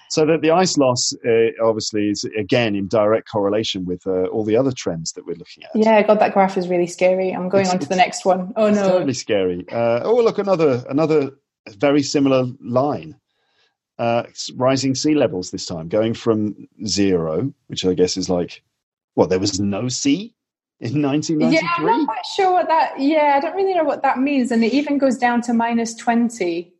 So 0.09 0.25
that 0.25 0.41
the 0.41 0.49
ice 0.51 0.75
loss 0.77 1.13
uh, 1.23 1.51
obviously 1.63 2.09
is 2.09 2.23
again 2.37 2.75
in 2.75 2.87
direct 2.87 3.29
correlation 3.29 3.85
with 3.85 4.05
uh, 4.07 4.23
all 4.25 4.43
the 4.43 4.55
other 4.57 4.71
trends 4.71 5.11
that 5.13 5.25
we're 5.25 5.35
looking 5.37 5.63
at. 5.63 5.69
Yeah, 5.75 6.01
God, 6.01 6.19
that 6.19 6.33
graph 6.33 6.57
is 6.57 6.67
really 6.67 6.87
scary. 6.87 7.31
I'm 7.31 7.47
going 7.47 7.61
It's- 7.65 7.73
on 7.73 7.79
to 7.79 7.87
the 7.87 7.95
next 7.95 8.25
one. 8.25 8.51
Oh 8.55 8.65
It's 8.65 8.77
no, 8.77 8.89
totally 8.89 9.13
scary. 9.13 9.65
Uh, 9.71 10.01
oh, 10.03 10.15
look, 10.15 10.39
another 10.39 10.83
another 10.89 11.31
very 11.77 12.01
similar 12.01 12.45
line. 12.59 13.15
Uh, 13.99 14.23
rising 14.55 14.95
sea 14.95 15.13
levels 15.13 15.51
this 15.51 15.65
time, 15.65 15.89
going 15.89 16.13
from 16.13 16.67
zero, 16.85 17.53
which 17.67 17.85
I 17.85 17.93
guess 17.93 18.15
is 18.15 18.29
like, 18.29 18.63
well, 19.15 19.27
there 19.27 19.39
was 19.39 19.59
no 19.59 19.89
sea 19.89 20.33
in 20.79 21.01
1993. 21.01 21.53
Yeah, 21.53 21.67
I'm 21.77 21.85
not 21.85 22.07
quite 22.07 22.25
sure 22.33 22.53
what 22.53 22.67
that. 22.69 22.97
Yeah, 22.99 23.33
I 23.35 23.41
don't 23.41 23.55
really 23.55 23.73
know 23.73 23.83
what 23.83 24.01
that 24.03 24.17
means, 24.17 24.51
and 24.51 24.63
it 24.63 24.73
even 24.73 24.97
goes 24.97 25.17
down 25.17 25.41
to 25.43 25.53
minus 25.53 25.93
twenty. 25.93 26.73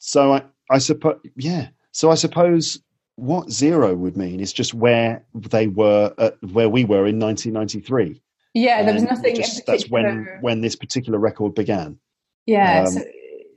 So 0.00 0.32
I, 0.34 0.42
I 0.68 0.78
suppose, 0.78 1.20
yeah. 1.36 1.68
So 1.94 2.10
I 2.10 2.16
suppose 2.16 2.80
what 3.16 3.50
zero 3.50 3.94
would 3.94 4.16
mean 4.16 4.40
is 4.40 4.52
just 4.52 4.74
where 4.74 5.24
they 5.32 5.68
were, 5.68 6.12
at, 6.18 6.34
where 6.52 6.68
we 6.68 6.84
were 6.84 7.06
in 7.06 7.18
1993. 7.20 8.20
Yeah, 8.52 8.82
there 8.82 8.94
was 8.94 9.04
nothing. 9.04 9.36
just- 9.36 9.64
that's 9.66 9.88
when 9.88 10.28
when 10.40 10.60
this 10.60 10.76
particular 10.76 11.18
record 11.18 11.54
began. 11.54 11.98
Yeah. 12.46 12.80
Um, 12.82 12.86
so, 12.92 13.00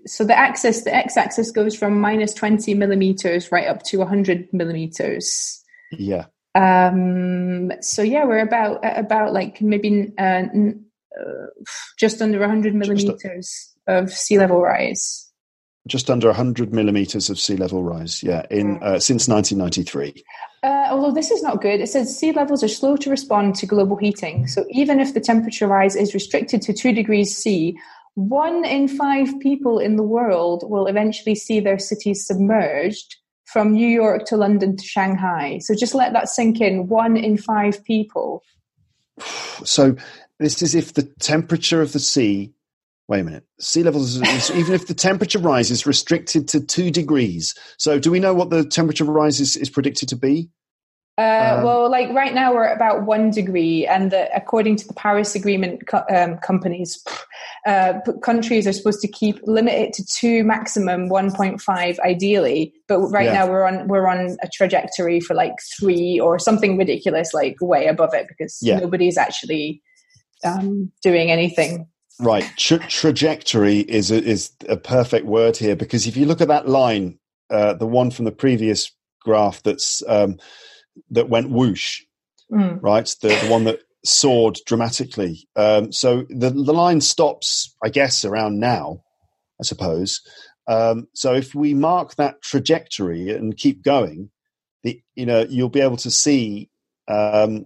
so 0.05 0.23
the 0.23 0.37
axis, 0.37 0.83
the 0.83 0.95
x-axis 0.95 1.51
goes 1.51 1.75
from 1.75 1.99
minus 1.99 2.33
twenty 2.33 2.73
millimeters 2.73 3.51
right 3.51 3.67
up 3.67 3.83
to 3.83 4.05
hundred 4.05 4.47
millimeters. 4.53 5.61
Yeah, 5.91 6.25
Um, 6.55 7.71
so 7.81 8.01
yeah, 8.01 8.25
we're 8.25 8.39
about 8.39 8.79
about 8.83 9.33
like 9.33 9.61
maybe 9.61 10.13
uh, 10.17 10.21
n- 10.53 10.85
uh, 11.19 11.47
just 11.99 12.21
under 12.21 12.45
hundred 12.47 12.73
millimeters 12.75 13.75
of 13.87 14.11
sea 14.11 14.37
level 14.37 14.61
rise. 14.61 15.26
Just 15.87 16.09
under 16.09 16.27
100 16.27 16.73
millimeters 16.73 17.29
of 17.29 17.39
sea 17.39 17.55
level 17.55 17.83
rise. 17.83 18.21
Yeah, 18.23 18.45
in 18.51 18.77
uh, 18.81 18.99
since 18.99 19.27
1993. 19.27 20.23
Uh, 20.63 20.87
although 20.89 21.13
this 21.13 21.31
is 21.31 21.41
not 21.43 21.61
good, 21.61 21.79
it 21.79 21.87
says 21.87 22.17
sea 22.17 22.31
levels 22.31 22.63
are 22.63 22.67
slow 22.67 22.97
to 22.97 23.09
respond 23.09 23.55
to 23.55 23.65
global 23.65 23.95
heating. 23.95 24.47
So 24.47 24.65
even 24.71 24.99
if 24.99 25.13
the 25.13 25.19
temperature 25.19 25.67
rise 25.67 25.95
is 25.95 26.13
restricted 26.13 26.61
to 26.63 26.73
two 26.73 26.91
degrees 26.91 27.35
C, 27.35 27.77
one 28.15 28.65
in 28.65 28.87
five 28.87 29.39
people 29.39 29.77
in 29.77 29.95
the 29.95 30.03
world 30.03 30.63
will 30.67 30.87
eventually 30.87 31.35
see 31.35 31.59
their 31.59 31.77
cities 31.77 32.25
submerged 32.25 33.15
from 33.45 33.73
New 33.73 33.87
York 33.87 34.25
to 34.25 34.37
London 34.37 34.75
to 34.75 34.83
Shanghai. 34.83 35.59
So 35.59 35.75
just 35.75 35.93
let 35.93 36.13
that 36.13 36.27
sink 36.27 36.59
in. 36.59 36.87
One 36.87 37.15
in 37.15 37.37
five 37.37 37.83
people. 37.83 38.43
So 39.63 39.95
this 40.39 40.61
is 40.61 40.75
if 40.75 40.93
the 40.93 41.03
temperature 41.03 41.81
of 41.81 41.93
the 41.93 41.99
sea. 41.99 42.53
Wait 43.07 43.21
a 43.21 43.23
minute. 43.23 43.45
Sea 43.59 43.83
levels, 43.83 44.17
even 44.51 44.73
if 44.73 44.87
the 44.87 44.93
temperature 44.93 45.39
rise 45.39 45.71
is 45.71 45.85
restricted 45.85 46.47
to 46.49 46.59
two 46.59 46.91
degrees. 46.91 47.55
So, 47.77 47.99
do 47.99 48.11
we 48.11 48.19
know 48.19 48.33
what 48.33 48.49
the 48.49 48.65
temperature 48.65 49.05
rise 49.05 49.39
is, 49.39 49.55
is 49.55 49.69
predicted 49.69 50.09
to 50.09 50.15
be? 50.17 50.49
Uh, 51.17 51.55
Um, 51.57 51.63
well, 51.63 51.89
like 51.89 52.09
right 52.09 52.33
now 52.33 52.53
we're 52.53 52.65
at 52.65 52.75
about 52.75 53.05
one 53.05 53.31
degree, 53.31 53.87
and 53.87 54.11
the, 54.11 54.29
according 54.35 54.75
to 54.75 54.87
the 54.87 54.93
Paris 54.93 55.35
Agreement, 55.35 55.87
co- 55.87 56.03
um, 56.13 56.37
companies, 56.39 57.01
uh, 57.65 57.93
countries 58.21 58.67
are 58.67 58.73
supposed 58.73 59.01
to 59.01 59.07
keep 59.07 59.39
limit 59.43 59.73
it 59.73 59.93
to 59.93 60.05
two, 60.05 60.43
maximum 60.43 61.07
one 61.09 61.31
point 61.31 61.59
five, 61.61 61.97
ideally. 62.01 62.73
But 62.87 62.99
right 63.07 63.27
Yeah. 63.27 63.33
now 63.45 63.49
we're 63.49 63.63
on 63.65 63.87
we're 63.87 64.07
on 64.07 64.37
a 64.43 64.47
trajectory 64.53 65.19
for 65.21 65.33
like 65.33 65.53
three 65.79 66.19
or 66.19 66.37
something 66.39 66.77
ridiculous, 66.77 67.33
like 67.33 67.55
way 67.61 67.87
above 67.87 68.13
it, 68.13 68.27
because 68.27 68.59
Yeah. 68.61 68.77
nobody's 68.79 69.17
actually 69.17 69.81
um, 70.43 70.91
doing 71.01 71.31
anything. 71.31 71.87
Right. 72.19 72.49
Tra- 72.57 72.79
trajectory 72.79 73.79
is 73.79 74.11
a, 74.11 74.23
is 74.23 74.51
a 74.67 74.77
perfect 74.77 75.25
word 75.25 75.57
here 75.57 75.75
because 75.75 76.07
if 76.07 76.17
you 76.17 76.25
look 76.25 76.41
at 76.41 76.47
that 76.47 76.67
line, 76.67 77.19
uh, 77.49 77.73
the 77.73 77.87
one 77.87 78.11
from 78.11 78.25
the 78.25 78.31
previous 78.31 78.91
graph 79.21 79.61
that's 79.63 80.01
um, 80.07 80.37
that 81.11 81.29
went 81.29 81.49
whoosh, 81.49 82.01
Mm. 82.51 82.81
right? 82.81 83.13
The, 83.21 83.27
the 83.27 83.51
one 83.51 83.65
that 83.65 83.79
soared 84.05 84.57
dramatically. 84.65 85.49
Um, 85.57 85.91
so 85.91 86.23
the 86.29 86.49
the 86.49 86.73
line 86.73 87.01
stops, 87.01 87.75
I 87.83 87.89
guess, 87.89 88.23
around 88.23 88.59
now, 88.59 89.03
I 89.59 89.63
suppose. 89.63 90.21
Um, 90.65 91.07
so 91.13 91.33
if 91.33 91.53
we 91.53 91.73
mark 91.73 92.15
that 92.15 92.41
trajectory 92.41 93.31
and 93.31 93.57
keep 93.57 93.83
going, 93.83 94.29
the 94.83 95.01
you 95.15 95.25
know 95.25 95.45
you'll 95.49 95.69
be 95.69 95.81
able 95.81 95.97
to 95.97 96.11
see. 96.11 96.69
Um, 97.09 97.65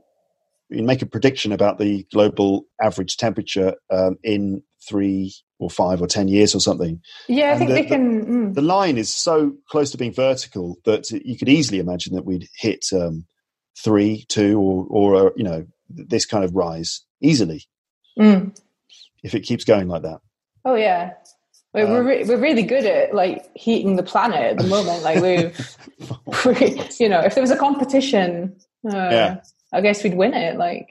you 0.72 0.84
make 0.84 1.02
a 1.02 1.06
prediction 1.06 1.52
about 1.52 1.78
the 1.80 2.06
global 2.14 2.66
average 2.82 3.18
temperature 3.18 3.76
um, 3.92 4.18
in 4.24 4.64
three 4.88 5.34
or 5.60 5.70
five 5.70 6.02
or 6.02 6.08
ten 6.08 6.28
years 6.28 6.56
or 6.56 6.60
something. 6.60 7.00
Yeah, 7.28 7.48
I 7.48 7.50
And 7.52 7.60
think 7.60 7.70
the- 7.70 7.76
they 7.76 7.86
can. 7.86 8.26
mm. 8.26 8.54
The 8.56 8.62
line 8.62 8.98
is 8.98 9.14
so 9.14 9.54
close 9.70 9.92
to 9.92 9.98
being 9.98 10.14
vertical 10.14 10.78
that 10.86 11.10
you 11.12 11.38
could 11.38 11.50
easily 11.50 11.80
imagine 11.80 12.16
that 12.16 12.26
we'd 12.26 12.48
hit 12.58 12.86
um, 12.94 13.26
three, 13.84 14.26
two, 14.30 14.60
or 14.60 14.86
or 14.90 15.28
uh, 15.28 15.30
you 15.36 15.44
know 15.44 15.66
this 15.90 16.26
kind 16.26 16.44
of 16.44 16.56
rise 16.56 17.02
easily 17.22 17.64
Mm. 18.20 18.58
if 19.24 19.36
it 19.36 19.42
keeps 19.42 19.64
going 19.64 19.88
like 19.88 20.04
that. 20.04 20.20
Oh 20.66 20.76
yeah. 20.76 21.12
We're, 21.74 21.88
we're, 21.88 22.00
Um, 22.02 22.06
re- 22.08 22.24
we're 22.26 22.38
really 22.42 22.64
good 22.64 22.84
at 22.86 23.14
like 23.16 23.46
heating 23.56 23.96
the 23.96 24.04
planet 24.04 24.42
at 24.42 24.58
the 24.58 24.68
moment. 24.68 25.04
Like 25.04 25.22
we've, 25.22 25.78
we, 26.46 26.82
you 27.00 27.08
know, 27.08 27.22
if 27.22 27.34
there 27.36 27.42
was 27.42 27.52
a 27.52 27.56
competition, 27.58 28.56
uh, 28.86 28.98
Yeah. 28.98 29.38
I 29.74 29.82
guess 29.82 30.04
we'd 30.04 30.16
win 30.16 30.34
it. 30.34 30.58
Like 30.58 30.90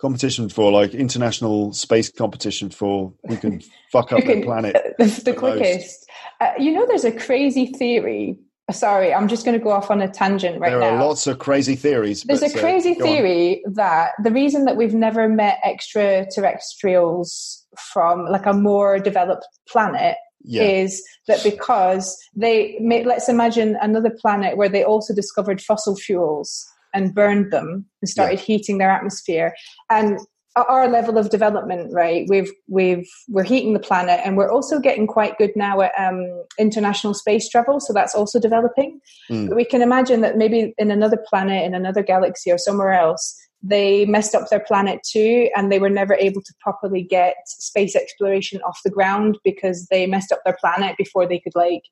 Competition 0.00 0.48
for 0.48 0.72
like 0.72 0.94
international 0.94 1.72
space 1.72 2.10
competition 2.10 2.70
for 2.70 3.12
who 3.28 3.36
can 3.36 3.62
fuck 3.92 4.12
up 4.12 4.24
the 4.24 4.42
planet. 4.42 4.76
the, 4.98 5.04
the 5.04 5.24
the 5.24 5.34
quickest. 5.34 6.08
Uh, 6.40 6.50
you 6.58 6.72
know, 6.72 6.86
there's 6.86 7.04
a 7.04 7.12
crazy 7.12 7.66
theory. 7.66 8.36
uh, 8.68 8.72
Sorry, 8.72 9.14
I'm 9.14 9.28
just 9.28 9.44
going 9.44 9.56
to 9.56 9.62
go 9.62 9.70
off 9.70 9.92
on 9.92 10.02
a 10.02 10.08
tangent 10.08 10.58
right 10.58 10.72
now. 10.72 10.80
there 10.80 10.90
now. 10.90 10.96
are 10.98 11.06
lots 11.06 11.28
of 11.28 11.38
crazy 11.38 11.76
theories. 11.76 12.24
There's 12.24 12.40
but, 12.40 12.52
a 12.52 12.58
uh, 12.58 12.60
crazy 12.60 12.96
on. 12.96 13.02
theory 13.02 13.62
that 13.74 14.10
the 14.22 14.32
reason 14.32 14.64
that 14.64 14.76
we've 14.76 14.94
never 14.94 15.28
met 15.28 15.60
extraterrestrials 15.64 17.64
from 17.92 18.26
like 18.26 18.46
a 18.46 18.52
more 18.52 18.98
developed 18.98 19.46
planet 19.68 20.16
Yeah, 20.42 20.62
is 20.62 21.00
that 21.28 21.44
because 21.44 22.18
they 22.34 22.76
may, 22.80 23.04
let's 23.04 23.28
imagine 23.28 23.76
another 23.80 24.10
planet 24.10 24.56
where 24.56 24.68
they 24.68 24.82
also 24.82 25.14
discovered 25.14 25.60
fossil 25.60 25.94
fuels 25.94 26.66
and 26.94 27.14
burned 27.14 27.52
them 27.52 27.86
and 28.00 28.08
started 28.08 28.38
heating 28.38 28.78
their 28.78 28.90
atmosphere. 28.90 29.54
And 29.90 30.18
at 30.56 30.66
our 30.68 30.88
level 30.88 31.18
of 31.18 31.30
development 31.30 31.92
right 31.92 32.26
we've 32.28 32.52
we've 32.68 33.08
we're 33.28 33.42
heating 33.42 33.72
the 33.72 33.80
planet 33.80 34.20
and 34.24 34.36
we're 34.36 34.50
also 34.50 34.78
getting 34.78 35.06
quite 35.06 35.38
good 35.38 35.52
now 35.56 35.80
at 35.80 35.92
um, 35.98 36.44
international 36.58 37.14
space 37.14 37.48
travel 37.48 37.80
so 37.80 37.92
that's 37.92 38.14
also 38.14 38.38
developing. 38.38 39.00
Mm. 39.30 39.48
but 39.48 39.56
we 39.56 39.64
can 39.64 39.82
imagine 39.82 40.20
that 40.20 40.36
maybe 40.36 40.74
in 40.78 40.90
another 40.90 41.18
planet 41.28 41.64
in 41.64 41.74
another 41.74 42.02
galaxy 42.02 42.50
or 42.50 42.58
somewhere 42.58 42.92
else 42.92 43.38
they 43.62 44.04
messed 44.06 44.34
up 44.34 44.48
their 44.50 44.60
planet 44.60 45.00
too 45.08 45.48
and 45.56 45.70
they 45.70 45.78
were 45.78 45.90
never 45.90 46.14
able 46.14 46.42
to 46.42 46.52
properly 46.60 47.02
get 47.02 47.36
space 47.46 47.94
exploration 47.94 48.60
off 48.62 48.80
the 48.84 48.90
ground 48.90 49.38
because 49.44 49.86
they 49.86 50.06
messed 50.06 50.32
up 50.32 50.40
their 50.44 50.56
planet 50.60 50.96
before 50.98 51.26
they 51.26 51.38
could 51.38 51.54
like 51.54 51.84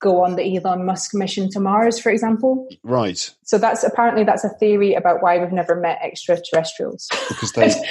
go 0.00 0.22
on 0.22 0.36
the 0.36 0.56
Elon 0.56 0.84
Musk 0.84 1.14
mission 1.14 1.50
to 1.50 1.60
Mars 1.60 1.98
for 1.98 2.10
example 2.10 2.68
right. 2.82 3.34
so 3.44 3.58
that's 3.58 3.84
apparently 3.84 4.24
that's 4.24 4.44
a 4.44 4.50
theory 4.60 4.94
about 4.94 5.22
why 5.22 5.38
we've 5.38 5.52
never 5.52 5.74
met 5.74 5.98
extraterrestrials 6.02 7.08
Because 7.28 7.52
they 7.52 7.74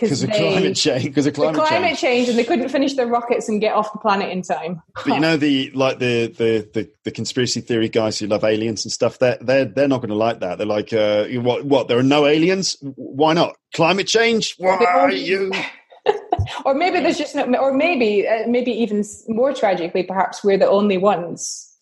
because 0.00 0.22
of 0.22 0.30
climate 0.30 0.76
change. 0.76 1.04
Because 1.04 1.26
of 1.26 1.34
climate, 1.34 1.56
climate 1.56 1.88
change. 1.90 2.00
change 2.00 2.28
and 2.28 2.38
they 2.38 2.44
couldn't 2.44 2.68
finish 2.68 2.94
their 2.94 3.06
rockets 3.06 3.48
and 3.48 3.60
get 3.60 3.74
off 3.74 3.92
the 3.92 3.98
planet 3.98 4.30
in 4.30 4.42
time 4.42 4.80
But 4.94 5.06
you 5.06 5.20
know 5.20 5.36
the 5.36 5.70
like 5.72 5.98
the, 5.98 6.28
the 6.28 6.68
the 6.72 6.90
the 7.04 7.10
conspiracy 7.10 7.60
theory 7.60 7.88
guys 7.88 8.18
who 8.18 8.26
love 8.26 8.44
aliens 8.44 8.84
and 8.84 8.92
stuff. 8.92 9.18
They're 9.18 9.38
they're 9.40 9.64
they're 9.64 9.88
not 9.88 9.98
going 9.98 10.10
to 10.10 10.14
like 10.14 10.40
that. 10.40 10.58
They're 10.58 10.66
like, 10.66 10.92
uh, 10.92 11.26
what 11.40 11.64
what? 11.64 11.88
There 11.88 11.98
are 11.98 12.02
no 12.02 12.26
aliens. 12.26 12.76
Why 12.80 13.32
not? 13.32 13.56
Climate 13.74 14.06
change. 14.06 14.54
Why 14.58 14.76
are 14.76 15.10
you? 15.10 15.52
or 16.64 16.74
maybe 16.74 17.00
there's 17.00 17.18
just 17.18 17.34
no, 17.34 17.44
or 17.56 17.72
maybe 17.72 18.26
uh, 18.26 18.46
maybe 18.46 18.72
even 18.72 19.04
more 19.28 19.52
tragically 19.52 20.02
perhaps 20.02 20.42
we're 20.44 20.58
the 20.58 20.68
only 20.68 20.98
ones 20.98 21.76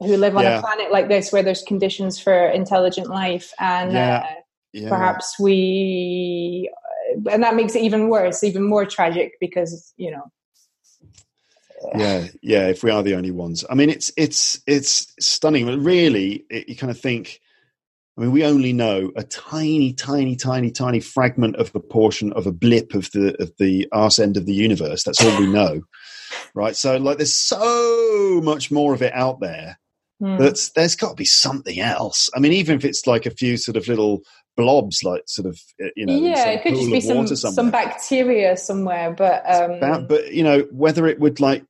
who 0.00 0.16
live 0.16 0.36
on 0.36 0.44
Yeah. 0.44 0.58
a 0.58 0.60
planet 0.60 0.90
like 0.90 1.08
this 1.08 1.32
where 1.32 1.42
there's 1.42 1.62
conditions 1.62 2.18
for 2.18 2.48
intelligent 2.48 3.08
life 3.08 3.52
and 3.58 3.92
Yeah. 3.92 4.26
uh, 4.28 4.34
Yeah. 4.72 4.88
perhaps 4.88 5.38
we 5.38 6.70
uh, 6.72 7.30
and 7.32 7.42
that 7.42 7.54
makes 7.54 7.74
it 7.74 7.82
even 7.82 8.08
worse 8.08 8.44
even 8.44 8.62
more 8.62 8.86
tragic 8.86 9.32
because 9.40 9.92
you 9.96 10.10
know 10.10 10.30
yeah 11.96 12.26
yeah 12.42 12.68
if 12.68 12.84
we 12.84 12.90
are 12.90 13.02
the 13.02 13.14
only 13.14 13.30
ones 13.30 13.64
i 13.70 13.74
mean 13.74 13.90
it's 13.90 14.12
it's 14.16 14.60
it's 14.66 15.12
stunning 15.18 15.66
but 15.66 15.78
really 15.78 16.44
it, 16.50 16.68
you 16.68 16.76
kind 16.76 16.90
of 16.90 17.00
think 17.00 17.40
i 18.20 18.24
mean 18.24 18.32
we 18.32 18.44
only 18.44 18.72
know 18.72 19.10
a 19.16 19.24
tiny 19.24 19.92
tiny 19.92 20.36
tiny 20.36 20.70
tiny 20.70 21.00
fragment 21.00 21.56
of 21.56 21.74
a 21.74 21.80
portion 21.80 22.32
of 22.34 22.46
a 22.46 22.52
blip 22.52 22.94
of 22.94 23.10
the 23.12 23.34
of 23.42 23.52
the 23.58 23.88
arse 23.92 24.18
end 24.18 24.36
of 24.36 24.46
the 24.46 24.52
universe 24.52 25.02
that's 25.02 25.24
all 25.24 25.40
we 25.40 25.46
know 25.52 25.80
right 26.54 26.76
so 26.76 26.96
like 26.98 27.16
there's 27.16 27.34
so 27.34 28.40
much 28.44 28.70
more 28.70 28.94
of 28.94 29.02
it 29.02 29.12
out 29.14 29.40
there 29.40 29.78
hmm. 30.20 30.36
that's 30.36 30.70
there's 30.72 30.96
got 30.96 31.10
to 31.10 31.16
be 31.16 31.24
something 31.24 31.80
else 31.80 32.28
i 32.36 32.38
mean 32.38 32.52
even 32.52 32.76
if 32.76 32.84
it's 32.84 33.06
like 33.06 33.26
a 33.26 33.30
few 33.30 33.56
sort 33.56 33.76
of 33.76 33.88
little 33.88 34.20
blobs 34.56 35.02
like 35.02 35.22
sort 35.26 35.46
of 35.46 35.58
uh, 35.82 35.88
you 35.96 36.04
know 36.04 36.16
yeah 36.16 36.48
it 36.50 36.62
could 36.62 36.74
just 36.74 36.90
be 36.90 37.00
some 37.00 37.26
some 37.26 37.70
bacteria 37.70 38.56
somewhere 38.56 39.12
but 39.12 39.42
um 39.46 39.72
About- 39.72 40.08
but 40.08 40.32
you 40.32 40.44
know 40.44 40.66
whether 40.70 41.06
it 41.06 41.18
would 41.18 41.40
like 41.40 41.64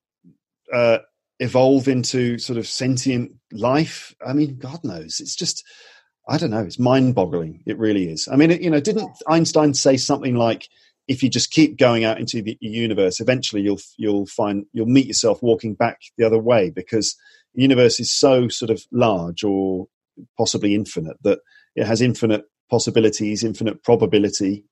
uh, 0.72 0.98
evolve 1.38 1.88
into 1.88 2.38
sort 2.38 2.58
of 2.58 2.66
sentient 2.66 3.32
life. 3.52 4.14
I 4.24 4.32
mean, 4.32 4.58
God 4.58 4.84
knows. 4.84 5.20
It's 5.20 5.34
just 5.34 5.64
I 6.28 6.38
don't 6.38 6.50
know. 6.50 6.60
It's 6.60 6.78
mind-boggling. 6.78 7.62
It 7.66 7.78
really 7.78 8.10
is. 8.10 8.28
I 8.30 8.36
mean, 8.36 8.50
it, 8.50 8.60
you 8.60 8.70
know, 8.70 8.80
didn't 8.80 9.10
Einstein 9.28 9.74
say 9.74 9.96
something 9.96 10.36
like, 10.36 10.68
"If 11.08 11.22
you 11.22 11.28
just 11.28 11.50
keep 11.50 11.78
going 11.78 12.04
out 12.04 12.20
into 12.20 12.42
the 12.42 12.56
universe, 12.60 13.20
eventually 13.20 13.62
you'll 13.62 13.80
you'll 13.96 14.26
find 14.26 14.66
you'll 14.72 14.86
meet 14.86 15.06
yourself 15.06 15.42
walking 15.42 15.74
back 15.74 15.98
the 16.18 16.24
other 16.24 16.38
way 16.38 16.70
because 16.70 17.16
the 17.54 17.62
universe 17.62 17.98
is 17.98 18.12
so 18.12 18.48
sort 18.48 18.70
of 18.70 18.84
large 18.92 19.42
or 19.42 19.86
possibly 20.36 20.74
infinite 20.74 21.16
that 21.22 21.40
it 21.74 21.86
has 21.86 22.00
infinite 22.00 22.44
possibilities, 22.70 23.42
infinite 23.44 23.82
probability." 23.82 24.64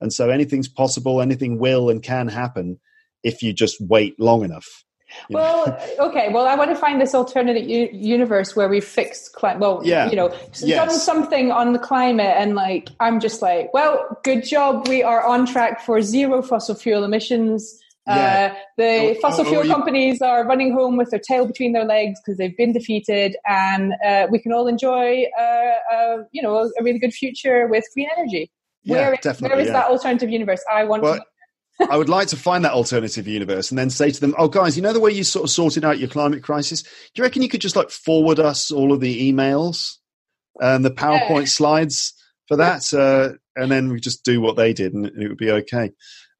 and 0.00 0.12
so 0.12 0.30
anything's 0.30 0.68
possible. 0.68 1.20
Anything 1.20 1.58
will 1.58 1.88
and 1.90 2.02
can 2.02 2.28
happen 2.28 2.78
if 3.22 3.42
you 3.42 3.52
just 3.52 3.76
wait 3.80 4.18
long 4.18 4.44
enough. 4.44 4.84
Well, 5.30 5.78
okay. 5.98 6.32
Well, 6.32 6.46
I 6.46 6.54
want 6.54 6.70
to 6.70 6.76
find 6.76 7.00
this 7.00 7.14
alternative 7.14 7.68
u- 7.68 7.90
universe 7.92 8.56
where 8.56 8.68
we 8.68 8.80
fix 8.80 9.28
climate. 9.28 9.60
Well, 9.60 9.80
yeah. 9.84 10.10
you 10.10 10.16
know, 10.16 10.34
yes. 10.60 10.62
done 10.62 10.90
something 10.90 11.52
on 11.52 11.72
the 11.72 11.78
climate, 11.78 12.34
and 12.36 12.54
like 12.54 12.90
I'm 13.00 13.20
just 13.20 13.42
like, 13.42 13.72
well, 13.72 14.18
good 14.24 14.44
job. 14.44 14.88
We 14.88 15.02
are 15.02 15.24
on 15.24 15.46
track 15.46 15.84
for 15.84 16.02
zero 16.02 16.42
fossil 16.42 16.74
fuel 16.74 17.04
emissions. 17.04 17.78
Yeah. 18.06 18.52
Uh, 18.52 18.58
the 18.76 19.10
or, 19.10 19.14
fossil 19.16 19.42
or, 19.42 19.48
fuel 19.48 19.62
or 19.62 19.64
you, 19.64 19.72
companies 19.72 20.22
are 20.22 20.46
running 20.46 20.72
home 20.72 20.96
with 20.96 21.10
their 21.10 21.20
tail 21.20 21.44
between 21.44 21.72
their 21.72 21.84
legs 21.84 22.20
because 22.20 22.38
they've 22.38 22.56
been 22.56 22.72
defeated, 22.72 23.36
and 23.48 23.94
uh, 24.04 24.26
we 24.30 24.38
can 24.38 24.52
all 24.52 24.68
enjoy, 24.68 25.24
uh, 25.38 25.42
uh 25.42 26.16
you 26.32 26.42
know, 26.42 26.56
a 26.56 26.82
really 26.82 26.98
good 26.98 27.12
future 27.12 27.66
with 27.66 27.84
clean 27.94 28.08
energy. 28.16 28.50
Yeah, 28.84 29.08
where, 29.08 29.16
definitely, 29.16 29.56
where 29.56 29.60
is 29.60 29.66
yeah. 29.66 29.72
that 29.72 29.90
alternative 29.90 30.30
universe? 30.30 30.64
I 30.72 30.84
want 30.84 31.02
well, 31.02 31.16
to 31.16 31.24
I 31.90 31.96
would 31.96 32.08
like 32.08 32.28
to 32.28 32.36
find 32.36 32.64
that 32.64 32.72
alternative 32.72 33.28
universe 33.28 33.70
and 33.70 33.78
then 33.78 33.90
say 33.90 34.10
to 34.10 34.20
them, 34.20 34.34
"Oh, 34.38 34.48
guys, 34.48 34.76
you 34.76 34.82
know 34.82 34.92
the 34.92 35.00
way 35.00 35.10
you 35.10 35.24
sort 35.24 35.44
of 35.44 35.50
sorted 35.50 35.84
out 35.84 35.98
your 35.98 36.08
climate 36.08 36.42
crisis? 36.42 36.82
Do 36.82 36.88
you 37.16 37.22
reckon 37.22 37.42
you 37.42 37.48
could 37.48 37.60
just 37.60 37.76
like 37.76 37.90
forward 37.90 38.38
us 38.38 38.70
all 38.70 38.92
of 38.92 39.00
the 39.00 39.32
emails 39.32 39.96
and 40.60 40.84
the 40.84 40.90
PowerPoint 40.90 41.40
yeah. 41.40 41.44
slides 41.46 42.14
for 42.48 42.56
that, 42.56 42.92
uh, 42.94 43.36
and 43.60 43.70
then 43.70 43.90
we 43.90 44.00
just 44.00 44.24
do 44.24 44.40
what 44.40 44.56
they 44.56 44.72
did, 44.72 44.94
and 44.94 45.06
it 45.06 45.28
would 45.28 45.38
be 45.38 45.50
okay." 45.50 45.92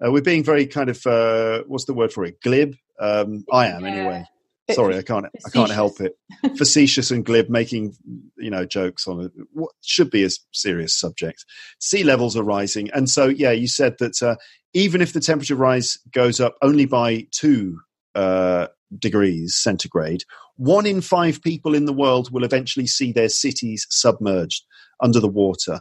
Uh, 0.04 0.12
we're 0.12 0.22
being 0.22 0.44
very 0.44 0.66
kind 0.66 0.90
of 0.90 1.06
uh, 1.06 1.62
what's 1.66 1.84
the 1.84 1.94
word 1.94 2.12
for 2.12 2.24
it? 2.24 2.40
Glib. 2.40 2.74
Um, 2.98 3.44
I 3.52 3.68
am 3.68 3.84
yeah. 3.84 3.90
anyway. 3.90 4.24
Sorry, 4.72 4.98
I 4.98 5.02
can't. 5.02 5.26
Facetious. 5.26 5.46
I 5.46 5.50
can't 5.50 5.70
help 5.70 6.00
it. 6.00 6.18
Facetious 6.56 7.10
and 7.12 7.24
glib, 7.24 7.48
making 7.48 7.94
you 8.36 8.50
know 8.50 8.64
jokes 8.64 9.06
on 9.06 9.26
a, 9.26 9.30
what 9.52 9.70
should 9.82 10.10
be 10.10 10.24
a 10.24 10.28
serious 10.52 10.98
subject. 10.98 11.44
Sea 11.78 12.02
levels 12.02 12.36
are 12.36 12.42
rising, 12.42 12.90
and 12.90 13.08
so 13.08 13.26
yeah, 13.26 13.52
you 13.52 13.68
said 13.68 13.96
that 14.00 14.20
uh, 14.22 14.36
even 14.76 15.00
if 15.00 15.14
the 15.14 15.20
temperature 15.20 15.54
rise 15.54 15.98
goes 16.12 16.38
up 16.38 16.56
only 16.60 16.84
by 16.84 17.26
two 17.30 17.80
uh, 18.14 18.66
degrees 18.98 19.56
centigrade, 19.56 20.22
one 20.56 20.84
in 20.84 21.00
five 21.00 21.40
people 21.42 21.74
in 21.74 21.86
the 21.86 21.92
world 21.94 22.30
will 22.30 22.44
eventually 22.44 22.86
see 22.86 23.10
their 23.10 23.30
cities 23.30 23.86
submerged 23.88 24.64
under 25.00 25.18
the 25.18 25.28
water. 25.28 25.80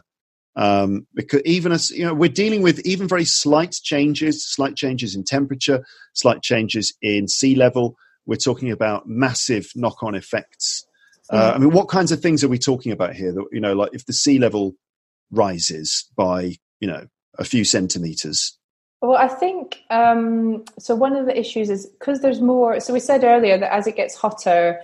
Um, 0.56 1.06
because 1.14 1.42
even 1.44 1.72
as 1.72 1.90
you 1.90 2.06
know, 2.06 2.14
we're 2.14 2.30
dealing 2.30 2.62
with 2.62 2.80
even 2.86 3.06
very 3.06 3.26
slight 3.26 3.72
changes, 3.82 4.50
slight 4.50 4.76
changes 4.76 5.14
in 5.14 5.24
temperature, 5.24 5.84
slight 6.14 6.42
changes 6.42 6.94
in 7.02 7.28
sea 7.28 7.54
level 7.54 7.96
we're 8.26 8.36
talking 8.36 8.72
about 8.72 9.06
massive 9.06 9.70
knock-on 9.76 10.14
effects. 10.14 10.84
Uh, 11.30 11.52
I 11.54 11.58
mean, 11.58 11.70
what 11.70 11.88
kinds 11.88 12.12
of 12.12 12.20
things 12.20 12.42
are 12.42 12.48
we 12.48 12.58
talking 12.58 12.92
about 12.92 13.14
here? 13.14 13.32
That 13.32 13.46
you 13.52 13.60
know, 13.60 13.74
like 13.74 13.90
if 13.92 14.06
the 14.06 14.12
sea 14.12 14.38
level 14.38 14.72
rises 15.30 16.08
by 16.16 16.56
you 16.80 16.88
know 16.88 17.06
a 17.38 17.44
few 17.44 17.64
centimeters. 17.64 18.58
Well, 19.06 19.18
I 19.18 19.28
think 19.28 19.84
um, 19.90 20.64
so. 20.78 20.94
One 20.94 21.14
of 21.14 21.26
the 21.26 21.38
issues 21.38 21.70
is 21.70 21.86
because 21.86 22.20
there's 22.20 22.40
more. 22.40 22.80
So 22.80 22.92
we 22.92 23.00
said 23.00 23.24
earlier 23.24 23.56
that 23.58 23.72
as 23.72 23.86
it 23.86 23.96
gets 23.96 24.14
hotter, 24.14 24.80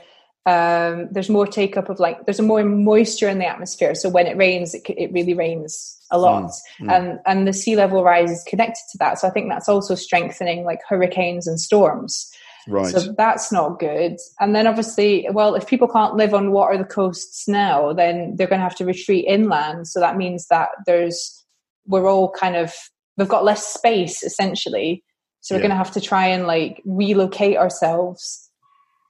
um, 0.47 1.09
there's 1.11 1.29
more 1.29 1.47
take 1.47 1.77
up 1.77 1.89
of 1.89 1.99
like 1.99 2.25
there's 2.25 2.41
more 2.41 2.65
moisture 2.65 3.29
in 3.29 3.39
the 3.39 3.47
atmosphere. 3.47 3.95
So 3.95 4.09
when 4.09 4.27
it 4.27 4.37
rains, 4.37 4.75
it, 4.75 4.83
it 4.89 5.13
really 5.13 5.35
rains 5.35 5.99
a 6.11 6.19
lot, 6.19 6.45
mm, 6.81 6.87
mm. 6.87 6.93
and 6.93 7.21
and 7.27 7.49
the 7.49 7.53
sea 7.53 7.75
level 7.77 8.05
rise 8.05 8.31
is 8.31 8.45
connected 8.45 8.83
to 8.93 8.99
that. 8.99 9.19
So 9.19 9.29
I 9.29 9.31
think 9.31 9.49
that's 9.49 9.69
also 9.69 9.95
strengthening 9.95 10.65
like 10.65 10.81
hurricanes 10.89 11.47
and 11.47 11.61
storms. 11.61 12.31
Right. 12.69 12.87
So 12.87 13.13
that's 13.19 13.51
not 13.51 13.81
good. 13.81 14.19
And 14.39 14.55
then 14.55 14.69
obviously, 14.69 15.27
well, 15.33 15.57
if 15.57 15.67
people 15.67 15.89
can't 15.89 16.15
live 16.15 16.33
on 16.33 16.53
what 16.53 16.67
are 16.67 16.79
the 16.79 16.85
coasts 16.85 17.49
now, 17.49 17.93
then 17.93 18.37
they're 18.37 18.47
going 18.47 18.61
to 18.61 18.65
have 18.65 18.77
to 18.77 18.85
retreat 18.85 19.25
inland. 19.27 19.89
So 19.89 19.99
that 19.99 20.17
means 20.17 20.47
that 20.47 20.69
there's, 20.87 21.45
we're 21.87 22.09
all 22.09 22.31
kind 22.31 22.55
of, 22.55 22.73
we've 23.17 23.29
got 23.29 23.45
less 23.45 23.67
space 23.67 24.23
essentially. 24.23 25.05
So 25.41 25.55
we're 25.55 25.59
yeah. 25.59 25.69
going 25.69 25.71
to 25.71 25.85
have 25.85 25.93
to 25.93 26.01
try 26.01 26.27
and 26.27 26.47
like 26.47 26.81
relocate 26.85 27.57
ourselves. 27.57 28.49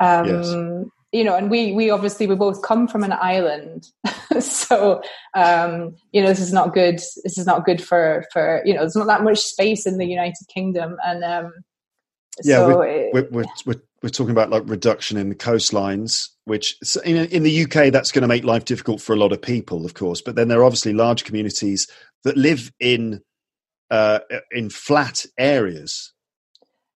Um, 0.01 0.27
yes. 0.27 0.87
You 1.15 1.25
know, 1.25 1.37
and 1.37 1.51
we 1.51 1.73
we 1.73 1.91
obviously 1.91 2.27
we 2.27 2.35
both 2.35 2.63
come 2.63 2.89
from 2.89 3.05
an 3.05 3.13
island, 3.13 3.87
so 4.41 5.03
um, 5.35 5.95
you 6.11 6.23
know 6.23 6.29
this 6.29 6.41
is 6.41 6.55
not 6.55 6.73
good. 6.73 6.95
This 6.95 7.37
is 7.37 7.45
not 7.45 7.67
good 7.67 7.85
for 7.85 8.25
for 8.33 8.63
you 8.65 8.73
know 8.73 8.81
there's 8.81 8.97
not 8.97 9.09
that 9.09 9.23
much 9.23 9.39
space 9.41 9.85
in 9.85 9.99
the 9.99 10.07
United 10.07 10.47
Kingdom, 10.49 10.97
and 11.05 11.23
um, 11.23 11.53
yeah, 12.43 12.57
so 12.57 12.79
we're, 12.79 12.87
it, 12.87 13.13
we're, 13.13 13.29
we're, 13.31 13.45
we're, 13.67 13.83
we're, 14.03 14.09
talking 14.09 14.31
about 14.31 14.49
like 14.49 14.63
reduction 14.67 15.19
in 15.19 15.29
the 15.29 15.35
coastlines, 15.35 16.31
which 16.45 16.77
in, 17.05 17.17
in 17.27 17.43
the 17.43 17.65
UK 17.65 17.93
that's 17.93 18.11
going 18.11 18.23
to 18.23 18.29
make 18.29 18.45
life 18.45 18.65
difficult 18.65 19.03
for 19.03 19.13
a 19.13 19.17
lot 19.17 19.33
of 19.33 19.43
people, 19.43 19.85
of 19.85 19.93
course. 19.93 20.23
But 20.23 20.35
then 20.35 20.49
there 20.49 20.61
are 20.61 20.65
obviously 20.65 20.95
large 20.95 21.25
communities 21.25 21.89
that 22.25 22.39
live 22.39 22.73
in 22.81 23.21
uh, 23.93 24.21
in 24.51 24.71
flat 24.71 25.27
areas, 25.37 26.13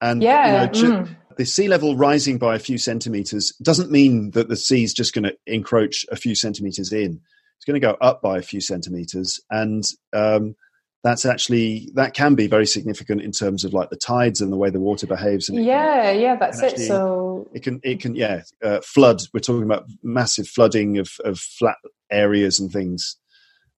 and 0.00 0.22
yeah, 0.22 0.70
you 0.72 0.82
know, 0.82 1.02
mm. 1.02 1.16
the 1.36 1.44
sea 1.44 1.68
level 1.68 1.94
rising 1.94 2.38
by 2.38 2.56
a 2.56 2.58
few 2.58 2.78
centimeters 2.78 3.54
doesn't 3.62 3.90
mean 3.90 4.30
that 4.30 4.48
the 4.48 4.56
sea 4.56 4.82
is 4.82 4.94
just 4.94 5.14
going 5.14 5.24
to 5.24 5.36
encroach 5.46 6.06
a 6.10 6.16
few 6.16 6.34
centimeters 6.34 6.92
in. 6.92 7.20
It's 7.56 7.64
going 7.66 7.78
to 7.78 7.86
go 7.86 7.98
up 8.00 8.22
by 8.22 8.38
a 8.38 8.42
few 8.42 8.62
centimeters, 8.62 9.38
and 9.50 9.84
um, 10.14 10.56
that's 11.04 11.26
actually 11.26 11.90
that 11.94 12.14
can 12.14 12.34
be 12.34 12.46
very 12.46 12.66
significant 12.66 13.20
in 13.20 13.30
terms 13.30 13.64
of 13.64 13.74
like 13.74 13.90
the 13.90 13.96
tides 13.96 14.40
and 14.40 14.50
the 14.50 14.56
way 14.56 14.70
the 14.70 14.80
water 14.80 15.06
behaves. 15.06 15.50
And 15.50 15.62
yeah, 15.62 16.12
can, 16.12 16.20
yeah, 16.20 16.36
that's 16.36 16.62
it. 16.62 16.78
So 16.78 17.46
it 17.52 17.62
can 17.62 17.78
it 17.82 18.00
can 18.00 18.14
yeah 18.14 18.40
uh, 18.62 18.80
flood. 18.80 19.20
We're 19.34 19.40
talking 19.40 19.64
about 19.64 19.84
massive 20.02 20.48
flooding 20.48 20.96
of 20.96 21.10
of 21.24 21.38
flat 21.38 21.76
areas 22.10 22.58
and 22.58 22.72
things, 22.72 23.16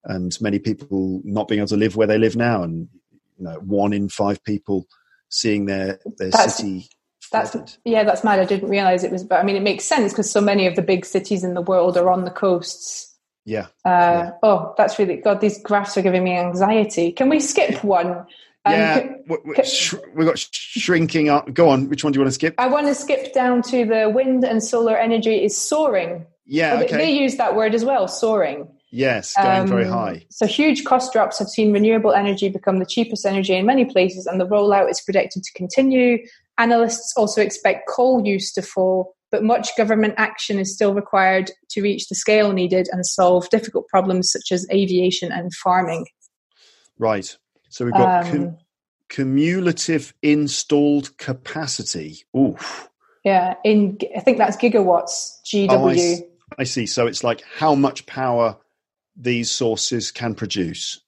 and 0.05 0.41
many 0.41 0.61
people 0.61 1.21
not 1.25 1.49
being 1.49 1.59
able 1.59 1.69
to 1.69 1.77
live 1.77 1.97
where 1.97 2.07
they 2.07 2.19
live 2.19 2.37
now, 2.37 2.63
and 2.63 2.89
you 3.39 3.45
know 3.45 3.59
one 3.61 3.93
in 3.93 4.09
five 4.09 4.43
people 4.45 4.87
seeing 5.31 5.67
their 5.67 5.99
their 6.19 6.31
that's, 6.31 6.57
city. 6.57 6.89
That's 7.31 7.79
yeah, 7.85 8.05
that's 8.05 8.25
mad. 8.25 8.41
I 8.41 8.45
didn't 8.45 8.69
realize 8.69 9.05
it 9.05 9.13
was, 9.13 9.25
but 9.25 9.41
I 9.41 9.43
mean, 9.43 9.57
it 9.57 9.63
makes 9.63 9.85
sense 9.85 10.13
because 10.13 10.31
so 10.31 10.41
many 10.41 10.67
of 10.67 10.77
the 10.77 10.83
big 10.83 11.05
cities 11.05 11.45
in 11.45 11.55
the 11.55 11.63
world 11.63 11.97
are 11.97 12.11
on 12.11 12.25
the 12.25 12.31
coasts 12.31 13.09
yeah. 13.49 13.69
Uh, 13.83 13.89
yeah. 13.89 14.31
Oh, 14.43 14.75
that's 14.77 14.99
really 14.99 15.17
God. 15.17 15.41
These 15.41 15.63
graphs 15.63 15.97
are 15.97 16.03
giving 16.03 16.23
me 16.23 16.37
anxiety. 16.37 17.13
Can 17.13 17.31
we 17.31 17.41
skip 17.41 17.83
one? 17.83 18.27
yeah, 18.67 19.01
can, 19.01 19.25
we, 19.27 19.65
sh- 19.65 19.95
we've 20.15 20.27
got 20.27 20.39
shrinking 20.39 21.31
up. 21.31 21.55
Go 21.55 21.71
on. 21.71 21.89
Which 21.89 22.05
one 22.05 22.13
do 22.13 22.19
you 22.19 22.21
want 22.21 22.29
to 22.29 22.35
skip? 22.35 22.55
I 22.59 22.67
want 22.67 22.89
to 22.89 22.95
skip 22.95 23.33
down 23.33 23.63
to 23.63 23.87
the 23.87 24.11
wind 24.15 24.45
and 24.45 24.63
solar 24.63 24.99
energy 24.99 25.43
is 25.43 25.57
soaring. 25.57 26.27
Yeah, 26.45 26.81
okay. 26.83 26.99
They 26.99 27.11
use 27.11 27.37
that 27.37 27.57
word 27.57 27.75
as 27.75 27.87
well, 27.87 28.07
soaring. 28.07 28.69
Yes, 28.91 29.35
going 29.35 29.61
um, 29.61 29.69
very 29.69 29.87
high. 29.87 30.25
So 30.31 30.47
huge 30.47 30.85
cost 30.85 31.13
drops 31.13 31.39
have 31.39 31.49
seen 31.49 31.73
renewable 31.73 32.13
energy 32.13 32.49
become 32.49 32.79
the 32.79 32.87
cheapest 32.87 33.27
energy 33.27 33.55
in 33.55 33.67
many 33.67 33.85
places, 33.85 34.27
and 34.27 34.41
the 34.41 34.47
rollout 34.47 34.91
is 34.91 35.01
predicted 35.01 35.43
to 35.43 35.53
continue. 35.55 36.19
Analysts 36.57 37.13
also 37.17 37.43
expect 37.43 37.89
coal 37.89 38.27
use 38.27 38.53
to 38.53 38.63
fall 38.63 39.15
but 39.31 39.45
much 39.45 39.77
government 39.77 40.15
action 40.17 40.59
is 40.59 40.75
still 40.75 40.95
required 40.95 41.51
to 41.71 41.83
reach 41.83 42.09
the 42.09 42.15
scale 42.15 42.53
needed 42.53 42.89
and 42.93 43.05
solve 43.05 43.49
difficult 43.51 43.87
problems 43.89 44.33
such 44.33 44.53
as 44.53 44.67
aviation 44.73 45.31
and 45.31 45.53
farming. 45.55 46.07
Right. 46.99 47.37
So 47.69 47.85
we've 47.85 47.95
got 47.95 48.25
um, 48.25 48.31
com- 48.31 48.59
cumulative 49.09 50.15
installed 50.23 51.17
capacity. 51.19 52.25
Oof. 52.37 52.89
Yeah, 53.25 53.55
in 53.65 53.99
I 54.17 54.21
think 54.21 54.39
that's 54.39 54.57
gigawatts. 54.57 55.41
GW. 55.45 55.69
Oh, 55.71 55.89
I, 55.89 56.63
I 56.63 56.65
see. 56.65 56.87
So 56.87 57.07
it's 57.07 57.23
like 57.23 57.43
how 57.43 57.75
much 57.75 58.07
power 58.07 58.57
these 59.19 59.51
sources 59.51 60.11
can 60.11 60.35
produce. 60.35 61.01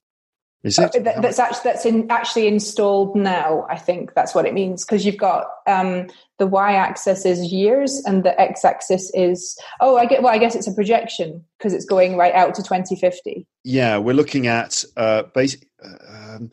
Is 0.63 0.79
it? 0.79 0.95
Uh, 0.95 1.21
that's 1.23 1.39
actually 1.39 1.61
that's 1.65 1.87
in, 1.87 2.11
actually 2.11 2.47
installed 2.47 3.17
now. 3.17 3.67
I 3.71 3.79
think 3.79 4.13
that's 4.15 4.35
what 4.35 4.45
it 4.45 4.53
means 4.53 4.85
because 4.85 5.07
you've 5.07 5.17
got 5.17 5.47
um, 5.67 6.09
the 6.39 6.47
y-axis 6.47 7.25
is 7.25 7.51
years 7.51 8.03
and 8.05 8.25
the 8.25 8.39
x-axis 8.39 9.11
is 9.15 9.59
oh, 9.81 9.97
I 9.97 10.05
get. 10.05 10.23
Well, 10.23 10.35
I 10.35 10.37
guess 10.37 10.55
it's 10.55 10.69
a 10.69 10.75
projection 10.75 11.43
because 11.57 11.73
it's 11.73 11.87
going 11.87 12.19
right 12.19 12.35
out 12.35 12.55
to 12.57 12.63
2050. 12.63 13.47
Yeah, 13.65 13.97
we're 13.97 14.15
looking 14.15 14.49
at 14.49 14.85
uh, 14.99 15.23
basic. 15.35 15.67
Um, 15.83 16.51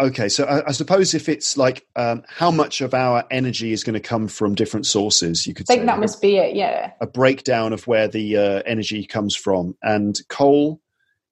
okay, 0.00 0.28
so 0.28 0.44
I, 0.44 0.68
I, 0.68 0.72
suppose 0.72 1.14
if 1.14 1.28
it's 1.28 1.56
like 1.56 1.86
um, 1.96 2.22
how 2.28 2.50
much 2.50 2.80
of 2.80 2.94
our 2.94 3.24
energy 3.30 3.72
is 3.72 3.84
going 3.84 3.94
to 3.94 4.00
come 4.00 4.28
from 4.28 4.54
different 4.54 4.86
sources, 4.86 5.46
you 5.46 5.54
could 5.54 5.66
I 5.66 5.74
think 5.74 5.82
say, 5.82 5.86
that 5.86 6.00
must 6.00 6.20
be 6.20 6.36
it. 6.36 6.56
Yeah, 6.56 6.92
a 7.00 7.06
breakdown 7.06 7.72
of 7.72 7.86
where 7.86 8.08
the 8.08 8.36
uh, 8.36 8.62
energy 8.66 9.04
comes 9.04 9.36
from, 9.36 9.76
and 9.82 10.18
coal 10.28 10.80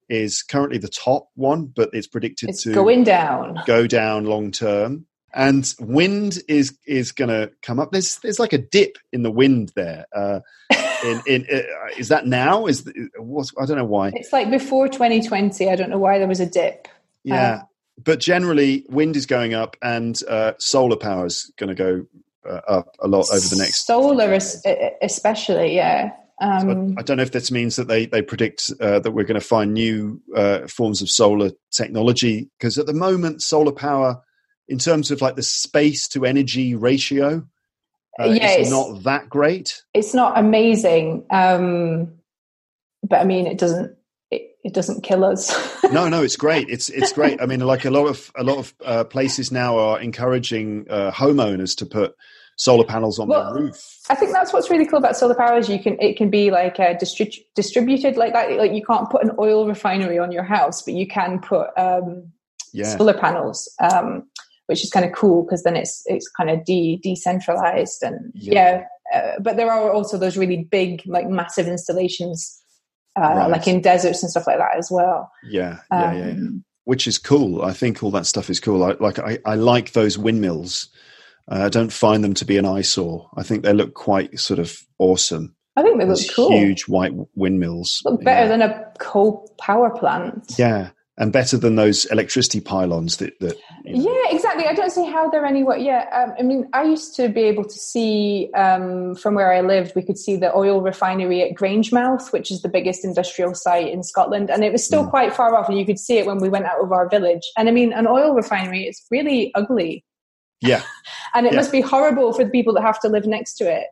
is 0.07 0.41
currently 0.41 0.77
the 0.77 0.89
top 0.89 1.29
one, 1.35 1.65
but 1.67 1.89
it's 1.93 2.07
predicted 2.07 2.49
it's 2.49 2.63
to 2.63 2.73
going 2.73 3.03
down, 3.03 3.59
go 3.65 3.87
down 3.87 4.25
long 4.25 4.51
term. 4.51 5.05
And 5.31 5.71
wind 5.79 6.39
is 6.47 6.75
is 6.87 7.11
going 7.11 7.29
to 7.29 7.51
come 7.61 7.79
up. 7.79 7.91
There's 7.91 8.17
there's 8.23 8.39
like 8.39 8.53
a 8.53 8.57
dip 8.57 8.97
in 9.13 9.21
the 9.21 9.29
wind 9.29 9.71
there. 9.75 10.05
Uh, 10.15 10.39
in, 11.05 11.21
in 11.27 11.47
uh, 11.53 11.61
is 11.97 12.07
that 12.07 12.25
now? 12.25 12.65
Is 12.65 12.91
what 13.17 13.47
I 13.61 13.67
don't 13.67 13.77
know 13.77 13.85
why. 13.85 14.11
It's 14.15 14.33
like 14.33 14.49
before 14.49 14.87
2020. 14.87 15.69
I 15.69 15.75
don't 15.75 15.91
know 15.91 15.99
why 15.99 16.17
there 16.17 16.27
was 16.27 16.39
a 16.39 16.47
dip. 16.47 16.87
Yeah, 17.23 17.53
um, 17.53 17.67
but 18.03 18.19
generally 18.19 18.85
wind 18.89 19.15
is 19.15 19.25
going 19.25 19.53
up, 19.53 19.75
and 19.81 20.21
uh, 20.27 20.53
solar 20.57 20.97
power 20.97 21.25
is 21.25 21.51
going 21.57 21.69
to 21.69 21.75
go 21.75 22.05
uh, 22.49 22.61
up 22.67 22.95
a 22.99 23.07
lot 23.07 23.27
over 23.31 23.47
the 23.47 23.57
next 23.57 23.85
solar, 23.85 24.33
especially. 25.01 25.75
Yeah, 25.75 26.11
Um, 26.41 26.61
so 26.61 26.69
I, 26.69 26.99
I, 26.99 27.03
don't 27.03 27.17
know 27.17 27.23
if 27.23 27.31
this 27.31 27.51
means 27.51 27.75
that 27.75 27.87
they 27.87 28.05
they 28.05 28.21
predict 28.21 28.71
uh, 28.79 28.99
that 28.99 29.11
we're 29.11 29.25
going 29.25 29.39
to 29.39 29.45
find 29.45 29.73
new 29.73 30.21
uh, 30.35 30.67
forms 30.67 31.01
of 31.01 31.09
solar 31.09 31.51
technology 31.71 32.49
because 32.57 32.77
at 32.77 32.85
the 32.85 32.93
moment 32.93 33.41
solar 33.41 33.73
power, 33.73 34.21
in 34.67 34.77
terms 34.77 35.11
of 35.11 35.21
like 35.21 35.35
the 35.35 35.43
space 35.43 36.07
to 36.09 36.25
energy 36.25 36.75
ratio, 36.75 37.45
uh, 38.19 38.25
yeah, 38.25 38.51
is 38.51 38.71
not 38.71 39.03
that 39.03 39.29
great. 39.29 39.83
It's 39.93 40.13
not 40.13 40.37
amazing, 40.37 41.25
um, 41.29 42.13
but 43.03 43.19
I 43.19 43.25
mean, 43.25 43.47
it 43.47 43.57
doesn't 43.57 43.95
it, 44.63 44.73
doesn't 44.73 45.03
kill 45.03 45.23
us. 45.23 45.53
no, 45.91 46.07
no, 46.07 46.23
it's 46.23 46.35
great. 46.35 46.69
It's 46.69 46.89
it's 46.89 47.13
great. 47.13 47.41
I 47.41 47.45
mean, 47.45 47.59
like 47.61 47.85
a 47.85 47.89
lot 47.89 48.07
of 48.07 48.31
a 48.37 48.43
lot 48.43 48.57
of 48.57 48.73
uh, 48.83 49.03
places 49.03 49.51
now 49.51 49.77
are 49.77 49.99
encouraging 49.99 50.85
uh, 50.89 51.11
homeowners 51.11 51.75
to 51.77 51.85
put 51.85 52.15
solar 52.55 52.83
panels 52.83 53.19
on 53.19 53.29
well, 53.29 53.53
their 53.53 53.63
roof. 53.63 53.81
I 54.09 54.15
think 54.15 54.31
that's 54.31 54.51
what's 54.51 54.69
really 54.69 54.85
cool 54.85 54.99
about 54.99 55.15
solar 55.15 55.35
power 55.35 55.57
is 55.57 55.69
you 55.69 55.81
can 55.81 55.97
it 55.99 56.17
can 56.17 56.29
be 56.29 56.51
like 56.51 56.77
a 56.79 56.95
distri- 56.95 57.43
distributed 57.55 58.17
like 58.17 58.33
that. 58.33 58.51
Like 58.51 58.73
you 58.73 58.85
can't 58.85 59.09
put 59.09 59.23
an 59.23 59.31
oil 59.39 59.67
refinery 59.67 60.19
on 60.19 60.31
your 60.31 60.43
house, 60.43 60.81
but 60.81 60.93
you 60.93 61.07
can 61.07 61.39
put 61.39 61.69
um, 61.77 62.31
yeah. 62.73 62.97
solar 62.97 63.13
panels. 63.13 63.71
Um, 63.79 64.29
which 64.69 64.83
is 64.83 64.91
kind 64.91 65.03
of 65.03 65.11
cool 65.13 65.43
because 65.43 65.63
then 65.63 65.75
it's 65.75 66.03
it's 66.05 66.29
kind 66.29 66.51
of 66.51 66.63
de- 66.63 66.99
decentralized 67.01 68.03
and 68.03 68.31
yeah, 68.35 68.83
yeah 69.13 69.19
uh, 69.19 69.39
but 69.41 69.57
there 69.57 69.71
are 69.71 69.91
also 69.91 70.15
those 70.15 70.37
really 70.37 70.67
big 70.69 71.01
like 71.07 71.27
massive 71.27 71.67
installations 71.67 72.58
uh, 73.19 73.35
right. 73.35 73.49
like 73.49 73.67
in 73.67 73.81
deserts 73.81 74.23
and 74.23 74.31
stuff 74.31 74.47
like 74.47 74.57
that 74.57 74.77
as 74.77 74.89
well. 74.91 75.31
Yeah, 75.43 75.79
yeah, 75.91 76.03
um, 76.03 76.17
yeah, 76.17 76.27
yeah, 76.27 76.49
Which 76.85 77.07
is 77.07 77.17
cool. 77.17 77.61
I 77.61 77.73
think 77.73 78.03
all 78.03 78.11
that 78.11 78.25
stuff 78.25 78.49
is 78.49 78.59
cool. 78.59 78.83
I, 78.83 78.95
like 78.99 79.19
I, 79.19 79.39
I 79.45 79.55
like 79.55 79.93
those 79.93 80.17
windmills. 80.17 80.89
Uh, 81.51 81.65
I 81.65 81.69
don't 81.69 81.91
find 81.91 82.23
them 82.23 82.33
to 82.35 82.45
be 82.45 82.57
an 82.57 82.65
eyesore. 82.65 83.29
I 83.35 83.43
think 83.43 83.63
they 83.63 83.73
look 83.73 83.93
quite 83.93 84.39
sort 84.39 84.59
of 84.59 84.79
awesome. 84.99 85.55
I 85.75 85.81
think 85.81 85.99
they 85.99 86.05
look 86.05 86.19
cool. 86.35 86.51
Huge 86.51 86.83
white 86.83 87.13
windmills. 87.35 88.01
Look 88.05 88.23
better 88.23 88.41
yeah. 88.41 88.47
than 88.47 88.61
a 88.61 88.91
coal 88.99 89.53
power 89.59 89.89
plant. 89.89 90.55
Yeah, 90.57 90.89
and 91.19 91.33
better 91.33 91.57
than 91.57 91.75
those 91.75 92.05
electricity 92.05 92.61
pylons 92.61 93.17
that. 93.17 93.37
that 93.41 93.57
you 93.83 93.97
know. 93.97 94.11
Yeah, 94.11 94.35
exactly. 94.35 94.65
I 94.65 94.73
don't 94.73 94.89
see 94.89 95.05
how 95.05 95.29
they're 95.29 95.45
anywhere. 95.45 95.77
Yeah, 95.77 96.07
um, 96.13 96.33
I 96.39 96.43
mean, 96.43 96.67
I 96.73 96.83
used 96.83 97.13
to 97.17 97.27
be 97.27 97.41
able 97.41 97.65
to 97.65 97.77
see 97.77 98.49
um, 98.55 99.15
from 99.15 99.35
where 99.35 99.53
I 99.53 99.59
lived. 99.59 99.93
We 99.95 100.01
could 100.01 100.17
see 100.17 100.37
the 100.37 100.55
oil 100.55 100.81
refinery 100.81 101.43
at 101.43 101.55
Grangemouth, 101.55 102.31
which 102.31 102.49
is 102.49 102.61
the 102.61 102.69
biggest 102.69 103.03
industrial 103.03 103.53
site 103.53 103.91
in 103.91 104.01
Scotland, 104.01 104.49
and 104.49 104.63
it 104.63 104.71
was 104.71 104.83
still 104.83 105.05
mm. 105.05 105.09
quite 105.09 105.33
far 105.33 105.53
off. 105.55 105.67
And 105.67 105.77
you 105.77 105.85
could 105.85 105.99
see 105.99 106.17
it 106.17 106.25
when 106.25 106.37
we 106.37 106.47
went 106.47 106.65
out 106.65 106.81
of 106.81 106.91
our 106.93 107.09
village. 107.09 107.43
And 107.57 107.67
I 107.67 107.71
mean, 107.71 107.91
an 107.91 108.07
oil 108.07 108.33
refinery 108.33 108.87
is 108.87 109.01
really 109.11 109.53
ugly. 109.55 110.05
Yeah, 110.61 110.83
and 111.33 111.45
it 111.45 111.51
yeah. 111.51 111.57
must 111.57 111.71
be 111.71 111.81
horrible 111.81 112.31
for 112.31 112.45
the 112.45 112.49
people 112.49 112.73
that 112.75 112.81
have 112.81 112.99
to 113.01 113.09
live 113.09 113.27
next 113.27 113.55
to 113.55 113.69
it. 113.69 113.87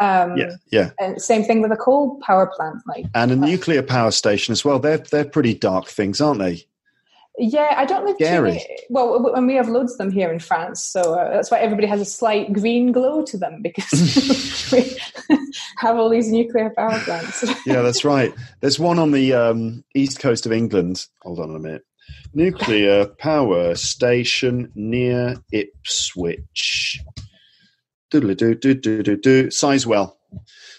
Um, 0.00 0.36
yeah, 0.36 0.50
yeah. 0.70 0.90
And 1.00 1.20
same 1.20 1.42
thing 1.42 1.60
with 1.60 1.72
a 1.72 1.76
coal 1.76 2.20
power 2.20 2.46
plant, 2.46 2.82
like 2.86 3.06
and 3.14 3.32
a 3.32 3.36
nuclear 3.36 3.82
power 3.82 4.10
station 4.10 4.52
as 4.52 4.64
well. 4.64 4.78
They're 4.78 4.98
they're 4.98 5.24
pretty 5.24 5.54
dark 5.54 5.88
things, 5.88 6.20
aren't 6.20 6.40
they? 6.40 6.64
Yeah, 7.40 7.74
I 7.76 7.84
don't 7.84 8.04
live 8.04 8.16
Scary. 8.16 8.58
too 8.58 8.76
well, 8.90 9.32
and 9.34 9.46
we 9.46 9.54
have 9.54 9.68
loads 9.68 9.92
of 9.92 9.98
them 9.98 10.10
here 10.10 10.32
in 10.32 10.40
France, 10.40 10.82
so 10.82 11.14
uh, 11.14 11.34
that's 11.34 11.52
why 11.52 11.58
everybody 11.58 11.86
has 11.86 12.00
a 12.00 12.04
slight 12.04 12.52
green 12.52 12.90
glow 12.90 13.24
to 13.26 13.38
them 13.38 13.62
because 13.62 14.68
we 14.72 14.98
have 15.76 15.96
all 15.96 16.08
these 16.08 16.32
nuclear 16.32 16.70
power 16.70 16.98
plants. 17.00 17.44
yeah, 17.66 17.82
that's 17.82 18.04
right. 18.04 18.34
There's 18.60 18.80
one 18.80 18.98
on 18.98 19.12
the 19.12 19.34
um, 19.34 19.84
east 19.94 20.18
coast 20.18 20.46
of 20.46 20.52
England. 20.52 21.06
Hold 21.22 21.38
on 21.38 21.54
a 21.54 21.60
minute. 21.60 21.84
Nuclear 22.34 23.06
power 23.06 23.76
station 23.76 24.72
near 24.74 25.36
Ipswich. 25.52 27.00
Doodle 27.00 27.14
do 27.14 27.14
do 27.14 27.14
do 27.14 27.14
do 27.14 27.14
do. 27.14 27.26
Sizewell. 29.48 30.14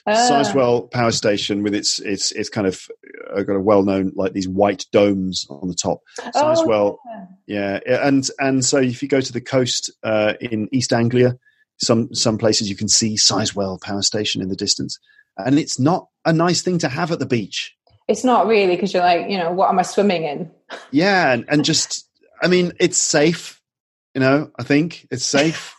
Ah. 0.08 0.12
Sizewell 0.12 0.54
Sizewell 0.54 0.92
Power 0.92 1.12
Station 1.12 1.64
with 1.64 1.74
its 1.74 2.00
its 2.00 2.32
its 2.32 2.50
kind 2.50 2.68
of 2.68 2.88
uh, 3.34 3.44
got 3.44 3.56
a 3.56 3.60
well 3.60 3.84
known 3.84 4.12
like 4.16 4.34
these 4.34 4.48
white 4.48 4.86
domes 4.92 5.46
on 5.50 5.68
the 5.68 5.76
top. 5.76 6.02
Sizewell, 6.36 6.98
oh, 7.06 7.28
yeah. 7.48 7.80
yeah. 7.86 8.08
and 8.08 8.30
and 8.40 8.64
so 8.66 8.78
if 8.78 9.02
you 9.02 9.10
go 9.10 9.22
to 9.22 9.34
the 9.34 9.42
coast 9.42 9.92
uh, 10.04 10.34
in 10.42 10.70
East 10.72 10.94
Anglia, 10.94 11.38
some 11.78 12.14
some 12.14 12.38
places 12.38 12.70
you 12.70 12.76
can 12.76 12.88
see 12.88 13.16
Sizewell 13.16 13.82
Power 13.82 14.02
Station 14.02 14.42
in 14.42 14.50
the 14.50 14.56
distance, 14.56 15.00
and 15.38 15.60
it's 15.60 15.80
not 15.80 16.08
a 16.26 16.34
nice 16.34 16.62
thing 16.62 16.78
to 16.80 16.90
have 16.90 17.12
at 17.12 17.20
the 17.20 17.26
beach. 17.26 17.76
It's 18.08 18.24
not 18.24 18.48
really 18.48 18.76
because 18.76 18.92
you're 18.92 19.04
like, 19.04 19.30
you 19.30 19.38
know, 19.38 19.52
what 19.52 19.70
am 19.70 19.78
I 19.78 19.84
swimming 19.84 20.24
in? 20.24 20.50
Yeah, 20.90 21.32
and, 21.32 21.46
and 21.48 21.64
just, 21.64 22.10
I 22.42 22.48
mean, 22.48 22.74
it's 22.80 22.98
safe. 22.98 23.62
You 24.16 24.22
know, 24.22 24.52
I 24.58 24.64
think 24.64 25.08
it's 25.12 25.26
safe. 25.26 25.76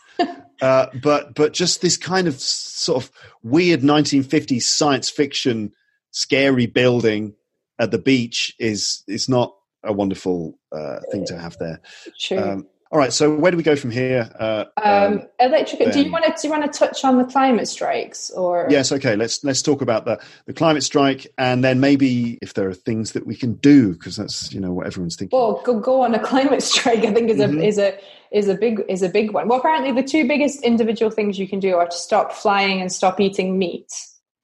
Uh, 0.61 0.87
but 1.01 1.33
but 1.33 1.53
just 1.53 1.81
this 1.81 1.97
kind 1.97 2.27
of 2.27 2.39
sort 2.39 3.03
of 3.03 3.11
weird 3.41 3.81
1950s 3.81 4.61
science 4.61 5.09
fiction 5.09 5.71
scary 6.11 6.67
building 6.67 7.33
at 7.79 7.91
the 7.91 7.97
beach 7.97 8.53
is 8.59 9.03
is 9.07 9.27
not 9.27 9.55
a 9.83 9.91
wonderful 9.91 10.59
uh, 10.71 10.99
thing 11.11 11.25
to 11.25 11.37
have 11.37 11.57
there. 11.57 11.81
True. 12.19 12.37
Um, 12.37 12.67
all 12.91 12.99
right, 12.99 13.13
so 13.13 13.33
where 13.33 13.51
do 13.51 13.57
we 13.57 13.63
go 13.63 13.77
from 13.77 13.89
here? 13.89 14.29
Uh, 14.37 14.65
um, 14.83 15.13
um, 15.13 15.21
electric. 15.39 15.93
Do 15.93 16.01
you 16.01 16.11
want 16.11 16.25
to 16.25 16.33
do 16.41 16.47
you 16.47 16.51
want 16.51 16.71
to 16.71 16.77
touch 16.77 17.05
on 17.05 17.17
the 17.17 17.23
climate 17.23 17.69
strikes 17.69 18.29
or? 18.31 18.67
Yes. 18.69 18.91
Okay. 18.91 19.15
Let's 19.15 19.45
let's 19.45 19.61
talk 19.61 19.81
about 19.81 20.03
the 20.03 20.19
the 20.45 20.51
climate 20.51 20.83
strike, 20.83 21.25
and 21.37 21.63
then 21.63 21.79
maybe 21.79 22.37
if 22.41 22.53
there 22.53 22.67
are 22.67 22.73
things 22.73 23.13
that 23.13 23.25
we 23.25 23.37
can 23.37 23.53
do 23.53 23.93
because 23.93 24.17
that's 24.17 24.51
you 24.51 24.59
know 24.59 24.73
what 24.73 24.87
everyone's 24.87 25.15
thinking. 25.15 25.39
Well, 25.39 25.61
go, 25.63 25.79
go 25.79 26.01
on 26.01 26.13
a 26.13 26.19
climate 26.23 26.61
strike. 26.61 27.05
I 27.05 27.13
think 27.13 27.29
is 27.29 27.39
a 27.39 27.47
mm-hmm. 27.47 27.61
is 27.61 27.77
a 27.77 27.97
is 28.31 28.47
a 28.47 28.55
big 28.55 28.83
is 28.87 29.01
a 29.01 29.09
big 29.09 29.31
one. 29.31 29.47
Well, 29.47 29.59
apparently 29.59 29.91
the 29.91 30.07
two 30.07 30.27
biggest 30.27 30.63
individual 30.63 31.11
things 31.11 31.37
you 31.37 31.47
can 31.47 31.59
do 31.59 31.75
are 31.75 31.87
to 31.87 31.95
stop 31.95 32.31
flying 32.31 32.81
and 32.81 32.91
stop 32.91 33.19
eating 33.19 33.57
meat. 33.57 33.91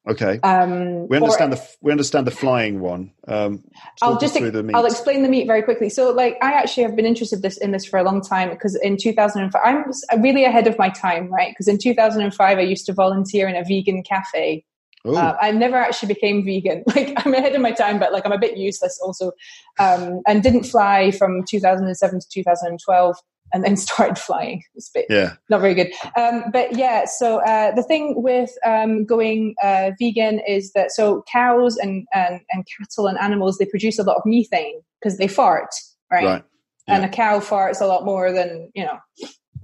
Okay. 0.08 0.40
Um, 0.42 1.08
we 1.10 1.18
understand 1.18 1.52
the 1.52 1.62
we 1.82 1.92
understand 1.92 2.28
the 2.28 2.32
flying 2.32 2.80
one. 2.80 3.12
Um, 3.28 3.64
I'll 4.02 4.18
just 4.18 4.38
I'll 4.38 4.86
explain 4.86 5.24
the 5.24 5.30
meat 5.30 5.48
very 5.48 5.62
quickly. 5.62 5.90
So, 5.90 6.12
like, 6.12 6.38
I 6.42 6.54
actually 6.54 6.84
have 6.84 6.96
been 6.96 7.06
interested 7.06 7.42
this 7.42 7.58
in 7.58 7.72
this 7.72 7.86
for 7.86 8.00
a 8.00 8.04
long 8.04 8.22
time 8.22 8.50
because 8.50 8.76
in 8.76 8.96
2005 8.96 9.62
I'm 9.66 10.22
really 10.22 10.46
ahead 10.46 10.68
of 10.68 10.78
my 10.78 10.90
time, 10.90 11.28
right? 11.28 11.52
Because 11.52 11.68
in 11.68 11.78
2005 11.78 12.58
I 12.58 12.62
used 12.62 12.86
to 12.86 12.94
volunteer 12.94 13.50
in 13.50 13.56
a 13.56 13.64
vegan 13.66 14.02
cafe. 14.04 14.64
Uh, 15.06 15.36
I 15.42 15.52
never 15.52 15.78
actually 15.78 16.14
became 16.14 16.44
vegan. 16.44 16.84
Like 16.96 17.14
I'm 17.26 17.34
ahead 17.34 17.56
of 17.56 17.62
my 17.62 17.72
time, 17.72 18.00
but 18.00 18.12
like 18.12 18.26
I'm 18.26 18.32
a 18.32 18.40
bit 18.40 18.58
useless 18.58 19.00
also, 19.04 19.32
um, 19.80 20.22
and 20.26 20.42
didn't 20.42 20.64
fly 20.64 21.12
from 21.12 21.44
2007 21.50 22.20
to 22.20 22.28
2012 22.30 23.18
and 23.54 23.64
then 23.64 23.78
started 23.78 24.18
flying. 24.18 24.64
It's 24.76 24.90
a 24.90 25.00
bit 25.00 25.06
yeah. 25.10 25.34
not 25.50 25.62
very 25.62 25.74
good. 25.74 25.92
Um, 26.16 26.46
but 26.52 26.76
yeah, 26.76 27.06
so 27.06 27.40
uh, 27.42 27.74
the 27.76 27.84
thing 27.84 28.16
with 28.18 28.52
um, 28.66 29.06
going 29.06 29.56
uh, 29.64 29.92
vegan 30.00 30.42
is 30.48 30.72
that 30.74 30.92
so 30.92 31.24
cows 31.32 31.78
and, 31.78 32.08
and, 32.14 32.42
and 32.52 32.66
cattle 32.78 33.08
and 33.08 33.18
animals 33.20 33.58
they 33.58 33.66
produce 33.66 34.00
a 34.00 34.04
lot 34.04 34.18
of 34.18 34.24
methane 34.26 34.82
because 35.00 35.18
they 35.18 35.28
fart, 35.28 35.70
right? 36.12 36.26
right. 36.26 36.44
Yeah. 36.88 36.96
And 36.96 37.06
a 37.06 37.10
cow 37.10 37.40
farts 37.40 37.82
a 37.82 37.86
lot 37.86 38.06
more 38.06 38.32
than 38.32 38.72
you 38.74 38.86
know 38.86 38.98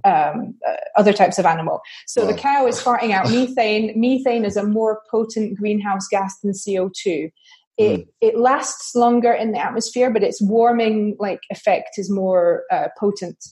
um, 0.04 0.54
uh, 0.68 0.76
other 0.96 1.12
types 1.12 1.38
of 1.38 1.46
animal. 1.46 1.80
So 2.06 2.26
the 2.26 2.34
cow 2.34 2.66
is 2.66 2.78
farting 2.80 3.10
out 3.10 3.30
methane. 3.30 3.98
methane 3.98 4.44
is 4.44 4.56
a 4.56 4.64
more 4.64 5.00
potent 5.10 5.58
greenhouse 5.58 6.06
gas 6.08 6.38
than 6.40 6.52
CO 6.52 6.90
two. 6.94 7.30
It 7.76 8.00
mm. 8.00 8.06
it 8.20 8.38
lasts 8.38 8.94
longer 8.94 9.32
in 9.32 9.52
the 9.52 9.58
atmosphere, 9.58 10.10
but 10.10 10.22
its 10.22 10.40
warming 10.40 11.16
like 11.18 11.40
effect 11.50 11.90
is 11.96 12.10
more 12.10 12.64
uh, 12.70 12.88
potent. 12.98 13.42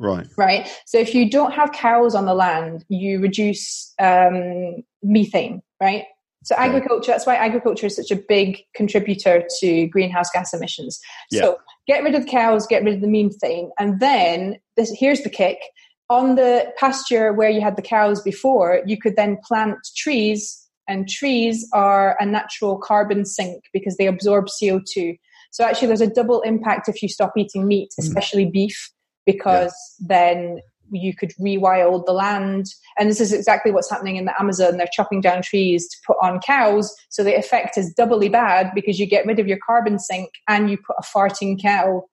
Right. 0.00 0.26
Right. 0.36 0.68
So 0.86 0.98
if 0.98 1.14
you 1.14 1.30
don't 1.30 1.52
have 1.52 1.72
cows 1.72 2.14
on 2.14 2.24
the 2.24 2.34
land, 2.34 2.84
you 2.88 3.20
reduce 3.20 3.92
um, 4.00 4.82
methane, 5.02 5.62
right? 5.80 6.04
So 6.42 6.54
agriculture, 6.56 7.12
that's 7.12 7.26
why 7.26 7.36
agriculture 7.36 7.86
is 7.86 7.96
such 7.96 8.10
a 8.10 8.16
big 8.16 8.62
contributor 8.74 9.44
to 9.60 9.86
greenhouse 9.88 10.30
gas 10.30 10.54
emissions. 10.54 10.98
Yeah. 11.30 11.42
So 11.42 11.58
get 11.86 12.02
rid 12.02 12.14
of 12.14 12.24
the 12.24 12.30
cows, 12.30 12.66
get 12.66 12.82
rid 12.82 12.94
of 12.94 13.02
the 13.02 13.08
methane, 13.08 13.70
and 13.78 14.00
then 14.00 14.56
this 14.76 14.90
here's 14.98 15.20
the 15.20 15.28
kick. 15.28 15.58
On 16.08 16.34
the 16.34 16.72
pasture 16.78 17.32
where 17.34 17.50
you 17.50 17.60
had 17.60 17.76
the 17.76 17.82
cows 17.82 18.22
before, 18.22 18.80
you 18.86 18.96
could 18.96 19.16
then 19.16 19.36
plant 19.44 19.78
trees, 19.96 20.66
and 20.88 21.08
trees 21.08 21.68
are 21.72 22.16
a 22.18 22.26
natural 22.26 22.78
carbon 22.78 23.24
sink 23.26 23.64
because 23.72 23.96
they 23.96 24.06
absorb 24.06 24.46
CO2. 24.46 25.18
So 25.52 25.62
actually 25.62 25.88
there's 25.88 26.00
a 26.00 26.08
double 26.08 26.40
impact 26.40 26.88
if 26.88 27.02
you 27.02 27.08
stop 27.08 27.32
eating 27.36 27.68
meat, 27.68 27.90
mm. 27.90 28.02
especially 28.04 28.46
mm. 28.46 28.52
beef 28.52 28.90
because 29.32 29.74
yeah. 30.00 30.06
then 30.08 30.60
you 30.92 31.14
could 31.14 31.32
rewild 31.40 32.06
the 32.06 32.12
land. 32.12 32.66
And 32.98 33.08
this 33.08 33.20
is 33.20 33.32
exactly 33.32 33.72
what's 33.72 33.90
happening 33.90 34.16
in 34.16 34.24
the 34.24 34.40
Amazon. 34.40 34.76
They're 34.76 34.88
chopping 34.92 35.20
down 35.20 35.42
trees 35.42 35.88
to 35.88 35.96
put 36.06 36.16
on 36.22 36.40
cows. 36.40 36.94
So 37.08 37.22
the 37.22 37.36
effect 37.36 37.78
is 37.78 37.92
doubly 37.92 38.28
bad 38.28 38.72
because 38.74 38.98
you 38.98 39.06
get 39.06 39.26
rid 39.26 39.38
of 39.38 39.46
your 39.46 39.58
carbon 39.64 39.98
sink 39.98 40.30
and 40.48 40.70
you 40.70 40.78
put 40.78 40.96
a 40.98 41.02
farting 41.02 41.60
cow 41.60 42.04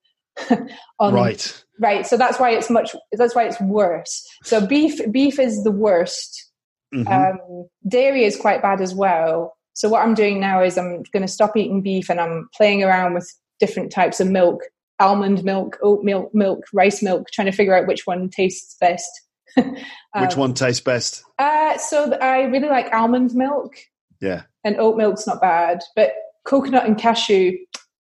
on. 0.99 1.13
Right. 1.13 1.63
Right. 1.80 2.05
So 2.05 2.18
that's 2.18 2.39
why 2.39 2.51
it's 2.51 2.70
much, 2.70 2.95
that's 3.11 3.36
why 3.36 3.45
it's 3.45 3.59
worse. 3.61 4.26
So 4.43 4.65
beef, 4.65 4.99
beef 5.11 5.39
is 5.39 5.63
the 5.63 5.72
worst. 5.72 6.51
Mm-hmm. 6.93 7.11
Um, 7.11 7.68
dairy 7.88 8.24
is 8.24 8.38
quite 8.38 8.61
bad 8.61 8.82
as 8.82 8.95
well. 8.95 9.57
So 9.74 9.89
what 9.89 10.01
I'm 10.01 10.15
doing 10.15 10.39
now 10.39 10.63
is 10.63 10.78
I'm 10.78 11.03
going 11.13 11.22
to 11.22 11.32
stop 11.32 11.55
eating 11.55 11.82
beef 11.82 12.09
and 12.09 12.20
I'm 12.20 12.49
playing 12.55 12.84
around 12.84 13.13
with 13.13 13.32
different 13.59 13.91
types 13.91 14.20
of 14.20 14.28
milk 14.28 14.61
almond 14.99 15.43
milk, 15.43 15.77
oat 15.81 16.03
milk, 16.03 16.33
milk, 16.33 16.63
rice 16.73 17.01
milk, 17.01 17.27
trying 17.31 17.47
to 17.47 17.51
figure 17.51 17.77
out 17.77 17.87
which 17.87 18.05
one 18.05 18.29
tastes 18.29 18.75
best. 18.79 19.09
um, 19.57 19.75
which 20.15 20.35
one 20.35 20.53
tastes 20.53 20.81
best? 20.81 21.23
Uh, 21.37 21.77
so 21.77 22.13
I 22.13 22.43
really 22.43 22.69
like 22.69 22.93
almond 22.93 23.33
milk. 23.33 23.75
Yeah. 24.21 24.43
And 24.63 24.79
oat 24.79 24.97
milk's 24.97 25.27
not 25.27 25.41
bad, 25.41 25.81
but 25.95 26.13
coconut 26.45 26.85
and 26.85 26.97
cashew 26.97 27.53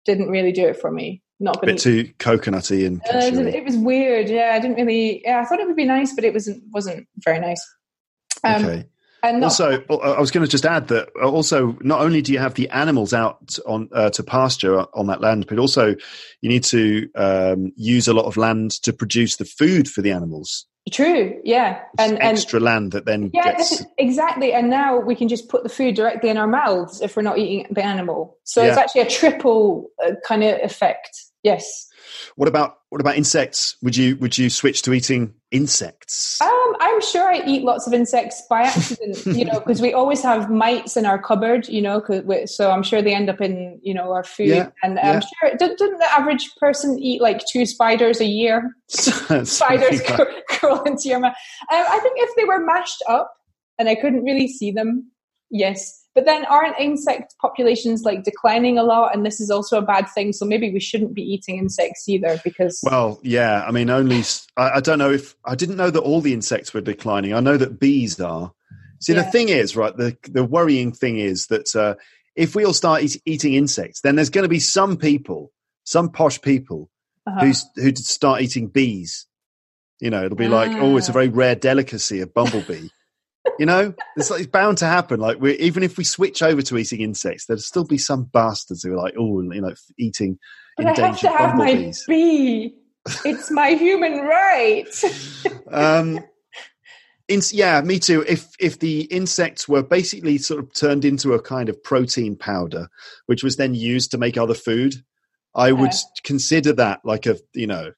didn't 0.05 0.28
really 0.28 0.53
do 0.53 0.66
it 0.66 0.80
for 0.80 0.91
me. 0.91 1.22
Not 1.43 1.62
a 1.62 1.66
bit 1.66 1.78
too 1.78 2.05
coconutty 2.18 2.86
and 2.86 3.01
uh, 3.03 3.49
it 3.49 3.64
was 3.64 3.74
weird. 3.74 4.28
Yeah, 4.28 4.53
I 4.55 4.61
didn't 4.61 4.76
really. 4.76 5.22
Yeah, 5.24 5.41
I 5.41 5.47
thought 5.47 5.59
it 5.59 5.66
would 5.66 5.76
be 5.76 5.86
nice, 5.86 6.14
but 6.14 6.22
it 6.22 6.34
wasn't 6.34 6.62
wasn't 6.70 7.09
very 7.24 7.41
nice. 7.41 7.66
Um, 8.45 8.62
okay. 8.62 8.84
And 9.23 9.45
also, 9.45 9.83
I 9.91 10.21
was 10.21 10.31
going 10.31 10.45
to 10.45 10.51
just 10.51 10.64
add 10.64 10.89
that 10.89 11.09
also 11.23 11.77
not 11.81 12.01
only 12.01 12.23
do 12.23 12.33
you 12.33 12.39
have 12.39 12.55
the 12.55 12.68
animals 12.71 13.12
out 13.12 13.59
on 13.66 13.89
uh, 13.93 14.11
to 14.11 14.23
pasture 14.23 14.87
on 14.95 15.07
that 15.09 15.21
land, 15.21 15.47
but 15.47 15.59
also 15.59 15.95
you 16.41 16.49
need 16.49 16.64
to 16.64 17.09
um, 17.14 17.73
use 17.77 18.09
a 18.09 18.14
lot 18.14 18.25
of 18.25 18.37
land 18.37 18.71
to 18.83 18.93
produce 18.93 19.37
the 19.37 19.45
food 19.45 19.89
for 19.89 20.03
the 20.03 20.12
animals. 20.12 20.66
True, 20.91 21.39
yeah, 21.45 21.83
and, 21.99 22.12
and 22.12 22.23
extra 22.23 22.59
land 22.59 22.93
that 22.93 23.05
then 23.05 23.31
yeah, 23.35 23.53
gets... 23.53 23.85
exactly. 23.99 24.53
And 24.55 24.71
now 24.71 24.99
we 24.99 25.14
can 25.14 25.29
just 25.29 25.49
put 25.49 25.62
the 25.62 25.68
food 25.68 25.95
directly 25.95 26.31
in 26.31 26.39
our 26.39 26.49
mouths 26.49 27.03
if 27.03 27.16
we're 27.16 27.23
not 27.23 27.39
eating 27.39 27.66
the 27.71 27.85
animal. 27.85 28.39
So 28.45 28.62
yeah. 28.62 28.71
it's 28.71 28.79
actually 28.79 29.03
a 29.03 29.11
triple 29.11 29.91
uh, 30.05 30.12
kind 30.27 30.43
of 30.43 30.59
effect. 30.61 31.11
Yes. 31.43 31.87
What 32.37 32.49
about 32.49 32.79
what 32.89 33.01
about 33.01 33.17
insects? 33.17 33.77
Would 33.83 33.97
you 33.97 34.17
would 34.17 34.37
you 34.37 34.51
switch 34.51 34.83
to 34.83 34.93
eating 34.93 35.35
insects? 35.51 36.41
Um, 36.41 36.77
I'm 36.81 37.01
sure 37.01 37.33
I 37.33 37.43
eat 37.47 37.63
lots 37.63 37.87
of 37.87 37.93
insects 37.93 38.43
by 38.49 38.63
accident. 38.63 39.25
you 39.27 39.45
know, 39.45 39.61
because 39.61 39.81
we 39.81 39.93
always 39.93 40.23
have 40.23 40.51
mites 40.51 40.97
in 40.97 41.07
our 41.07 41.21
cupboard. 41.21 41.69
You 41.69 41.83
know, 41.83 42.03
we, 42.25 42.47
so 42.47 42.71
I'm 42.71 42.83
sure 42.83 43.03
they 43.03 43.15
end 43.15 43.31
up 43.31 43.41
in 43.41 43.79
you 43.83 43.95
know 43.95 44.13
our 44.13 44.25
food. 44.25 44.49
Yeah, 44.49 44.71
and 44.83 44.97
yeah. 44.97 45.13
I'm 45.13 45.21
sure 45.21 45.57
didn't, 45.57 45.79
didn't 45.79 45.99
the 45.99 46.13
average 46.13 46.51
person 46.57 46.99
eat 46.99 47.21
like 47.21 47.43
two 47.51 47.67
spiders 47.67 48.21
a 48.21 48.27
year? 48.27 48.75
spiders 48.89 50.03
crawl 50.49 50.83
into 50.85 51.09
your 51.09 51.21
mouth. 51.21 51.35
Um, 51.73 51.85
I 51.89 51.99
think 52.01 52.17
if 52.19 52.35
they 52.37 52.45
were 52.45 52.65
mashed 52.65 53.03
up 53.09 53.33
and 53.79 53.89
I 53.89 53.95
couldn't 53.95 54.25
really 54.25 54.49
see 54.49 54.73
them, 54.73 55.11
yes. 55.51 55.99
But 56.15 56.25
then 56.25 56.45
aren't 56.47 56.79
insect 56.79 57.37
populations 57.41 58.03
like 58.03 58.25
declining 58.25 58.79
a 58.79 58.83
lot? 58.83 59.15
And 59.15 59.25
this 59.25 59.41
is 59.41 59.51
also 59.51 59.79
a 59.79 59.83
bad 59.83 60.09
thing. 60.09 60.33
So 60.33 60.45
maybe 60.45 60.73
we 60.73 60.81
shouldn't 60.81 61.15
be 61.15 61.23
eating 61.23 61.59
insects 61.59 62.09
either 62.09 62.41
because. 62.43 62.81
Well, 62.83 63.21
yeah. 63.23 63.65
I 63.67 63.71
mean, 63.71 63.91
only. 63.91 64.25
I, 64.57 64.71
I 64.77 64.81
don't 64.81 64.99
know 64.99 65.13
if. 65.13 65.37
I 65.45 65.55
didn't 65.55 65.77
know 65.77 65.91
that 65.91 66.01
all 66.01 66.21
the 66.21 66.33
insects 66.33 66.75
were 66.75 66.81
declining. 66.81 67.33
I 67.33 67.41
know 67.41 67.57
that 67.57 67.79
bees 67.79 68.21
are. 68.21 68.53
See, 68.99 69.15
yeah. 69.15 69.23
the 69.23 69.31
thing 69.31 69.49
is, 69.49 69.77
right, 69.77 69.97
the, 69.97 70.17
the 70.25 70.45
worrying 70.45 70.93
thing 70.93 71.19
is 71.19 71.47
that 71.47 71.75
uh, 71.75 71.95
if 72.35 72.55
we 72.55 72.65
all 72.65 72.75
start 72.75 73.03
eat, 73.03 73.21
eating 73.25 73.55
insects, 73.55 74.01
then 74.03 74.17
there's 74.17 74.31
going 74.31 74.43
to 74.43 74.49
be 74.49 74.61
some 74.61 74.97
people, 74.97 75.53
some 75.85 76.11
posh 76.11 76.41
people, 76.43 76.91
uh-huh. 77.27 77.41
who 77.47 77.83
who 77.83 77.95
start 77.95 78.43
eating 78.43 78.67
bees. 78.67 79.27
You 80.01 80.11
know, 80.11 80.25
it'll 80.25 80.37
be 80.37 80.49
like, 80.49 80.73
oh, 80.73 80.97
it's 80.97 81.09
a 81.09 81.13
ah. 81.13 81.15
very 81.15 81.29
rare 81.29 81.55
delicacy, 81.55 82.21
a 82.21 82.27
bumblebee 82.27 82.89
you 83.59 83.66
know, 83.66 83.95
it's, 84.16 84.30
like, 84.30 84.41
it's 84.41 84.51
bound 84.51 84.78
to 84.78 84.86
happen. 84.86 85.20
Like, 85.20 85.41
we 85.41 85.57
even 85.59 85.82
if 85.82 85.97
we 85.97 86.05
switch 86.05 86.43
over 86.43 86.62
to 86.62 86.78
eating 86.78 87.01
insects, 87.01 87.47
there'll 87.47 87.61
still 87.61 87.84
be 87.84 87.99
some 87.99 88.24
bastards 88.24 88.82
who 88.82 88.93
are 88.93 88.97
like, 88.97 89.14
oh, 89.18 89.41
you 89.41 89.61
know, 89.61 89.74
eating 89.99 90.38
but 90.76 90.86
endangered 90.86 91.30
I 91.30 91.32
have 91.32 91.38
to 91.38 91.49
have 91.49 91.57
my 91.57 91.93
bee. 92.07 92.74
It's 93.24 93.51
my 93.51 93.70
human 93.70 94.20
right. 94.20 94.86
um, 95.72 96.20
in, 97.28 97.41
yeah, 97.53 97.80
me 97.80 97.99
too. 97.99 98.24
If 98.28 98.49
if 98.59 98.78
the 98.80 99.03
insects 99.03 99.68
were 99.68 99.82
basically 99.82 100.38
sort 100.38 100.61
of 100.61 100.74
turned 100.74 101.05
into 101.05 101.32
a 101.32 101.41
kind 101.41 101.68
of 101.68 101.82
protein 101.82 102.36
powder, 102.36 102.88
which 103.26 103.43
was 103.43 103.57
then 103.57 103.74
used 103.74 104.11
to 104.11 104.18
make 104.18 104.36
other 104.36 104.55
food, 104.55 104.97
I 105.55 105.72
would 105.72 105.93
consider 106.24 106.72
that 106.74 107.01
like 107.05 107.26
a 107.26 107.36
you 107.55 107.66
know 107.66 107.93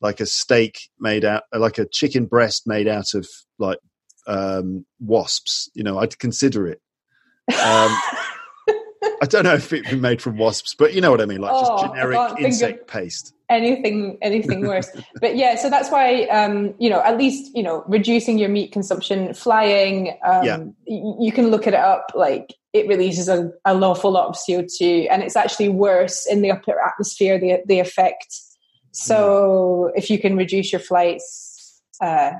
like 0.00 0.20
a 0.20 0.26
steak 0.26 0.78
made 1.00 1.24
out 1.24 1.44
like 1.52 1.78
a 1.78 1.86
chicken 1.86 2.26
breast 2.26 2.66
made 2.66 2.86
out 2.86 3.14
of 3.14 3.26
like 3.58 3.78
um, 4.26 4.84
wasps. 5.00 5.70
You 5.74 5.84
know, 5.84 5.98
I'd 5.98 6.18
consider 6.18 6.66
it. 6.66 6.80
Um, 7.48 7.96
I 9.22 9.26
don't 9.26 9.44
know 9.44 9.54
if 9.54 9.72
it'd 9.72 9.90
be 9.90 9.96
made 9.96 10.20
from 10.20 10.36
wasps, 10.36 10.74
but 10.74 10.94
you 10.94 11.00
know 11.00 11.10
what 11.10 11.20
I 11.20 11.26
mean, 11.26 11.40
like 11.40 11.52
oh, 11.54 11.60
just 11.60 11.86
generic 11.86 12.18
insect 12.40 12.88
paste. 12.88 13.32
Anything, 13.48 14.18
anything 14.20 14.66
worse. 14.66 14.90
but 15.20 15.36
yeah, 15.36 15.56
so 15.56 15.70
that's 15.70 15.90
why 15.90 16.24
um, 16.24 16.74
you 16.78 16.90
know, 16.90 17.00
at 17.02 17.16
least 17.16 17.54
you 17.54 17.62
know, 17.62 17.84
reducing 17.86 18.38
your 18.38 18.48
meat 18.48 18.72
consumption, 18.72 19.32
flying. 19.34 20.16
Um, 20.24 20.44
yeah. 20.44 20.56
Y- 20.86 21.16
you 21.20 21.32
can 21.32 21.48
look 21.48 21.66
it 21.66 21.74
up. 21.74 22.12
Like 22.14 22.54
it 22.72 22.88
releases 22.88 23.28
a, 23.28 23.50
an 23.64 23.82
awful 23.82 24.10
lot 24.10 24.28
of 24.28 24.36
CO 24.46 24.64
two, 24.78 25.06
and 25.10 25.22
it's 25.22 25.36
actually 25.36 25.68
worse 25.68 26.26
in 26.26 26.42
the 26.42 26.50
upper 26.50 26.80
atmosphere. 26.80 27.38
The 27.38 27.62
the 27.66 27.78
effect. 27.78 28.34
So 28.92 29.90
mm. 29.90 29.98
if 29.98 30.10
you 30.10 30.18
can 30.18 30.36
reduce 30.36 30.72
your 30.72 30.80
flights, 30.80 31.80
uh, 32.00 32.32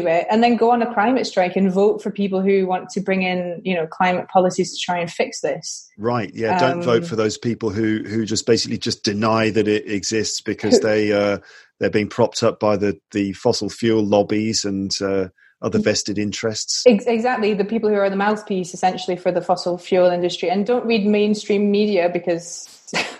do 0.00 0.06
it 0.08 0.26
and 0.30 0.42
then 0.42 0.56
go 0.56 0.72
on 0.72 0.82
a 0.82 0.92
climate 0.92 1.26
strike 1.26 1.54
and 1.54 1.72
vote 1.72 2.02
for 2.02 2.10
people 2.10 2.40
who 2.40 2.66
want 2.66 2.88
to 2.88 3.00
bring 3.00 3.22
in 3.22 3.60
you 3.64 3.74
know 3.74 3.86
climate 3.86 4.28
policies 4.28 4.72
to 4.72 4.84
try 4.84 4.98
and 4.98 5.10
fix 5.10 5.40
this 5.40 5.88
right 5.96 6.32
yeah 6.34 6.58
don't 6.58 6.82
vote 6.82 7.02
um, 7.02 7.08
for 7.08 7.16
those 7.16 7.38
people 7.38 7.70
who 7.70 8.02
who 8.04 8.26
just 8.26 8.44
basically 8.44 8.76
just 8.76 9.04
deny 9.04 9.50
that 9.50 9.68
it 9.68 9.88
exists 9.88 10.40
because 10.40 10.80
they 10.80 11.12
uh 11.12 11.38
they're 11.78 11.90
being 11.90 12.08
propped 12.08 12.42
up 12.42 12.58
by 12.58 12.76
the 12.76 12.98
the 13.12 13.32
fossil 13.34 13.70
fuel 13.70 14.04
lobbies 14.04 14.64
and 14.64 14.92
uh 15.00 15.28
other 15.62 15.78
mm. 15.78 15.84
vested 15.84 16.18
interests. 16.18 16.82
Exactly, 16.84 17.54
the 17.54 17.64
people 17.64 17.88
who 17.88 17.94
are 17.94 18.10
the 18.10 18.16
mouthpiece 18.16 18.74
essentially 18.74 19.16
for 19.16 19.32
the 19.32 19.40
fossil 19.40 19.78
fuel 19.78 20.10
industry. 20.10 20.50
And 20.50 20.66
don't 20.66 20.84
read 20.84 21.06
mainstream 21.06 21.70
media 21.70 22.10
because 22.12 22.68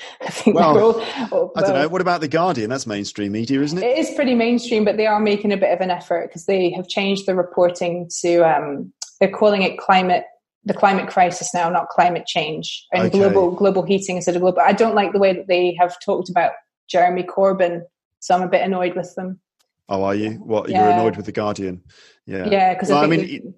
I 0.20 0.30
think 0.30 0.56
well, 0.56 0.78
all, 0.78 1.04
well, 1.30 1.52
I 1.56 1.60
don't 1.62 1.74
know. 1.74 1.88
What 1.88 2.00
about 2.00 2.20
the 2.20 2.28
Guardian? 2.28 2.70
That's 2.70 2.86
mainstream 2.86 3.32
media, 3.32 3.60
isn't 3.62 3.78
it? 3.78 3.84
It 3.84 3.98
is 3.98 4.10
pretty 4.12 4.34
mainstream, 4.34 4.84
but 4.84 4.96
they 4.96 5.06
are 5.06 5.20
making 5.20 5.52
a 5.52 5.56
bit 5.56 5.72
of 5.72 5.80
an 5.80 5.90
effort 5.90 6.28
because 6.28 6.46
they 6.46 6.70
have 6.70 6.88
changed 6.88 7.26
the 7.26 7.34
reporting 7.34 8.08
to. 8.20 8.38
Um, 8.38 8.92
they're 9.20 9.30
calling 9.30 9.62
it 9.62 9.78
climate, 9.78 10.24
the 10.64 10.74
climate 10.74 11.08
crisis 11.08 11.52
now, 11.52 11.68
not 11.68 11.88
climate 11.88 12.26
change, 12.26 12.86
and 12.92 13.06
okay. 13.06 13.18
global 13.18 13.50
global 13.50 13.82
heating 13.82 14.16
instead 14.16 14.36
of 14.36 14.42
global. 14.42 14.60
I 14.60 14.72
don't 14.72 14.94
like 14.94 15.12
the 15.12 15.18
way 15.18 15.32
that 15.32 15.48
they 15.48 15.76
have 15.80 15.96
talked 16.00 16.28
about 16.28 16.52
Jeremy 16.88 17.24
Corbyn, 17.24 17.82
so 18.20 18.34
I'm 18.34 18.42
a 18.42 18.48
bit 18.48 18.62
annoyed 18.62 18.94
with 18.94 19.14
them. 19.16 19.40
Oh, 19.88 20.04
are 20.04 20.14
you? 20.14 20.32
What 20.32 20.68
yeah. 20.68 20.84
you're 20.84 20.92
annoyed 20.92 21.16
with 21.16 21.26
the 21.26 21.32
Guardian? 21.32 21.82
Yeah, 22.26 22.48
yeah. 22.48 22.74
Because 22.74 22.90
well, 22.90 22.98
I, 22.98 23.04
I 23.04 23.06
mean, 23.06 23.54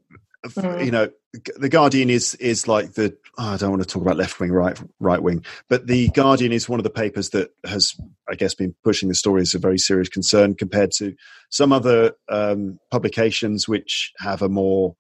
mm. 0.46 0.84
you 0.84 0.90
know, 0.90 1.08
the 1.56 1.68
Guardian 1.68 2.10
is 2.10 2.34
is 2.36 2.66
like 2.66 2.94
the 2.94 3.16
oh, 3.38 3.54
I 3.54 3.56
don't 3.56 3.70
want 3.70 3.82
to 3.82 3.88
talk 3.88 4.02
about 4.02 4.16
left 4.16 4.40
wing, 4.40 4.52
right 4.52 4.80
right 4.98 5.22
wing, 5.22 5.44
but 5.68 5.86
the 5.86 6.08
Guardian 6.08 6.52
is 6.52 6.68
one 6.68 6.80
of 6.80 6.84
the 6.84 6.90
papers 6.90 7.30
that 7.30 7.50
has, 7.64 7.94
I 8.28 8.34
guess, 8.34 8.54
been 8.54 8.74
pushing 8.84 9.08
the 9.08 9.14
story 9.14 9.42
as 9.42 9.54
a 9.54 9.58
very 9.58 9.78
serious 9.78 10.08
concern 10.08 10.54
compared 10.54 10.92
to 10.92 11.14
some 11.50 11.72
other 11.72 12.12
um, 12.28 12.78
publications 12.90 13.68
which 13.68 14.12
have 14.18 14.42
a 14.42 14.48
more 14.48 14.96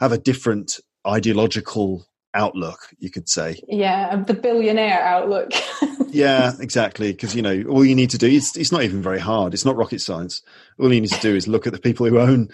have 0.00 0.12
a 0.12 0.18
different 0.18 0.80
ideological 1.06 2.06
outlook, 2.34 2.78
you 2.98 3.10
could 3.10 3.28
say. 3.28 3.60
Yeah, 3.68 4.16
the 4.16 4.34
billionaire 4.34 5.02
outlook. 5.02 5.52
yeah, 6.08 6.52
exactly. 6.60 7.12
Because 7.12 7.34
you 7.34 7.42
know, 7.42 7.64
all 7.68 7.84
you 7.84 7.94
need 7.94 8.10
to 8.10 8.18
do 8.18 8.26
it's, 8.26 8.56
it's 8.56 8.72
not 8.72 8.82
even 8.82 9.02
very 9.02 9.20
hard. 9.20 9.54
It's 9.54 9.64
not 9.64 9.76
rocket 9.76 10.00
science. 10.00 10.42
All 10.78 10.92
you 10.92 11.00
need 11.00 11.10
to 11.10 11.20
do 11.20 11.34
is 11.34 11.48
look 11.48 11.66
at 11.66 11.72
the 11.72 11.78
people 11.78 12.06
who 12.06 12.18
own 12.18 12.50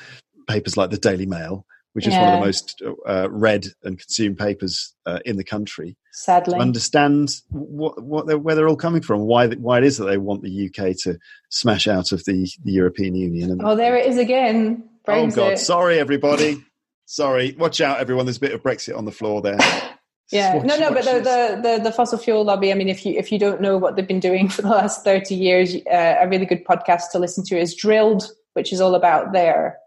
papers 0.46 0.76
like 0.76 0.90
the 0.90 0.98
Daily 0.98 1.26
Mail 1.26 1.64
which 1.92 2.06
is 2.06 2.14
one 2.14 2.34
of 2.34 2.40
the 2.40 2.46
most 2.46 2.82
uh, 3.08 3.28
read 3.30 3.66
and 3.82 3.98
consumed 3.98 4.38
papers 4.38 4.94
uh, 5.06 5.18
in 5.24 5.36
the 5.36 5.44
country. 5.44 5.96
Sadly, 6.12 6.54
to 6.54 6.60
understand 6.60 7.30
what, 7.48 8.02
what 8.02 8.26
they're, 8.26 8.38
where 8.38 8.54
they're 8.54 8.68
all 8.68 8.76
coming 8.76 9.02
from, 9.02 9.20
why 9.22 9.48
why 9.48 9.78
it 9.78 9.84
is 9.84 9.96
that 9.98 10.04
they 10.04 10.18
want 10.18 10.42
the 10.42 10.66
UK 10.68 10.96
to 11.02 11.18
smash 11.50 11.88
out 11.88 12.12
of 12.12 12.24
the, 12.24 12.50
the 12.64 12.72
European 12.72 13.14
Union. 13.14 13.50
And, 13.50 13.62
oh, 13.64 13.74
there 13.74 13.96
it 13.96 14.06
is 14.06 14.18
again. 14.18 14.88
Brexit. 15.06 15.32
Oh 15.32 15.36
God, 15.36 15.58
sorry 15.58 15.98
everybody. 15.98 16.64
sorry, 17.06 17.54
watch 17.58 17.80
out 17.80 17.98
everyone. 17.98 18.26
There's 18.26 18.36
a 18.36 18.40
bit 18.40 18.52
of 18.52 18.62
Brexit 18.62 18.96
on 18.96 19.04
the 19.04 19.12
floor 19.12 19.40
there. 19.42 19.58
yeah, 20.30 20.56
watch, 20.56 20.66
no, 20.66 20.78
no, 20.78 20.92
but 20.92 21.04
the, 21.04 21.12
the, 21.12 21.60
the 21.62 21.84
the 21.84 21.92
fossil 21.92 22.18
fuel 22.18 22.44
lobby. 22.44 22.70
I 22.70 22.74
mean, 22.74 22.88
if 22.88 23.04
you 23.04 23.14
if 23.14 23.32
you 23.32 23.38
don't 23.38 23.60
know 23.60 23.76
what 23.76 23.96
they've 23.96 24.06
been 24.06 24.20
doing 24.20 24.48
for 24.50 24.62
the 24.62 24.68
last 24.68 25.02
thirty 25.02 25.34
years, 25.34 25.74
uh, 25.90 26.16
a 26.20 26.28
really 26.28 26.46
good 26.46 26.64
podcast 26.64 27.10
to 27.12 27.18
listen 27.18 27.44
to 27.46 27.58
is 27.58 27.74
Drilled, 27.74 28.30
which 28.54 28.72
is 28.72 28.80
all 28.80 28.94
about 28.94 29.32
their 29.32 29.78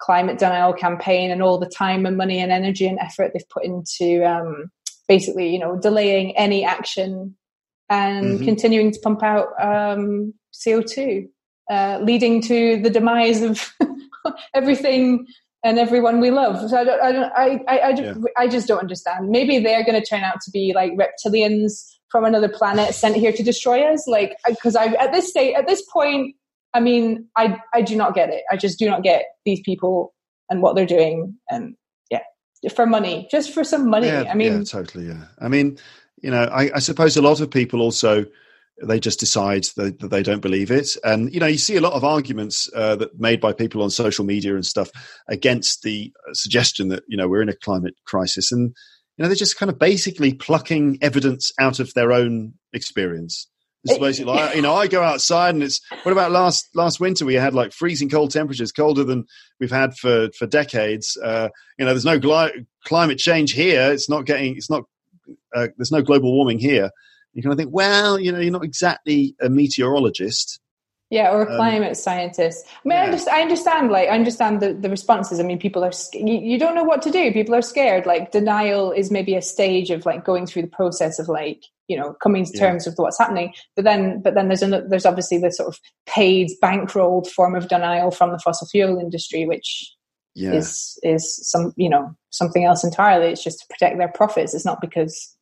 climate 0.00 0.38
denial 0.38 0.72
campaign 0.72 1.30
and 1.30 1.42
all 1.42 1.58
the 1.58 1.68
time 1.68 2.06
and 2.06 2.16
money 2.16 2.38
and 2.38 2.50
energy 2.50 2.86
and 2.86 2.98
effort 2.98 3.32
they've 3.32 3.48
put 3.48 3.64
into 3.64 4.24
um, 4.24 4.70
basically, 5.08 5.52
you 5.52 5.58
know, 5.58 5.78
delaying 5.78 6.36
any 6.36 6.64
action 6.64 7.36
and 7.88 8.36
mm-hmm. 8.36 8.44
continuing 8.44 8.92
to 8.92 9.00
pump 9.00 9.22
out 9.22 9.48
um, 9.60 10.32
CO2, 10.54 11.28
uh, 11.70 11.98
leading 12.02 12.40
to 12.42 12.80
the 12.80 12.90
demise 12.90 13.42
of 13.42 13.72
everything 14.54 15.26
and 15.64 15.78
everyone 15.78 16.20
we 16.20 16.30
love. 16.30 16.70
So 16.70 16.78
I 16.78 16.84
don't, 16.84 17.02
I 17.02 17.12
don't, 17.12 17.32
I, 17.32 17.60
I, 17.68 17.78
I, 17.78 17.88
yeah. 17.90 18.14
I 18.36 18.48
just 18.48 18.68
don't 18.68 18.78
understand. 18.78 19.28
Maybe 19.28 19.58
they're 19.58 19.84
going 19.84 20.00
to 20.00 20.06
turn 20.06 20.22
out 20.22 20.40
to 20.42 20.50
be 20.50 20.72
like 20.74 20.92
reptilians 20.92 21.90
from 22.10 22.24
another 22.24 22.48
planet 22.48 22.94
sent 22.94 23.16
here 23.16 23.32
to 23.32 23.42
destroy 23.42 23.82
us. 23.92 24.06
Like, 24.06 24.36
because 24.48 24.76
I, 24.76 24.86
at 24.86 25.12
this 25.12 25.28
state, 25.28 25.54
at 25.54 25.66
this 25.66 25.82
point, 25.92 26.34
I 26.74 26.80
mean, 26.80 27.28
I 27.36 27.58
I 27.74 27.82
do 27.82 27.96
not 27.96 28.14
get 28.14 28.30
it. 28.30 28.42
I 28.50 28.56
just 28.56 28.78
do 28.78 28.86
not 28.86 29.02
get 29.02 29.24
these 29.44 29.60
people 29.64 30.14
and 30.48 30.62
what 30.62 30.76
they're 30.76 30.86
doing, 30.86 31.36
and 31.50 31.74
yeah, 32.10 32.20
for 32.74 32.86
money, 32.86 33.28
just 33.30 33.52
for 33.52 33.64
some 33.64 33.88
money. 33.88 34.08
Yeah, 34.08 34.24
I 34.30 34.34
mean, 34.34 34.58
yeah, 34.58 34.64
totally. 34.64 35.06
Yeah, 35.06 35.24
I 35.38 35.48
mean, 35.48 35.78
you 36.22 36.30
know, 36.30 36.44
I, 36.44 36.70
I 36.74 36.78
suppose 36.78 37.16
a 37.16 37.22
lot 37.22 37.40
of 37.40 37.50
people 37.50 37.80
also 37.80 38.26
they 38.82 38.98
just 38.98 39.20
decide 39.20 39.64
that, 39.76 39.98
that, 39.98 40.10
they 40.10 40.22
don't 40.22 40.40
believe 40.40 40.70
it. 40.70 40.88
And 41.04 41.32
you 41.32 41.40
know, 41.40 41.46
you 41.46 41.58
see 41.58 41.76
a 41.76 41.80
lot 41.80 41.92
of 41.92 42.04
arguments 42.04 42.68
uh, 42.74 42.96
that 42.96 43.18
made 43.18 43.40
by 43.40 43.52
people 43.52 43.82
on 43.82 43.90
social 43.90 44.24
media 44.24 44.54
and 44.54 44.64
stuff 44.64 44.90
against 45.28 45.82
the 45.82 46.12
suggestion 46.32 46.88
that 46.88 47.02
you 47.08 47.16
know 47.16 47.28
we're 47.28 47.42
in 47.42 47.48
a 47.48 47.56
climate 47.56 47.94
crisis, 48.06 48.52
and 48.52 48.74
you 49.16 49.22
know 49.22 49.28
they're 49.28 49.36
just 49.36 49.58
kind 49.58 49.70
of 49.70 49.78
basically 49.78 50.34
plucking 50.34 50.98
evidence 51.02 51.52
out 51.58 51.80
of 51.80 51.92
their 51.94 52.12
own 52.12 52.54
experience. 52.72 53.48
It's 53.84 53.98
basically 53.98 54.32
like, 54.34 54.56
you 54.56 54.62
know, 54.62 54.74
I 54.74 54.88
go 54.88 55.02
outside 55.02 55.54
and 55.54 55.62
it's, 55.62 55.80
what 56.02 56.12
about 56.12 56.32
last, 56.32 56.68
last 56.74 57.00
winter? 57.00 57.24
We 57.24 57.34
had 57.34 57.54
like 57.54 57.72
freezing 57.72 58.10
cold 58.10 58.30
temperatures, 58.30 58.72
colder 58.72 59.04
than 59.04 59.24
we've 59.58 59.70
had 59.70 59.96
for, 59.96 60.28
for 60.38 60.46
decades. 60.46 61.16
Uh, 61.16 61.48
you 61.78 61.86
know, 61.86 61.92
there's 61.92 62.04
no 62.04 62.18
gli- 62.18 62.66
climate 62.84 63.18
change 63.18 63.52
here. 63.52 63.90
It's 63.90 64.08
not 64.08 64.26
getting, 64.26 64.56
it's 64.56 64.68
not, 64.68 64.84
uh, 65.54 65.68
there's 65.78 65.92
no 65.92 66.02
global 66.02 66.32
warming 66.32 66.58
here. 66.58 66.90
You 67.32 67.42
kind 67.42 67.52
of 67.52 67.58
think, 67.58 67.70
well, 67.72 68.18
you 68.18 68.32
know, 68.32 68.40
you're 68.40 68.52
not 68.52 68.64
exactly 68.64 69.34
a 69.40 69.48
meteorologist. 69.48 70.60
Yeah, 71.10 71.32
or 71.32 71.42
a 71.42 71.50
um, 71.50 71.56
climate 71.56 71.88
um, 71.88 71.94
scientist. 71.94 72.64
I 72.68 72.88
mean, 72.88 72.96
yeah. 72.96 73.02
I, 73.02 73.04
understand, 73.06 73.36
I 73.36 73.42
understand, 73.42 73.90
like, 73.90 74.08
I 74.08 74.14
understand 74.14 74.60
the, 74.60 74.74
the 74.74 74.88
responses. 74.88 75.40
I 75.40 75.42
mean, 75.42 75.58
people 75.58 75.84
are, 75.84 75.90
you, 76.14 76.34
you 76.34 76.56
don't 76.56 76.76
know 76.76 76.84
what 76.84 77.02
to 77.02 77.10
do. 77.10 77.32
People 77.32 77.54
are 77.56 77.62
scared. 77.62 78.06
Like, 78.06 78.30
denial 78.30 78.92
is 78.92 79.10
maybe 79.10 79.34
a 79.34 79.42
stage 79.42 79.90
of 79.90 80.06
like 80.06 80.24
going 80.24 80.46
through 80.46 80.62
the 80.62 80.68
process 80.68 81.18
of 81.18 81.28
like, 81.28 81.64
you 81.90 81.96
know 81.96 82.14
coming 82.22 82.44
to 82.44 82.52
terms 82.52 82.86
yeah. 82.86 82.90
with 82.90 82.98
what's 83.00 83.18
happening 83.18 83.52
but 83.74 83.84
then 83.84 84.22
but 84.22 84.34
then 84.34 84.46
there's 84.46 84.62
an, 84.62 84.88
there's 84.88 85.04
obviously 85.04 85.38
the 85.38 85.50
sort 85.50 85.68
of 85.68 85.78
paid 86.06 86.48
bankrolled 86.62 87.26
form 87.26 87.56
of 87.56 87.66
denial 87.66 88.12
from 88.12 88.30
the 88.30 88.38
fossil 88.38 88.68
fuel 88.68 88.96
industry 88.98 89.44
which 89.44 89.92
yeah. 90.36 90.52
is 90.52 90.98
is 91.02 91.36
some 91.50 91.74
you 91.76 91.90
know 91.90 92.14
something 92.30 92.64
else 92.64 92.84
entirely 92.84 93.26
it's 93.26 93.42
just 93.42 93.58
to 93.58 93.66
protect 93.68 93.98
their 93.98 94.08
profits 94.08 94.54
it's 94.54 94.64
not 94.64 94.80
because 94.80 95.36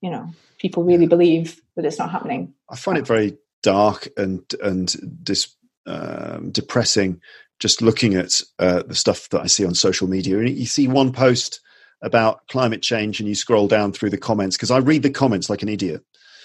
you 0.00 0.08
know 0.08 0.32
people 0.58 0.84
really 0.84 1.06
believe 1.06 1.60
that 1.74 1.84
it's 1.84 1.98
not 1.98 2.12
happening 2.12 2.54
i 2.70 2.76
find 2.76 2.96
it 2.96 3.06
very 3.06 3.36
dark 3.62 4.08
and 4.16 4.42
and 4.62 4.94
dis, 5.22 5.54
um, 5.86 6.50
depressing 6.50 7.20
just 7.58 7.82
looking 7.82 8.14
at 8.14 8.40
uh, 8.58 8.82
the 8.84 8.94
stuff 8.94 9.28
that 9.28 9.42
i 9.42 9.46
see 9.46 9.64
on 9.64 9.74
social 9.74 10.08
media 10.08 10.38
and 10.38 10.48
you 10.48 10.66
see 10.66 10.88
one 10.88 11.12
post 11.12 11.60
about 12.02 12.46
climate 12.48 12.82
change 12.82 13.20
and 13.20 13.28
you 13.28 13.34
scroll 13.34 13.68
down 13.68 13.92
through 13.92 14.10
the 14.10 14.18
comments 14.18 14.56
because 14.56 14.70
I 14.70 14.78
read 14.78 15.02
the 15.02 15.10
comments 15.10 15.50
like 15.50 15.62
an 15.62 15.68
idiot. 15.68 16.02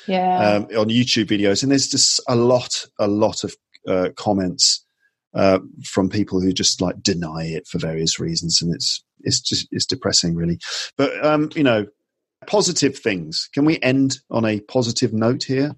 Yeah. 0.07 0.49
Um, 0.49 0.63
on 0.77 0.89
YouTube 0.89 1.25
videos, 1.25 1.63
and 1.63 1.71
there's 1.71 1.87
just 1.87 2.21
a 2.27 2.35
lot, 2.35 2.85
a 2.99 3.07
lot 3.07 3.43
of 3.43 3.55
uh, 3.87 4.09
comments 4.15 4.85
uh, 5.33 5.59
from 5.83 6.09
people 6.09 6.39
who 6.39 6.53
just 6.53 6.79
like 6.79 7.01
deny 7.01 7.45
it 7.45 7.67
for 7.67 7.79
various 7.79 8.19
reasons, 8.19 8.61
and 8.61 8.73
it's 8.75 9.03
it's 9.21 9.39
just 9.39 9.67
it's 9.71 9.87
depressing, 9.87 10.35
really. 10.35 10.59
But 10.95 11.25
um, 11.25 11.49
you 11.55 11.63
know, 11.63 11.87
positive 12.45 12.99
things. 12.99 13.49
Can 13.51 13.65
we 13.65 13.79
end 13.81 14.19
on 14.29 14.45
a 14.45 14.59
positive 14.59 15.11
note 15.11 15.43
here? 15.43 15.71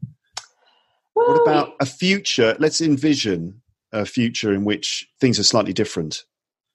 Well, 1.17 1.27
what 1.27 1.41
about 1.41 1.73
a 1.79 1.85
future? 1.85 2.55
Let's 2.59 2.79
envision 2.81 3.61
a 3.91 4.05
future 4.05 4.53
in 4.53 4.65
which 4.65 5.07
things 5.19 5.39
are 5.39 5.43
slightly 5.43 5.73
different. 5.73 6.25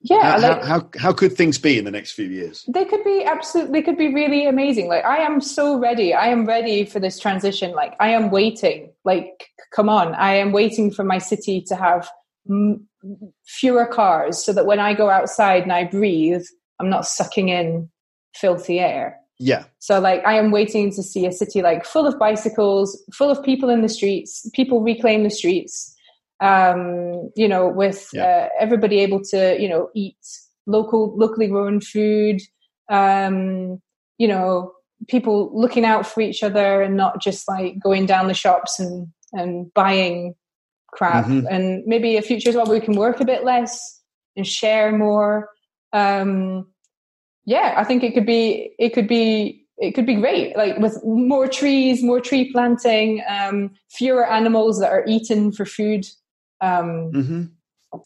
Yeah 0.01 0.32
how, 0.32 0.38
like, 0.40 0.64
how, 0.64 0.90
how 0.99 1.12
could 1.12 1.36
things 1.36 1.59
be 1.59 1.78
in 1.78 1.84
the 1.84 1.90
next 1.93 2.12
few 2.12 2.26
years? 2.26 2.64
They 2.66 2.84
could 2.84 3.05
be 3.05 3.24
absolutely 3.24 3.72
they 3.72 3.82
could 3.82 3.97
be 3.97 4.12
really 4.12 4.47
amazing. 4.47 4.88
Like 4.88 5.05
i 5.05 5.18
am 5.18 5.40
so 5.40 5.78
ready. 5.78 6.12
I 6.12 6.26
am 6.26 6.45
ready 6.45 6.84
for 6.84 6.99
this 6.99 7.20
transition. 7.20 7.70
Like 7.70 7.95
i 8.01 8.09
am 8.09 8.30
waiting. 8.30 8.93
Like 9.05 9.47
come 9.72 9.88
on. 9.88 10.14
I 10.14 10.34
am 10.34 10.51
waiting 10.51 10.90
for 10.90 11.05
my 11.05 11.18
city 11.18 11.62
to 11.68 11.76
have 11.76 12.11
m- 12.51 12.88
fewer 13.47 13.86
cars 13.86 14.45
so 14.45 14.53
that 14.53 14.66
when 14.66 14.80
i 14.80 14.95
go 14.95 15.11
outside 15.11 15.62
and 15.62 15.72
i 15.72 15.84
breathe 15.84 16.45
i'm 16.78 16.88
not 16.88 17.05
sucking 17.05 17.49
in 17.49 17.90
filthy 18.34 18.78
air 18.78 19.18
yeah 19.43 19.64
so 19.78 19.99
like 20.01 20.24
i 20.26 20.34
am 20.34 20.51
waiting 20.51 20.90
to 20.90 21.03
see 21.03 21.26
a 21.26 21.32
city 21.32 21.62
like 21.62 21.84
full 21.84 22.07
of 22.07 22.18
bicycles 22.18 23.03
full 23.12 23.30
of 23.30 23.43
people 23.43 23.68
in 23.68 23.82
the 23.82 23.88
streets 23.88 24.49
people 24.55 24.82
reclaim 24.82 25.22
the 25.24 25.30
streets 25.30 25.93
um, 26.43 27.30
you 27.36 27.47
know, 27.47 27.68
with 27.68 28.09
yeah. 28.12 28.24
uh, 28.24 28.49
everybody 28.59 28.99
able 28.99 29.22
to, 29.26 29.57
you 29.61 29.68
know, 29.68 29.90
eat 29.95 30.18
local, 30.66 31.16
locally 31.16 31.47
grown 31.47 31.80
food, 31.80 32.40
um, 32.90 33.80
you 34.18 34.26
know, 34.26 34.72
people 35.09 35.51
looking 35.55 35.84
out 35.84 36.05
for 36.05 36.20
each 36.20 36.43
other 36.43 36.82
and 36.82 36.97
not 36.97 37.22
just 37.22 37.49
like 37.49 37.78
going 37.80 38.07
down 38.07 38.26
the 38.26 38.34
shops 38.34 38.80
and, 38.80 39.07
and 39.32 39.72
buying 39.72 40.34
crap 40.88 41.26
mm-hmm. 41.26 41.47
and 41.49 41.84
maybe 41.86 42.16
a 42.16 42.22
future 42.22 42.51
as 42.51 42.57
well 42.57 42.66
where 42.66 42.78
we 42.78 42.84
can 42.84 42.97
work 42.97 43.20
a 43.20 43.24
bit 43.24 43.45
less 43.45 44.01
and 44.36 44.47
share 44.47 44.90
more. 44.97 45.49
Um, 45.93 46.66
yeah, 47.45 47.74
I 47.76 47.84
think 47.84 48.03
it 48.03 48.14
could 48.14 48.26
be, 48.26 48.74
it 48.78 48.90
could 48.95 49.09
be, 49.09 49.66
it 49.78 49.93
could 49.93 50.07
be 50.07 50.14
great. 50.14 50.57
Like 50.57 50.78
with 50.78 51.03
more 51.05 51.49
trees, 51.49 52.03
more 52.03 52.20
tree 52.20 52.53
planting, 52.53 53.22
um, 53.28 53.70
fewer 53.90 54.26
animals 54.26 54.78
that 54.80 54.90
are 54.90 55.05
eaten 55.07 55.53
for 55.53 55.64
food 55.64 56.07
um, 56.62 57.12
mm-hmm. 57.12 57.43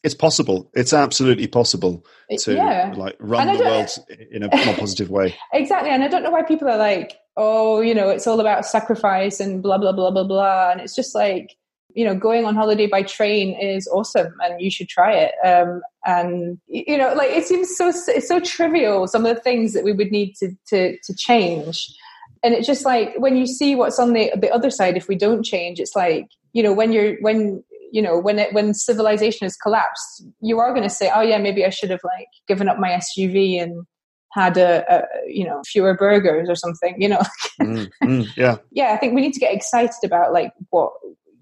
It's 0.03 0.15
possible. 0.15 0.69
It's 0.75 0.93
absolutely 0.93 1.47
possible 1.47 2.05
to 2.39 2.55
yeah. 2.55 2.93
like 2.97 3.15
run 3.21 3.57
the 3.57 3.63
world 3.63 3.89
in 4.33 4.43
a 4.43 4.49
more 4.49 4.75
positive 4.75 5.11
way. 5.11 5.37
Exactly, 5.53 5.91
and 5.91 6.03
I 6.03 6.09
don't 6.09 6.25
know 6.25 6.31
why 6.31 6.43
people 6.43 6.67
are 6.69 6.77
like, 6.77 7.17
"Oh, 7.37 7.81
you 7.81 7.95
know, 7.95 8.09
it's 8.09 8.27
all 8.27 8.41
about 8.41 8.67
sacrifice 8.67 9.39
and 9.39 9.63
blah 9.63 9.79
blah 9.79 9.93
blah 9.93 10.11
blah 10.11 10.25
blah," 10.25 10.73
and 10.73 10.81
it's 10.81 10.97
just 10.97 11.15
like, 11.15 11.57
you 11.97 12.05
know, 12.05 12.15
going 12.15 12.45
on 12.45 12.55
holiday 12.55 12.87
by 12.87 13.03
train 13.03 13.59
is 13.59 13.89
awesome, 13.89 14.35
and 14.45 14.61
you 14.61 14.71
should 14.71 14.89
try 14.89 15.13
it. 15.15 15.33
Um, 15.43 15.81
and 16.05 16.61
you 16.67 16.99
know, 16.99 17.15
like 17.15 17.31
it 17.31 17.47
seems 17.47 17.75
so 17.75 17.89
it's 17.89 18.29
so 18.29 18.39
trivial. 18.39 19.09
Some 19.09 19.25
of 19.25 19.35
the 19.35 19.41
things 19.41 19.73
that 19.73 19.83
we 19.83 19.95
would 19.95 20.13
need 20.13 20.35
to 20.37 20.55
to 20.69 20.99
to 20.99 21.15
change, 21.15 21.89
and 22.45 22.53
it's 22.53 22.67
just 22.67 22.85
like 22.85 23.15
when 23.17 23.35
you 23.35 23.47
see 23.47 23.75
what's 23.75 23.99
on 23.99 24.13
the 24.13 24.31
the 24.37 24.53
other 24.53 24.69
side. 24.69 24.99
If 24.99 25.09
we 25.09 25.17
don't 25.17 25.43
change, 25.43 25.81
it's 25.81 25.97
like 25.97 26.27
you 26.53 26.63
know 26.63 26.75
when 26.75 26.93
you're 26.93 27.17
when 27.23 27.65
you 27.93 28.03
know 28.03 28.19
when 28.19 28.39
it 28.39 28.53
when 28.53 28.75
civilization 28.75 29.47
has 29.47 29.57
collapsed 29.57 30.25
you 30.41 30.59
are 30.59 30.71
going 30.73 30.83
to 30.83 30.91
say 30.91 31.09
oh 31.15 31.21
yeah 31.21 31.39
maybe 31.39 31.65
i 31.65 31.71
should 31.71 31.89
have 31.89 32.01
like 32.03 32.27
given 32.49 32.69
up 32.69 32.81
my 32.81 32.91
suv 32.95 33.63
and 33.63 33.87
had 34.33 34.57
a, 34.57 34.85
a 34.93 35.05
you 35.29 35.45
know 35.45 35.63
fewer 35.65 35.95
burgers 35.95 36.49
or 36.49 36.57
something 36.57 37.01
you 37.01 37.09
know 37.09 37.23
mm, 37.63 37.89
mm, 38.03 38.37
yeah 38.37 38.57
yeah 38.73 38.93
i 38.93 38.97
think 38.97 39.15
we 39.15 39.21
need 39.21 39.33
to 39.33 39.39
get 39.39 39.55
excited 39.55 40.03
about 40.03 40.33
like 40.33 40.53
what 40.71 40.93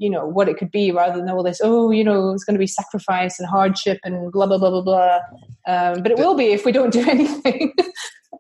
you 0.05 0.11
know 0.11 0.27
what 0.27 0.49
it 0.49 0.57
could 0.57 0.71
be 0.71 0.91
rather 0.91 1.19
than 1.19 1.29
all 1.29 1.43
this 1.43 1.61
oh 1.63 1.91
you 1.91 2.05
know 2.05 2.33
it's 2.33 2.45
going 2.45 2.55
to 2.55 2.59
be 2.59 2.67
sacrifice 2.67 3.39
and 3.39 3.49
hardship 3.49 3.99
and 4.05 4.31
blah 4.33 4.47
blah 4.47 4.59
blah 4.59 4.71
blah 4.71 4.83
blah 4.83 5.19
um, 5.67 6.03
but 6.03 6.13
it 6.13 6.19
will 6.19 6.35
be 6.35 6.53
if 6.53 6.65
we 6.65 6.73
don't 6.73 6.93
do 6.93 7.01
anything 7.09 7.73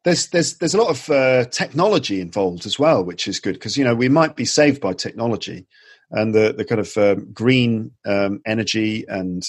there's 0.04 0.28
there's 0.28 0.58
there's 0.58 0.74
a 0.74 0.78
lot 0.78 0.90
of 0.90 1.10
uh, 1.10 1.44
technology 1.46 2.20
involved 2.20 2.66
as 2.66 2.78
well 2.78 3.02
which 3.02 3.26
is 3.26 3.40
good 3.40 3.54
because 3.54 3.76
you 3.76 3.84
know 3.84 3.94
we 3.94 4.08
might 4.08 4.36
be 4.36 4.44
saved 4.44 4.80
by 4.80 4.92
technology 4.92 5.66
and 6.10 6.34
the 6.34 6.54
the 6.56 6.64
kind 6.64 6.80
of 6.80 6.96
um, 6.96 7.32
green 7.32 7.90
um, 8.06 8.40
energy 8.46 9.04
and 9.08 9.42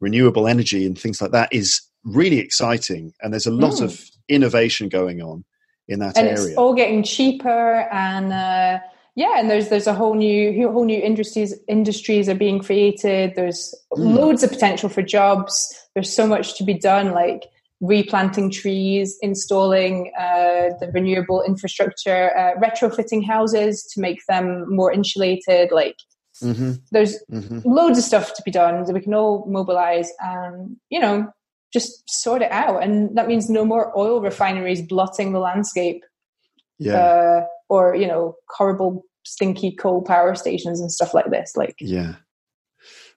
renewable 0.00 0.46
energy 0.46 0.86
and 0.86 0.98
things 0.98 1.20
like 1.20 1.32
that 1.32 1.52
is 1.52 1.80
really 2.04 2.38
exciting. 2.38 3.12
And 3.20 3.32
there's 3.32 3.46
a 3.46 3.52
lot 3.52 3.74
mm. 3.74 3.82
of 3.82 4.00
innovation 4.28 4.88
going 4.88 5.20
on 5.20 5.44
in 5.88 6.00
that 6.00 6.16
and 6.16 6.28
area. 6.28 6.48
It's 6.48 6.56
all 6.56 6.74
getting 6.74 7.02
cheaper 7.02 7.88
and. 7.92 8.32
Uh, 8.32 8.78
yeah, 9.18 9.34
and 9.36 9.50
there's 9.50 9.68
there's 9.68 9.88
a 9.88 9.94
whole 9.94 10.14
new 10.14 10.70
whole 10.70 10.84
new 10.84 11.00
industries 11.00 11.52
industries 11.66 12.28
are 12.28 12.36
being 12.36 12.60
created. 12.60 13.32
There's 13.34 13.74
mm. 13.92 14.14
loads 14.14 14.44
of 14.44 14.50
potential 14.50 14.88
for 14.88 15.02
jobs. 15.02 15.74
There's 15.94 16.14
so 16.14 16.24
much 16.24 16.56
to 16.58 16.62
be 16.62 16.74
done. 16.74 17.10
Like 17.10 17.46
replanting 17.80 18.48
trees, 18.48 19.18
installing 19.20 20.12
uh, 20.16 20.70
the 20.78 20.88
renewable 20.94 21.42
infrastructure, 21.42 22.30
uh, 22.38 22.60
retrofitting 22.60 23.26
houses 23.26 23.82
to 23.92 24.00
make 24.00 24.20
them 24.28 24.64
more 24.68 24.92
insulated. 24.92 25.72
Like 25.72 25.96
mm-hmm. 26.40 26.74
there's 26.92 27.18
mm-hmm. 27.28 27.68
loads 27.68 27.98
of 27.98 28.04
stuff 28.04 28.34
to 28.34 28.42
be 28.44 28.52
done 28.52 28.84
that 28.84 28.94
we 28.94 29.00
can 29.00 29.14
all 29.14 29.44
mobilize 29.48 30.12
and 30.20 30.76
you 30.90 31.00
know 31.00 31.26
just 31.72 32.08
sort 32.08 32.40
it 32.40 32.52
out. 32.52 32.84
And 32.84 33.18
that 33.18 33.26
means 33.26 33.50
no 33.50 33.64
more 33.64 33.92
oil 33.98 34.20
refineries 34.20 34.80
blotting 34.80 35.32
the 35.32 35.40
landscape. 35.40 36.04
Yeah. 36.78 36.94
Uh, 36.94 37.46
or 37.68 37.94
you 37.94 38.06
know 38.06 38.34
horrible 38.50 39.04
stinky 39.24 39.72
coal 39.72 40.02
power 40.02 40.34
stations 40.34 40.80
and 40.80 40.90
stuff 40.90 41.14
like 41.14 41.30
this. 41.30 41.52
Like 41.56 41.76
yeah. 41.80 42.16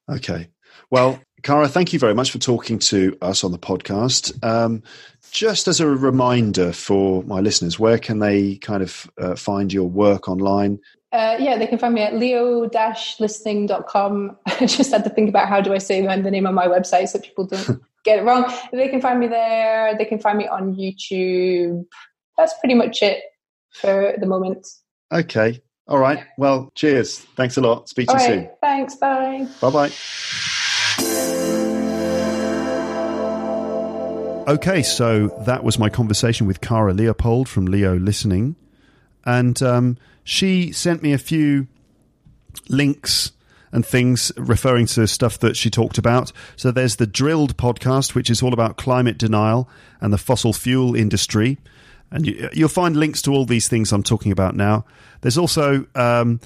Okay. 0.10 0.50
Well, 0.90 1.22
Cara, 1.44 1.68
thank 1.68 1.94
you 1.94 2.00
very 2.00 2.14
much 2.14 2.30
for 2.32 2.38
talking 2.38 2.78
to 2.80 3.18
us 3.22 3.44
on 3.44 3.52
the 3.52 3.58
podcast. 3.58 4.44
Um, 4.44 4.84
just 5.32 5.68
as 5.68 5.80
a 5.80 5.88
reminder 5.88 6.72
for 6.72 7.24
my 7.24 7.40
listeners, 7.40 7.80
where 7.80 7.98
can 7.98 8.20
they 8.20 8.58
kind 8.58 8.84
of 8.84 9.10
uh, 9.18 9.36
find 9.36 9.74
your 9.74 9.90
work 9.90 10.30
online? 10.30 10.80
Uh, 11.12 11.38
yeah, 11.40 11.58
they 11.58 11.66
can 11.68 11.80
find 11.80 11.94
me 11.94 12.02
at 12.02 12.16
leo-listening.com. 12.16 14.38
I 14.46 14.66
just 14.66 14.92
had 14.92 15.04
to 15.04 15.10
think 15.10 15.28
about 15.30 15.50
how 15.50 15.60
do 15.62 15.74
I 15.74 15.80
say 15.80 16.06
the 16.06 16.32
name 16.32 16.46
of 16.46 16.54
my 16.54 16.68
website 16.68 17.10
so 17.10 17.20
people 17.20 17.48
don't 17.48 17.82
get 18.06 18.20
it 18.20 18.24
wrong. 18.24 18.50
They 18.72 18.88
can 18.88 19.02
find 19.02 19.20
me 19.20 19.28
there. 19.28 19.98
They 19.98 20.06
can 20.06 20.20
find 20.20 20.38
me 20.38 20.48
on 20.48 20.76
YouTube. 20.76 21.86
That's 22.38 22.54
pretty 22.60 22.76
much 22.76 23.02
it 23.02 23.24
for 23.72 24.14
the 24.18 24.26
moment. 24.26 24.68
Okay. 25.12 25.62
All 25.88 26.00
right. 26.00 26.24
Well, 26.38 26.72
cheers. 26.76 27.20
Thanks 27.36 27.58
a 27.58 27.62
lot. 27.62 27.90
Speak 27.90 28.08
to 28.08 28.14
All 28.14 28.20
you 28.22 28.28
right. 28.28 28.40
soon. 28.44 28.50
Thanks. 28.62 28.96
Bye. 28.96 29.48
Bye 29.60 29.70
bye. 29.70 29.92
Okay, 34.48 34.82
so 34.82 35.28
that 35.46 35.64
was 35.64 35.78
my 35.78 35.88
conversation 35.90 36.48
with 36.48 36.62
Cara 36.62 36.94
Leopold 36.94 37.48
from 37.48 37.66
Leo 37.66 37.96
Listening. 37.98 38.56
And 39.24 39.62
um, 39.62 39.98
she 40.24 40.72
sent 40.72 41.04
me 41.04 41.14
a 41.14 41.18
few 41.18 41.68
links 42.68 43.32
and 43.72 43.86
things 43.86 44.32
referring 44.36 44.88
to 44.88 45.08
stuff 45.08 45.40
that 45.40 45.56
she 45.56 45.70
talked 45.70 45.98
about. 45.98 46.32
So 46.56 46.72
there's 46.72 46.98
the 46.98 47.08
Drilled 47.08 47.56
podcast, 47.56 48.16
which 48.16 48.30
is 48.30 48.42
all 48.42 48.52
about 48.54 48.78
climate 48.78 49.18
denial 49.18 49.70
and 50.02 50.12
the 50.12 50.18
fossil 50.18 50.54
fuel 50.54 50.96
industry. 50.96 51.58
And 52.12 52.28
you, 52.28 52.50
will 52.56 52.68
find 52.68 52.98
links 52.98 53.22
to 53.24 53.32
all 53.32 53.46
these 53.46 53.68
things 53.68 53.92
I'm 53.92 54.04
talking 54.04 54.32
about 54.32 54.56
now. 54.56 54.86
There's 55.22 55.38
also 55.38 55.86
um, 55.96 56.42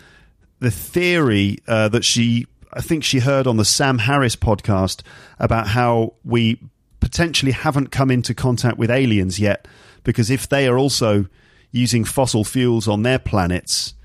the 0.60 0.72
theory 0.72 1.58
uh, 1.68 1.90
that 1.90 2.06
she, 2.06 2.46
I 2.74 2.82
think 2.82 3.04
she 3.04 3.20
heard 3.20 3.48
on 3.48 3.58
the 3.58 3.66
Sam 3.66 3.98
Harris 3.98 4.36
podcast 4.36 5.02
about 5.40 5.68
how 5.68 6.14
we 6.24 6.60
potentially 7.00 7.52
haven't 7.52 7.92
come 7.92 8.12
into 8.12 8.34
contact 8.34 8.78
with 8.78 8.92
aliens 8.92 9.40
yet, 9.40 9.68
because 10.04 10.30
if 10.30 10.48
they 10.48 10.68
are 10.68 10.78
also 10.78 11.26
using 11.72 12.04
fossil 12.04 12.44
fuels 12.44 12.88
on 12.88 13.02
their 13.04 13.20
planets, 13.20 13.96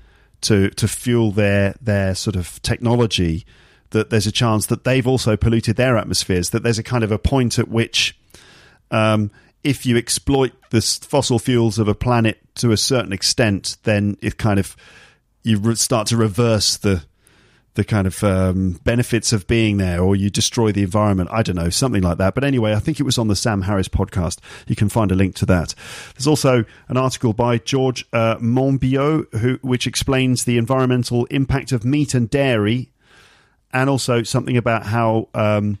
to 0.41 0.69
to 0.71 0.87
fuel 0.87 1.31
their 1.31 1.75
their 1.81 2.13
sort 2.15 2.35
of 2.35 2.61
technology 2.61 3.45
that 3.91 4.09
there's 4.09 4.27
a 4.27 4.31
chance 4.31 4.65
that 4.67 4.83
they've 4.83 5.07
also 5.07 5.37
polluted 5.37 5.75
their 5.75 5.97
atmospheres 5.97 6.49
that 6.49 6.63
there's 6.63 6.79
a 6.79 6.83
kind 6.83 7.03
of 7.03 7.11
a 7.11 7.19
point 7.19 7.59
at 7.59 7.67
which 7.67 8.17
um, 8.89 9.31
if 9.63 9.85
you 9.85 9.97
exploit 9.97 10.51
the 10.69 10.81
fossil 10.81 11.39
fuels 11.39 11.79
of 11.79 11.87
a 11.87 11.95
planet 11.95 12.39
to 12.55 12.71
a 12.71 12.77
certain 12.77 13.13
extent 13.13 13.77
then 13.83 14.17
it 14.21 14.37
kind 14.37 14.59
of 14.59 14.75
you 15.43 15.75
start 15.75 16.07
to 16.07 16.17
reverse 16.17 16.77
the 16.77 17.03
the 17.73 17.83
kind 17.85 18.05
of 18.05 18.21
um, 18.23 18.79
benefits 18.83 19.31
of 19.31 19.47
being 19.47 19.77
there, 19.77 20.01
or 20.01 20.15
you 20.15 20.29
destroy 20.29 20.71
the 20.71 20.83
environment. 20.83 21.29
I 21.31 21.41
don't 21.41 21.55
know, 21.55 21.69
something 21.69 22.01
like 22.01 22.17
that. 22.17 22.35
But 22.35 22.43
anyway, 22.43 22.73
I 22.73 22.79
think 22.79 22.99
it 22.99 23.03
was 23.03 23.17
on 23.17 23.29
the 23.29 23.35
Sam 23.35 23.61
Harris 23.61 23.87
podcast. 23.87 24.39
You 24.67 24.75
can 24.75 24.89
find 24.89 25.11
a 25.11 25.15
link 25.15 25.35
to 25.35 25.45
that. 25.45 25.73
There's 26.13 26.27
also 26.27 26.65
an 26.89 26.97
article 26.97 27.31
by 27.33 27.59
George 27.59 28.05
uh, 28.11 28.35
Monbiot, 28.37 29.37
who 29.37 29.57
which 29.61 29.87
explains 29.87 30.43
the 30.43 30.57
environmental 30.57 31.25
impact 31.25 31.71
of 31.71 31.85
meat 31.85 32.13
and 32.13 32.29
dairy, 32.29 32.91
and 33.71 33.89
also 33.89 34.23
something 34.23 34.57
about 34.57 34.87
how 34.87 35.29
um, 35.33 35.79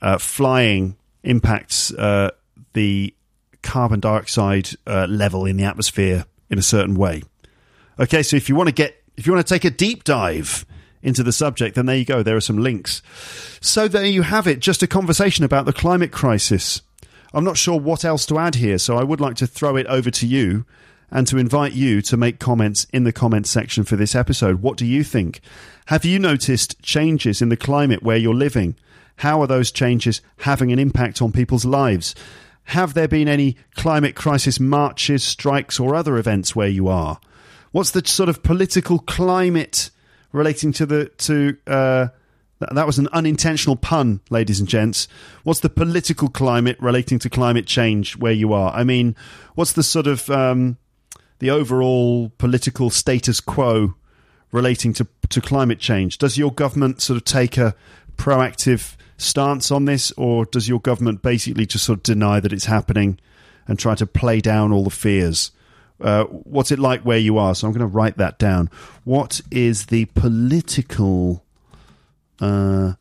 uh, 0.00 0.16
flying 0.16 0.96
impacts 1.22 1.92
uh, 1.92 2.30
the 2.74 3.14
carbon 3.62 4.00
dioxide 4.00 4.70
uh, 4.86 5.06
level 5.08 5.46
in 5.46 5.56
the 5.56 5.64
atmosphere 5.64 6.26
in 6.50 6.58
a 6.58 6.62
certain 6.62 6.94
way. 6.94 7.22
Okay, 7.98 8.22
so 8.22 8.36
if 8.36 8.48
you 8.48 8.54
want 8.54 8.68
to 8.68 8.74
get 8.74 9.02
if 9.16 9.26
you 9.26 9.32
want 9.32 9.46
to 9.46 9.54
take 9.54 9.64
a 9.64 9.70
deep 9.70 10.04
dive 10.04 10.66
into 11.02 11.22
the 11.22 11.32
subject, 11.32 11.76
then 11.76 11.86
there 11.86 11.96
you 11.96 12.04
go. 12.04 12.22
There 12.22 12.36
are 12.36 12.40
some 12.40 12.58
links. 12.58 13.02
So 13.60 13.88
there 13.88 14.04
you 14.04 14.22
have 14.22 14.46
it. 14.46 14.58
Just 14.58 14.82
a 14.82 14.86
conversation 14.86 15.44
about 15.44 15.66
the 15.66 15.72
climate 15.72 16.12
crisis. 16.12 16.82
I'm 17.32 17.44
not 17.44 17.56
sure 17.56 17.78
what 17.78 18.04
else 18.04 18.26
to 18.26 18.38
add 18.38 18.56
here, 18.56 18.78
so 18.78 18.96
I 18.96 19.04
would 19.04 19.20
like 19.20 19.36
to 19.36 19.46
throw 19.46 19.76
it 19.76 19.86
over 19.86 20.10
to 20.10 20.26
you 20.26 20.64
and 21.10 21.26
to 21.26 21.38
invite 21.38 21.72
you 21.72 22.00
to 22.02 22.16
make 22.16 22.38
comments 22.38 22.86
in 22.92 23.04
the 23.04 23.12
comments 23.12 23.50
section 23.50 23.84
for 23.84 23.96
this 23.96 24.14
episode. 24.14 24.62
What 24.62 24.76
do 24.76 24.86
you 24.86 25.04
think? 25.04 25.40
Have 25.86 26.04
you 26.04 26.18
noticed 26.18 26.80
changes 26.82 27.42
in 27.42 27.50
the 27.50 27.56
climate 27.56 28.02
where 28.02 28.16
you're 28.16 28.34
living? 28.34 28.76
How 29.16 29.40
are 29.42 29.46
those 29.46 29.70
changes 29.70 30.20
having 30.38 30.72
an 30.72 30.78
impact 30.78 31.22
on 31.22 31.30
people's 31.30 31.64
lives? 31.64 32.14
Have 32.64 32.94
there 32.94 33.08
been 33.08 33.28
any 33.28 33.56
climate 33.74 34.14
crisis 34.14 34.58
marches, 34.58 35.22
strikes, 35.22 35.78
or 35.78 35.94
other 35.94 36.16
events 36.16 36.56
where 36.56 36.68
you 36.68 36.88
are? 36.88 37.20
What's 37.72 37.90
the 37.90 38.02
sort 38.06 38.28
of 38.28 38.42
political 38.42 38.98
climate 38.98 39.90
relating 40.34 40.72
to 40.72 40.84
the 40.84 41.06
to 41.18 41.56
uh, 41.66 42.08
that 42.58 42.86
was 42.86 42.98
an 42.98 43.08
unintentional 43.12 43.76
pun, 43.76 44.20
ladies 44.30 44.60
and 44.60 44.68
gents. 44.68 45.08
What's 45.42 45.60
the 45.60 45.70
political 45.70 46.28
climate 46.28 46.76
relating 46.80 47.18
to 47.20 47.30
climate 47.30 47.66
change 47.66 48.16
where 48.16 48.32
you 48.32 48.52
are? 48.52 48.72
I 48.72 48.84
mean, 48.84 49.16
what's 49.54 49.72
the 49.72 49.82
sort 49.82 50.06
of 50.06 50.28
um, 50.30 50.78
the 51.38 51.50
overall 51.50 52.30
political 52.38 52.90
status 52.90 53.40
quo 53.40 53.94
relating 54.52 54.92
to 54.94 55.06
to 55.30 55.40
climate 55.40 55.78
change? 55.78 56.18
Does 56.18 56.36
your 56.36 56.52
government 56.52 57.00
sort 57.00 57.16
of 57.16 57.24
take 57.24 57.56
a 57.56 57.74
proactive 58.16 58.96
stance 59.16 59.70
on 59.70 59.84
this, 59.84 60.12
or 60.12 60.44
does 60.44 60.68
your 60.68 60.80
government 60.80 61.22
basically 61.22 61.66
just 61.66 61.84
sort 61.84 61.98
of 61.98 62.02
deny 62.02 62.40
that 62.40 62.52
it's 62.52 62.66
happening 62.66 63.18
and 63.66 63.78
try 63.78 63.94
to 63.94 64.06
play 64.06 64.40
down 64.40 64.72
all 64.72 64.84
the 64.84 64.90
fears? 64.90 65.50
Uh, 66.00 66.24
what's 66.24 66.72
it 66.72 66.78
like 66.78 67.02
where 67.02 67.18
you 67.18 67.38
are? 67.38 67.54
So 67.54 67.66
I'm 67.66 67.72
going 67.72 67.80
to 67.80 67.86
write 67.86 68.16
that 68.18 68.38
down. 68.38 68.68
What 69.04 69.40
is 69.50 69.86
the 69.86 70.06
political 70.06 71.44
uh, 72.40 72.94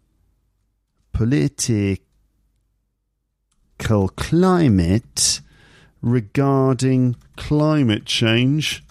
political 1.11 1.97
climate 4.15 5.41
regarding 6.01 7.15
climate 7.35 8.05
change 8.05 8.83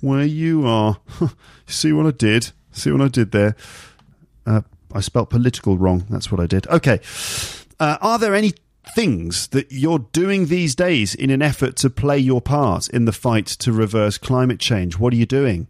where 0.00 0.24
you 0.24 0.66
are? 0.66 0.98
See 1.66 1.92
what 1.92 2.06
I 2.06 2.12
did? 2.12 2.52
See 2.72 2.92
what 2.92 3.00
I 3.00 3.08
did 3.08 3.32
there? 3.32 3.56
Uh, 4.46 4.62
I 4.92 5.00
spelt 5.00 5.30
political 5.30 5.78
wrong. 5.78 6.06
That's 6.10 6.30
what 6.30 6.40
I 6.40 6.46
did. 6.46 6.66
Okay. 6.68 7.00
Uh, 7.78 7.96
are 8.00 8.18
there 8.18 8.34
any 8.34 8.52
things 8.94 9.48
that 9.48 9.70
you're 9.70 10.00
doing 10.12 10.46
these 10.46 10.74
days 10.74 11.14
in 11.14 11.30
an 11.30 11.42
effort 11.42 11.76
to 11.76 11.90
play 11.90 12.18
your 12.18 12.40
part 12.40 12.88
in 12.88 13.04
the 13.04 13.12
fight 13.12 13.46
to 13.46 13.72
reverse 13.72 14.18
climate 14.18 14.60
change? 14.60 14.98
What 14.98 15.12
are 15.12 15.16
you 15.16 15.26
doing? 15.26 15.68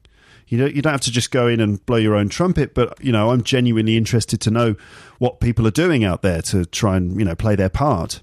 You 0.48 0.58
don't, 0.58 0.74
you 0.74 0.82
don't 0.82 0.92
have 0.92 1.00
to 1.02 1.12
just 1.12 1.30
go 1.30 1.46
in 1.46 1.60
and 1.60 1.84
blow 1.86 1.96
your 1.96 2.16
own 2.16 2.28
trumpet, 2.28 2.74
but 2.74 3.02
you 3.02 3.12
know 3.12 3.30
I'm 3.30 3.44
genuinely 3.44 3.96
interested 3.96 4.40
to 4.42 4.50
know 4.50 4.74
what 5.18 5.38
people 5.38 5.66
are 5.66 5.72
doing 5.72 6.02
out 6.02 6.22
there 6.22 6.42
to 6.42 6.64
try 6.64 6.96
and 6.96 7.18
you 7.18 7.24
know 7.24 7.36
play 7.36 7.54
their 7.54 7.68
part. 7.68 8.20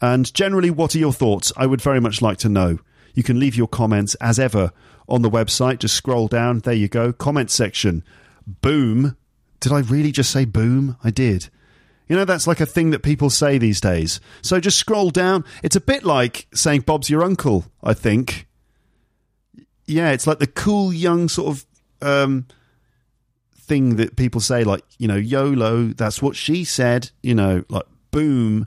And 0.00 0.32
generally, 0.34 0.70
what 0.70 0.94
are 0.96 0.98
your 0.98 1.12
thoughts? 1.12 1.52
I 1.56 1.66
would 1.66 1.80
very 1.80 2.00
much 2.00 2.20
like 2.20 2.38
to 2.38 2.48
know. 2.48 2.78
You 3.14 3.22
can 3.22 3.38
leave 3.38 3.54
your 3.54 3.68
comments 3.68 4.16
as 4.16 4.40
ever 4.40 4.72
on 5.08 5.22
the 5.22 5.30
website. 5.30 5.78
Just 5.78 5.94
scroll 5.94 6.26
down. 6.26 6.58
There 6.58 6.74
you 6.74 6.88
go. 6.88 7.12
Comment 7.12 7.50
section. 7.50 8.02
Boom. 8.46 9.16
Did 9.64 9.72
I 9.72 9.78
really 9.78 10.12
just 10.12 10.30
say 10.30 10.44
boom? 10.44 10.98
I 11.02 11.10
did. 11.10 11.48
You 12.06 12.16
know, 12.16 12.26
that's 12.26 12.46
like 12.46 12.60
a 12.60 12.66
thing 12.66 12.90
that 12.90 13.02
people 13.02 13.30
say 13.30 13.56
these 13.56 13.80
days. 13.80 14.20
So 14.42 14.60
just 14.60 14.76
scroll 14.76 15.08
down. 15.08 15.42
It's 15.62 15.74
a 15.74 15.80
bit 15.80 16.04
like 16.04 16.46
saying 16.52 16.82
Bob's 16.82 17.08
your 17.08 17.24
uncle, 17.24 17.64
I 17.82 17.94
think. 17.94 18.46
Yeah, 19.86 20.10
it's 20.10 20.26
like 20.26 20.38
the 20.38 20.46
cool 20.46 20.92
young 20.92 21.30
sort 21.30 21.56
of 21.56 21.66
um, 22.06 22.44
thing 23.56 23.96
that 23.96 24.16
people 24.16 24.42
say, 24.42 24.64
like, 24.64 24.84
you 24.98 25.08
know, 25.08 25.16
YOLO, 25.16 25.94
that's 25.94 26.20
what 26.20 26.36
she 26.36 26.62
said, 26.64 27.10
you 27.22 27.34
know, 27.34 27.64
like 27.70 27.86
boom. 28.10 28.66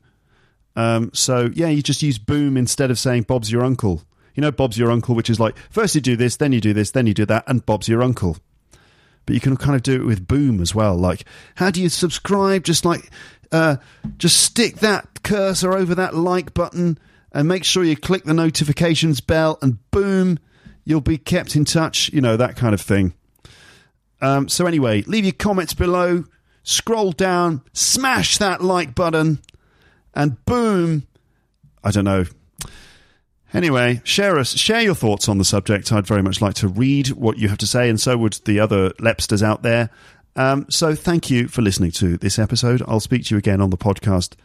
Um, 0.75 1.11
so, 1.13 1.51
yeah, 1.53 1.67
you 1.67 1.83
just 1.83 2.01
use 2.01 2.17
boom 2.17 2.57
instead 2.57 2.89
of 2.89 2.97
saying 2.97 3.23
Bob's 3.27 3.51
your 3.51 3.63
uncle. 3.63 4.01
You 4.33 4.41
know, 4.41 4.51
Bob's 4.51 4.79
your 4.79 4.89
uncle, 4.89 5.13
which 5.13 5.29
is 5.29 5.39
like, 5.39 5.55
first 5.69 5.93
you 5.93 6.01
do 6.01 6.15
this, 6.15 6.37
then 6.37 6.53
you 6.53 6.59
do 6.59 6.73
this, 6.73 6.89
then 6.89 7.05
you 7.05 7.13
do 7.13 7.27
that, 7.27 7.43
and 7.45 7.63
Bob's 7.63 7.87
your 7.87 8.01
uncle 8.01 8.37
but 9.27 9.35
you 9.35 9.39
can 9.39 9.57
kind 9.57 9.75
of 9.75 9.83
do 9.83 10.01
it 10.01 10.05
with 10.05 10.27
Boom 10.27 10.59
as 10.61 10.73
well. 10.73 10.95
Like, 10.97 11.25
how 11.55 11.69
do 11.69 11.79
you 11.81 11.89
subscribe? 11.89 12.63
Just 12.63 12.85
like, 12.85 13.11
uh, 13.51 13.75
just 14.17 14.41
stick 14.41 14.77
that 14.77 15.21
cursor 15.23 15.73
over 15.73 15.93
that 15.93 16.15
like 16.15 16.55
button 16.55 16.97
and 17.31 17.47
make 17.47 17.63
sure 17.63 17.83
you 17.83 17.95
click 17.95 18.23
the 18.23 18.33
notifications 18.33 19.21
bell, 19.21 19.59
and 19.61 19.77
boom, 19.91 20.39
you'll 20.85 21.01
be 21.01 21.17
kept 21.17 21.55
in 21.55 21.65
touch. 21.65 22.09
You 22.11 22.21
know 22.21 22.37
that 22.37 22.55
kind 22.55 22.73
of 22.73 22.81
thing. 22.81 23.13
Um, 24.21 24.47
so 24.49 24.65
anyway, 24.65 25.03
leave 25.03 25.25
your 25.25 25.33
comments 25.33 25.73
below. 25.73 26.23
Scroll 26.63 27.11
down, 27.11 27.61
smash 27.73 28.39
that 28.39 28.63
like 28.63 28.95
button, 28.95 29.39
and 30.13 30.43
boom. 30.45 31.05
I 31.83 31.91
don't 31.91 32.05
know. 32.05 32.25
Anyway, 33.53 34.01
share 34.03 34.37
us, 34.37 34.53
share 34.57 34.81
your 34.81 34.95
thoughts 34.95 35.29
on 35.29 35.37
the 35.37 35.45
subject. 35.45 35.91
I'd 35.91 36.05
very 36.05 36.21
much 36.21 36.41
like 36.41 36.55
to 36.55 36.67
read 36.67 37.09
what 37.09 37.37
you 37.37 37.47
have 37.49 37.57
to 37.59 37.67
say, 37.67 37.89
and 37.89 37.99
so 37.99 38.17
would 38.17 38.33
the 38.45 38.59
other 38.59 38.89
Lepsters 38.99 39.41
out 39.41 39.63
there. 39.63 39.89
Um, 40.35 40.65
so 40.69 40.93
thank 40.95 41.29
you 41.29 41.47
for 41.47 41.61
listening 41.61 41.91
to 41.91 42.17
this 42.17 42.37
episode. 42.37 42.83
I'll 42.87 42.99
speak 42.99 43.25
to 43.25 43.35
you 43.35 43.39
again 43.39 43.61
on 43.61 43.69
the 43.69 43.77
podcast 43.77 44.35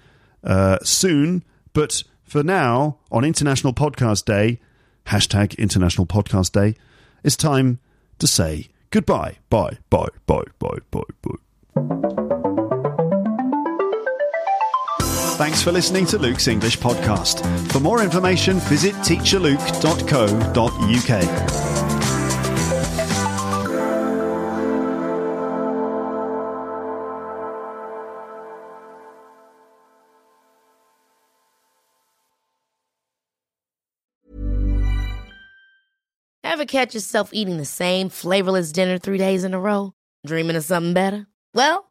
uh, 0.45 0.79
soon. 0.83 1.45
But 1.73 2.03
for 2.23 2.43
now, 2.43 2.99
on 3.11 3.25
International 3.25 3.75
Podcast 3.75 4.25
Day, 4.25 4.61
hashtag 5.07 5.59
International 5.59 6.07
Podcast 6.07 6.53
Day, 6.53 6.77
it's 7.23 7.37
time 7.37 7.79
to 8.19 8.27
say 8.27 8.69
goodbye. 8.91 9.39
Bye, 9.51 9.79
bye, 9.91 10.09
bye, 10.27 10.45
bye, 10.59 10.79
bye, 10.91 11.03
bye. 11.23 12.29
Thanks 15.37 15.63
for 15.63 15.73
listening 15.73 16.07
to 16.07 16.19
Luke's 16.19 16.47
English 16.47 16.79
podcast. 16.79 17.41
For 17.73 17.81
more 17.81 18.03
information, 18.03 18.59
visit 18.61 18.95
teacherluke.co.uk. 18.97 21.63
Ever 36.45 36.65
catch 36.67 36.95
yourself 36.95 37.31
eating 37.33 37.57
the 37.57 37.65
same 37.65 38.09
flavorless 38.11 38.73
dinner 38.73 38.99
three 38.99 39.19
days 39.19 39.43
in 39.43 39.55
a 39.55 39.61
row? 39.61 39.93
Dreaming 40.27 40.57
of 40.57 40.65
something 40.65 40.93
better? 40.93 41.27
Well, 41.55 41.91